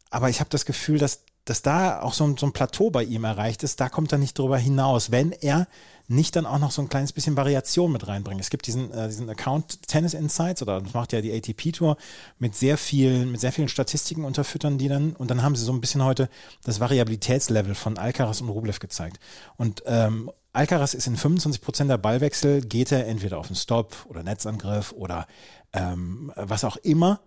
Aber 0.10 0.30
ich 0.30 0.42
habe 0.42 0.50
das 0.50 0.66
Gefühl, 0.66 0.98
dass, 0.98 1.22
dass 1.46 1.62
da 1.62 2.02
auch 2.02 2.12
so 2.12 2.26
ein, 2.26 2.36
so 2.36 2.46
ein 2.46 2.52
Plateau 2.52 2.90
bei 2.90 3.06
ihm 3.06 3.24
erreicht 3.24 3.64
ist. 3.64 3.80
Da 3.80 3.88
kommt 3.88 4.12
er 4.12 4.18
nicht 4.18 4.38
drüber 4.38 4.58
hinaus, 4.58 5.12
wenn 5.12 5.32
er 5.32 5.70
nicht 6.10 6.36
dann 6.36 6.46
auch 6.46 6.60
noch 6.60 6.72
so 6.72 6.82
ein 6.82 6.90
kleines 6.90 7.14
bisschen 7.14 7.38
Variation 7.38 7.90
mit 7.90 8.06
reinbringt. 8.06 8.42
Es 8.42 8.50
gibt 8.50 8.68
diesen, 8.68 8.92
äh, 8.92 9.08
diesen 9.08 9.30
Account 9.30 9.88
Tennis 9.88 10.14
Insights 10.14 10.62
oder 10.62 10.82
das 10.82 10.94
macht 10.94 11.14
ja 11.14 11.22
die 11.22 11.32
ATP 11.32 11.72
Tour 11.72 11.96
mit 12.38 12.54
sehr 12.54 12.78
vielen, 12.78 13.32
mit 13.32 13.40
sehr 13.40 13.54
vielen 13.54 13.70
Statistiken 13.70 14.26
unterfüttern, 14.26 14.78
die 14.78 14.90
dann, 14.90 15.14
und 15.14 15.32
dann 15.32 15.42
haben 15.42 15.56
sie 15.56 15.64
so 15.64 15.72
ein 15.72 15.80
bisschen 15.80 16.04
heute 16.04 16.28
das 16.66 16.82
Variabilitätslevel 16.82 17.76
von 17.76 17.98
Alcaraz 17.98 18.42
und 18.42 18.50
Rublev 18.50 18.80
gezeigt. 18.80 19.22
Und 19.56 19.84
ähm, 19.86 20.30
Alcaraz 20.52 20.94
ist 20.94 21.08
in 21.08 21.16
25 21.16 21.62
Prozent 21.62 21.90
der 21.90 21.98
Ballwechsel, 21.98 22.62
geht 22.62 22.92
er 22.92 23.08
entweder 23.08 23.38
auf 23.38 23.48
den 23.48 23.56
Stop 23.56 23.96
oder 24.08 24.24
Netzangriff 24.24 24.92
oder 24.94 25.28
ähm, 25.74 26.32
was 26.36 26.64
auch 26.64 26.78
immer. 26.78 27.22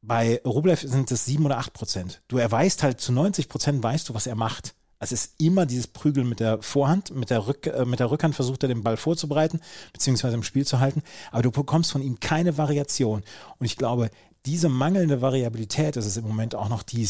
Bei 0.00 0.40
Rublev 0.44 0.80
sind 0.80 1.10
es 1.10 1.26
7 1.26 1.44
oder 1.44 1.58
8 1.58 1.72
Prozent. 1.72 2.22
Du 2.28 2.38
erweist 2.38 2.82
halt 2.82 3.00
zu 3.00 3.12
90 3.12 3.48
Prozent, 3.48 3.82
weißt 3.82 4.08
du, 4.08 4.14
was 4.14 4.26
er 4.26 4.36
macht. 4.36 4.74
Es 5.00 5.12
ist 5.12 5.34
immer 5.40 5.66
dieses 5.66 5.86
Prügeln 5.86 6.28
mit 6.28 6.40
der 6.40 6.60
Vorhand, 6.60 7.14
mit 7.14 7.30
der, 7.30 7.46
Rück, 7.46 7.66
äh, 7.66 7.84
mit 7.84 8.00
der 8.00 8.10
Rückhand 8.10 8.34
versucht 8.34 8.62
er 8.64 8.68
den 8.68 8.82
Ball 8.82 8.96
vorzubereiten, 8.96 9.60
beziehungsweise 9.92 10.34
im 10.34 10.42
Spiel 10.42 10.66
zu 10.66 10.80
halten, 10.80 11.02
aber 11.30 11.42
du 11.42 11.50
bekommst 11.50 11.92
von 11.92 12.02
ihm 12.02 12.18
keine 12.18 12.58
Variation. 12.58 13.22
Und 13.58 13.66
ich 13.66 13.76
glaube, 13.76 14.10
diese 14.46 14.68
mangelnde 14.68 15.20
Variabilität 15.20 15.96
ist 15.96 16.06
es 16.06 16.16
im 16.16 16.26
Moment 16.26 16.54
auch 16.54 16.68
noch, 16.68 16.82
die, 16.82 17.08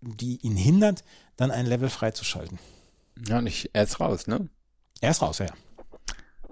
die 0.00 0.38
ihn 0.42 0.56
hindert, 0.56 1.04
dann 1.36 1.50
ein 1.50 1.66
Level 1.66 1.88
freizuschalten. 1.88 2.58
Ja, 3.26 3.38
und 3.38 3.68
er 3.72 3.84
ist 3.84 4.00
raus, 4.00 4.26
ne? 4.26 4.48
Er 5.00 5.10
ist 5.10 5.22
raus, 5.22 5.38
ja. 5.38 5.46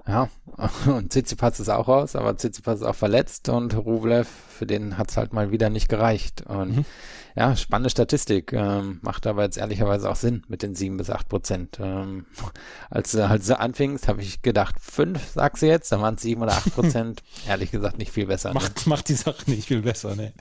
Ja, 0.06 0.30
und 0.86 1.10
Tsitsipas 1.10 1.60
ist 1.60 1.68
auch 1.68 1.86
raus, 1.86 2.16
aber 2.16 2.34
Tsitsipas 2.36 2.80
ist 2.80 2.86
auch 2.86 2.94
verletzt 2.94 3.50
und 3.50 3.76
Rublev, 3.76 4.26
für 4.26 4.66
den 4.66 4.96
hat 4.96 5.10
es 5.10 5.18
halt 5.18 5.34
mal 5.34 5.50
wieder 5.50 5.68
nicht 5.68 5.88
gereicht. 5.88 6.42
Und 6.46 6.76
mhm. 6.78 6.84
Ja, 7.38 7.54
spannende 7.54 7.88
Statistik. 7.88 8.52
Ähm, 8.52 8.98
macht 9.00 9.24
aber 9.24 9.44
jetzt 9.44 9.58
ehrlicherweise 9.58 10.10
auch 10.10 10.16
Sinn 10.16 10.42
mit 10.48 10.64
den 10.64 10.74
sieben 10.74 10.96
bis 10.96 11.08
acht 11.08 11.28
Prozent. 11.28 11.78
Ähm, 11.80 12.26
als, 12.90 13.14
als 13.14 13.46
du 13.46 13.56
anfingst, 13.56 14.08
habe 14.08 14.22
ich 14.22 14.42
gedacht, 14.42 14.74
fünf, 14.80 15.24
sagst 15.34 15.62
du 15.62 15.66
jetzt, 15.68 15.92
dann 15.92 16.00
waren 16.00 16.16
es 16.16 16.22
sieben 16.22 16.42
oder 16.42 16.54
acht 16.54 16.74
Prozent. 16.74 17.22
Ehrlich 17.46 17.70
gesagt 17.70 17.96
nicht 17.96 18.10
viel 18.10 18.26
besser. 18.26 18.48
Ne? 18.48 18.54
Macht, 18.54 18.88
macht 18.88 19.08
die 19.08 19.14
Sache 19.14 19.48
nicht 19.48 19.68
viel 19.68 19.82
besser, 19.82 20.16
ne? 20.16 20.32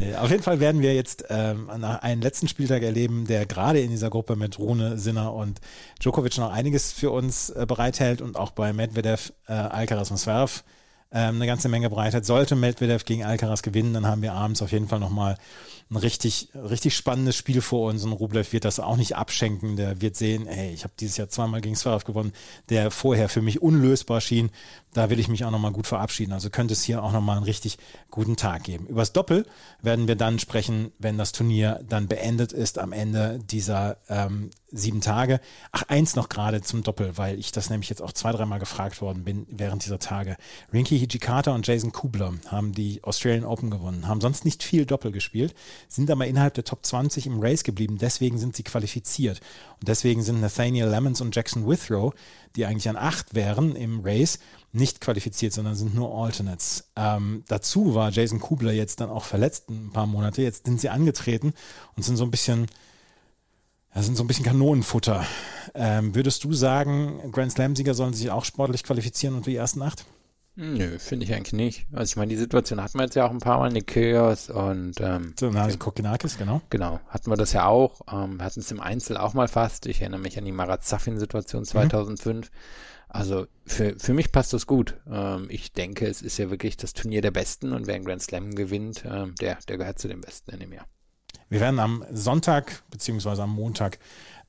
nee, 0.00 0.12
auf 0.16 0.28
jeden 0.28 0.42
Fall 0.42 0.58
werden 0.58 0.82
wir 0.82 0.92
jetzt 0.92 1.24
ähm, 1.28 1.70
einen 1.70 2.20
letzten 2.20 2.48
Spieltag 2.48 2.82
erleben, 2.82 3.28
der 3.28 3.46
gerade 3.46 3.78
in 3.78 3.90
dieser 3.90 4.10
Gruppe 4.10 4.34
mit 4.34 4.58
Rune, 4.58 4.98
Sinner 4.98 5.32
und 5.32 5.60
Djokovic 6.02 6.36
noch 6.38 6.50
einiges 6.50 6.90
für 6.90 7.12
uns 7.12 7.50
äh, 7.50 7.64
bereithält 7.64 8.20
und 8.20 8.36
auch 8.36 8.50
bei 8.50 8.72
Medvedev, 8.72 9.32
äh, 9.46 9.52
Alcaraz 9.52 10.10
und 10.10 10.16
Zverev 10.16 10.64
ähm, 11.12 11.36
eine 11.36 11.46
ganze 11.46 11.68
Menge 11.68 11.90
bereithält. 11.90 12.24
Sollte 12.24 12.56
Medvedev 12.56 13.04
gegen 13.04 13.24
Alcaraz 13.24 13.62
gewinnen, 13.62 13.94
dann 13.94 14.06
haben 14.06 14.22
wir 14.22 14.32
abends 14.32 14.62
auf 14.62 14.72
jeden 14.72 14.88
Fall 14.88 15.00
nochmal 15.00 15.36
ein 15.90 15.96
richtig, 15.96 16.48
richtig 16.54 16.96
spannendes 16.96 17.34
Spiel 17.34 17.60
vor 17.60 17.88
uns 17.90 18.04
und 18.04 18.12
Rublev 18.12 18.52
wird 18.52 18.64
das 18.64 18.78
auch 18.78 18.96
nicht 18.96 19.16
abschenken. 19.16 19.74
Der 19.74 20.00
wird 20.00 20.16
sehen, 20.16 20.46
hey, 20.46 20.72
ich 20.72 20.84
habe 20.84 20.94
dieses 21.00 21.16
Jahr 21.16 21.28
zweimal 21.28 21.60
gegen 21.60 21.74
Zverev 21.74 22.04
gewonnen, 22.04 22.32
der 22.68 22.92
vorher 22.92 23.28
für 23.28 23.42
mich 23.42 23.60
unlösbar 23.60 24.20
schien. 24.20 24.50
Da 24.92 25.10
will 25.10 25.18
ich 25.18 25.28
mich 25.28 25.44
auch 25.44 25.50
nochmal 25.50 25.72
gut 25.72 25.88
verabschieden. 25.88 26.32
Also 26.32 26.48
könnte 26.48 26.74
es 26.74 26.84
hier 26.84 27.02
auch 27.02 27.12
nochmal 27.12 27.38
einen 27.38 27.44
richtig 27.44 27.78
guten 28.10 28.36
Tag 28.36 28.62
geben. 28.62 28.86
Übers 28.86 29.12
Doppel 29.12 29.46
werden 29.82 30.06
wir 30.06 30.14
dann 30.14 30.38
sprechen, 30.38 30.92
wenn 31.00 31.18
das 31.18 31.32
Turnier 31.32 31.80
dann 31.88 32.06
beendet 32.06 32.52
ist 32.52 32.78
am 32.78 32.92
Ende 32.92 33.40
dieser 33.50 33.96
ähm, 34.08 34.50
sieben 34.72 35.00
Tage. 35.00 35.40
Ach, 35.72 35.82
eins 35.88 36.16
noch 36.16 36.28
gerade 36.28 36.60
zum 36.62 36.82
Doppel, 36.82 37.16
weil 37.18 37.38
ich 37.38 37.52
das 37.52 37.70
nämlich 37.70 37.88
jetzt 37.88 38.02
auch 38.02 38.12
zwei, 38.12 38.32
dreimal 38.32 38.58
gefragt 38.58 39.00
worden 39.00 39.24
bin 39.24 39.46
während 39.50 39.84
dieser 39.84 39.98
Tage. 39.98 40.36
Rinky 40.72 40.98
Hijikata 40.98 41.54
und 41.54 41.66
Jason 41.66 41.92
Kubler 41.92 42.34
haben 42.46 42.72
die 42.72 43.02
Australian 43.02 43.44
Open 43.44 43.70
gewonnen, 43.70 44.06
haben 44.06 44.20
sonst 44.20 44.44
nicht 44.44 44.62
viel 44.62 44.86
Doppel 44.86 45.12
gespielt, 45.12 45.54
sind 45.88 46.10
aber 46.10 46.26
innerhalb 46.26 46.54
der 46.54 46.64
Top 46.64 46.84
20 46.84 47.26
im 47.26 47.40
Race 47.40 47.64
geblieben, 47.64 47.98
deswegen 47.98 48.38
sind 48.38 48.56
sie 48.56 48.62
qualifiziert. 48.62 49.40
Und 49.80 49.88
deswegen 49.88 50.22
sind 50.22 50.40
Nathaniel 50.40 50.86
Lemons 50.86 51.20
und 51.20 51.34
Jackson 51.34 51.66
Withrow, 51.66 52.12
die 52.56 52.66
eigentlich 52.66 52.88
an 52.88 52.96
acht 52.96 53.34
wären 53.34 53.76
im 53.76 54.00
Race, 54.00 54.38
nicht 54.72 55.00
qualifiziert, 55.00 55.52
sondern 55.52 55.74
sind 55.74 55.94
nur 55.94 56.14
Alternates. 56.14 56.90
Ähm, 56.96 57.44
dazu 57.48 57.94
war 57.94 58.10
Jason 58.10 58.40
Kubler 58.40 58.72
jetzt 58.72 59.00
dann 59.00 59.10
auch 59.10 59.24
verletzt 59.24 59.68
ein 59.68 59.90
paar 59.92 60.06
Monate. 60.06 60.42
Jetzt 60.42 60.66
sind 60.66 60.80
sie 60.80 60.88
angetreten 60.88 61.54
und 61.96 62.04
sind 62.04 62.16
so 62.16 62.24
ein 62.24 62.30
bisschen 62.30 62.66
das 63.94 64.06
sind 64.06 64.16
so 64.16 64.24
ein 64.24 64.26
bisschen 64.26 64.44
Kanonenfutter. 64.44 65.24
Ähm, 65.74 66.14
würdest 66.14 66.44
du 66.44 66.52
sagen, 66.52 67.32
Grand 67.32 67.52
Slam-Sieger 67.52 67.94
sollen 67.94 68.14
sich 68.14 68.30
auch 68.30 68.44
sportlich 68.44 68.84
qualifizieren 68.84 69.34
unter 69.34 69.50
die 69.50 69.56
ersten 69.56 69.82
acht? 69.82 70.04
Nö, 70.56 70.98
finde 70.98 71.24
ich 71.24 71.32
eigentlich 71.32 71.52
nicht. 71.52 71.86
Also 71.92 72.10
ich 72.10 72.16
meine, 72.16 72.28
die 72.28 72.36
Situation 72.36 72.82
hatten 72.82 72.98
wir 72.98 73.04
jetzt 73.04 73.14
ja 73.14 73.26
auch 73.26 73.30
ein 73.30 73.38
paar 73.38 73.58
Mal, 73.58 73.70
Nikeos 73.70 74.50
und 74.50 75.00
ähm, 75.00 75.32
so, 75.38 75.48
also 75.48 75.78
Kokinakis, 75.78 76.36
genau. 76.36 76.60
Genau, 76.70 77.00
hatten 77.08 77.30
wir 77.30 77.36
das 77.36 77.52
ja 77.52 77.66
auch. 77.66 78.00
Ähm, 78.12 78.38
wir 78.38 78.44
hatten 78.44 78.60
es 78.60 78.70
im 78.70 78.80
Einzel 78.80 79.16
auch 79.16 79.32
mal 79.32 79.48
fast. 79.48 79.86
Ich 79.86 80.00
erinnere 80.00 80.20
mich 80.20 80.36
an 80.36 80.44
die 80.44 80.52
Marat 80.52 80.84
Safin-Situation 80.84 81.64
2005. 81.64 82.50
Mhm. 82.50 82.56
Also 83.08 83.46
für, 83.64 83.98
für 83.98 84.12
mich 84.12 84.32
passt 84.32 84.52
das 84.52 84.66
gut. 84.66 84.96
Ähm, 85.10 85.46
ich 85.48 85.72
denke, 85.72 86.06
es 86.06 86.20
ist 86.20 86.36
ja 86.38 86.50
wirklich 86.50 86.76
das 86.76 86.92
Turnier 86.92 87.22
der 87.22 87.30
Besten 87.30 87.72
und 87.72 87.86
wer 87.86 87.94
einen 87.94 88.04
Grand 88.04 88.22
Slam 88.22 88.54
gewinnt, 88.54 89.04
ähm, 89.04 89.34
der, 89.40 89.58
der 89.68 89.78
gehört 89.78 89.98
zu 89.98 90.08
den 90.08 90.20
Besten 90.20 90.50
in 90.50 90.60
dem 90.60 90.72
Jahr. 90.72 90.86
Wir 91.50 91.58
werden 91.58 91.80
am 91.80 92.04
Sonntag 92.12 92.84
beziehungsweise 92.90 93.42
am 93.42 93.50
Montag 93.50 93.98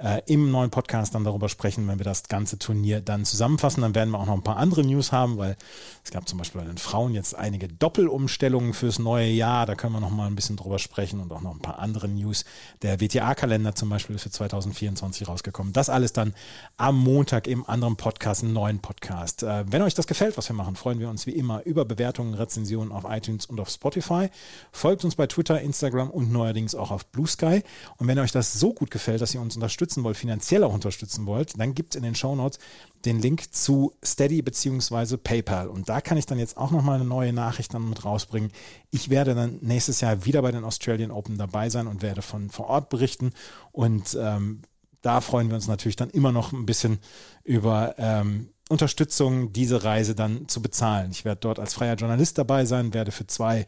äh, 0.03 0.21
im 0.25 0.51
neuen 0.51 0.71
Podcast 0.71 1.13
dann 1.13 1.23
darüber 1.23 1.49
sprechen, 1.49 1.87
wenn 1.87 1.99
wir 1.99 2.03
das 2.03 2.23
ganze 2.23 2.57
Turnier 2.57 3.01
dann 3.01 3.25
zusammenfassen. 3.25 3.81
Dann 3.81 3.95
werden 3.95 4.09
wir 4.09 4.19
auch 4.19 4.25
noch 4.25 4.33
ein 4.33 4.43
paar 4.43 4.57
andere 4.57 4.83
News 4.83 5.11
haben, 5.11 5.37
weil 5.37 5.55
es 6.03 6.11
gab 6.11 6.27
zum 6.27 6.39
Beispiel 6.39 6.61
bei 6.61 6.67
den 6.67 6.77
Frauen 6.77 7.13
jetzt 7.13 7.35
einige 7.35 7.67
Doppelumstellungen 7.67 8.73
fürs 8.73 8.99
neue 8.99 9.27
Jahr. 9.27 9.65
Da 9.65 9.75
können 9.75 9.93
wir 9.93 9.99
noch 9.99 10.09
mal 10.09 10.27
ein 10.27 10.35
bisschen 10.35 10.57
drüber 10.57 10.79
sprechen 10.79 11.19
und 11.19 11.31
auch 11.31 11.41
noch 11.41 11.53
ein 11.53 11.61
paar 11.61 11.79
andere 11.79 12.07
News. 12.07 12.45
Der 12.81 12.99
WTA-Kalender 12.99 13.75
zum 13.75 13.89
Beispiel 13.89 14.15
ist 14.15 14.23
für 14.23 14.31
2024 14.31 15.27
rausgekommen. 15.27 15.73
Das 15.73 15.89
alles 15.89 16.13
dann 16.13 16.33
am 16.77 16.97
Montag 16.97 17.47
im 17.47 17.67
anderen 17.69 17.95
Podcast, 17.95 18.43
im 18.43 18.53
neuen 18.53 18.79
Podcast. 18.79 19.43
Äh, 19.43 19.65
wenn 19.71 19.83
euch 19.83 19.93
das 19.93 20.07
gefällt, 20.07 20.37
was 20.37 20.49
wir 20.49 20.55
machen, 20.55 20.75
freuen 20.75 20.99
wir 20.99 21.09
uns 21.09 21.27
wie 21.27 21.31
immer 21.31 21.63
über 21.65 21.85
Bewertungen, 21.85 22.33
Rezensionen 22.33 22.91
auf 22.91 23.05
iTunes 23.07 23.45
und 23.45 23.59
auf 23.59 23.69
Spotify. 23.69 24.29
Folgt 24.71 25.05
uns 25.05 25.15
bei 25.15 25.27
Twitter, 25.27 25.61
Instagram 25.61 26.09
und 26.09 26.31
neuerdings 26.31 26.73
auch 26.73 26.89
auf 26.89 27.05
Blue 27.05 27.27
Sky. 27.27 27.61
Und 27.97 28.07
wenn 28.07 28.17
euch 28.17 28.31
das 28.31 28.53
so 28.53 28.73
gut 28.73 28.89
gefällt, 28.89 29.21
dass 29.21 29.33
ihr 29.33 29.41
uns 29.41 29.55
unterstützt, 29.55 29.90
unterstützen 29.91 30.03
wollt, 30.03 30.17
finanziell 30.17 30.63
auch 30.63 30.73
unterstützen 30.73 31.25
wollt, 31.25 31.59
dann 31.59 31.73
gibt 31.73 31.93
es 31.93 31.97
in 31.97 32.03
den 32.03 32.15
Show 32.15 32.35
Notes 32.35 32.59
den 33.05 33.19
Link 33.19 33.53
zu 33.53 33.93
Steady 34.03 34.41
bzw. 34.41 35.17
PayPal. 35.17 35.67
Und 35.67 35.89
da 35.89 36.01
kann 36.01 36.17
ich 36.17 36.25
dann 36.25 36.39
jetzt 36.39 36.57
auch 36.57 36.71
nochmal 36.71 36.95
eine 36.95 37.05
neue 37.05 37.33
Nachricht 37.33 37.73
dann 37.73 37.89
mit 37.89 38.05
rausbringen. 38.05 38.51
Ich 38.91 39.09
werde 39.09 39.35
dann 39.35 39.57
nächstes 39.61 40.01
Jahr 40.01 40.25
wieder 40.25 40.41
bei 40.41 40.51
den 40.51 40.63
Australian 40.63 41.11
Open 41.11 41.37
dabei 41.37 41.69
sein 41.69 41.87
und 41.87 42.01
werde 42.01 42.21
von 42.21 42.49
vor 42.49 42.67
Ort 42.67 42.89
berichten. 42.89 43.31
Und 43.71 44.17
ähm, 44.19 44.61
da 45.01 45.21
freuen 45.21 45.49
wir 45.49 45.55
uns 45.55 45.67
natürlich 45.67 45.95
dann 45.95 46.11
immer 46.11 46.31
noch 46.31 46.51
ein 46.51 46.65
bisschen 46.65 46.99
über 47.43 47.95
ähm, 47.97 48.49
Unterstützung, 48.69 49.51
diese 49.51 49.83
Reise 49.83 50.15
dann 50.15 50.47
zu 50.47 50.61
bezahlen. 50.61 51.11
Ich 51.11 51.25
werde 51.25 51.41
dort 51.41 51.59
als 51.59 51.73
freier 51.73 51.95
Journalist 51.95 52.37
dabei 52.37 52.65
sein, 52.65 52.93
werde 52.93 53.11
für 53.11 53.27
zwei 53.27 53.65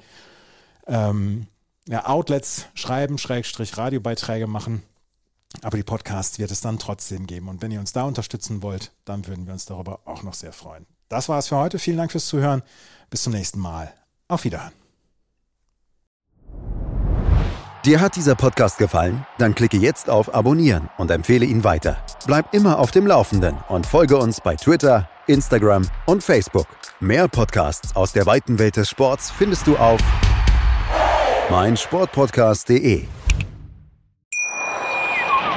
ähm, 0.85 1.47
ja, 1.87 2.05
Outlets 2.05 2.67
schreiben, 2.75 3.17
Schrägstrich 3.17 3.77
Radiobeiträge 3.77 4.47
machen 4.47 4.83
Aber 5.61 5.77
die 5.77 5.83
Podcasts 5.83 6.39
wird 6.39 6.51
es 6.51 6.61
dann 6.61 6.79
trotzdem 6.79 7.27
geben. 7.27 7.47
Und 7.47 7.61
wenn 7.61 7.71
ihr 7.71 7.79
uns 7.79 7.93
da 7.93 8.03
unterstützen 8.03 8.63
wollt, 8.63 8.91
dann 9.05 9.27
würden 9.27 9.45
wir 9.45 9.53
uns 9.53 9.65
darüber 9.65 9.99
auch 10.05 10.23
noch 10.23 10.33
sehr 10.33 10.53
freuen. 10.53 10.85
Das 11.09 11.29
war 11.29 11.39
es 11.39 11.47
für 11.47 11.57
heute. 11.57 11.79
Vielen 11.79 11.97
Dank 11.97 12.11
fürs 12.11 12.27
Zuhören. 12.27 12.63
Bis 13.09 13.23
zum 13.23 13.33
nächsten 13.33 13.59
Mal. 13.59 13.93
Auf 14.27 14.43
Wiederhören. 14.43 14.73
Dir 17.85 17.99
hat 17.99 18.15
dieser 18.15 18.35
Podcast 18.35 18.77
gefallen? 18.77 19.25
Dann 19.37 19.55
klicke 19.55 19.75
jetzt 19.75 20.09
auf 20.09 20.33
Abonnieren 20.33 20.89
und 20.97 21.11
empfehle 21.11 21.45
ihn 21.45 21.65
weiter. 21.65 21.97
Bleib 22.25 22.53
immer 22.53 22.79
auf 22.79 22.91
dem 22.91 23.05
Laufenden 23.05 23.57
und 23.67 23.85
folge 23.85 24.15
uns 24.15 24.39
bei 24.39 24.55
Twitter, 24.55 25.09
Instagram 25.27 25.89
und 26.05 26.23
Facebook. 26.23 26.67
Mehr 27.01 27.27
Podcasts 27.27 27.93
aus 27.93 28.13
der 28.13 28.25
weiten 28.25 28.57
Welt 28.57 28.77
des 28.77 28.89
Sports 28.89 29.29
findest 29.31 29.67
du 29.67 29.75
auf 29.75 29.99
meinsportpodcast.de. 31.49 33.05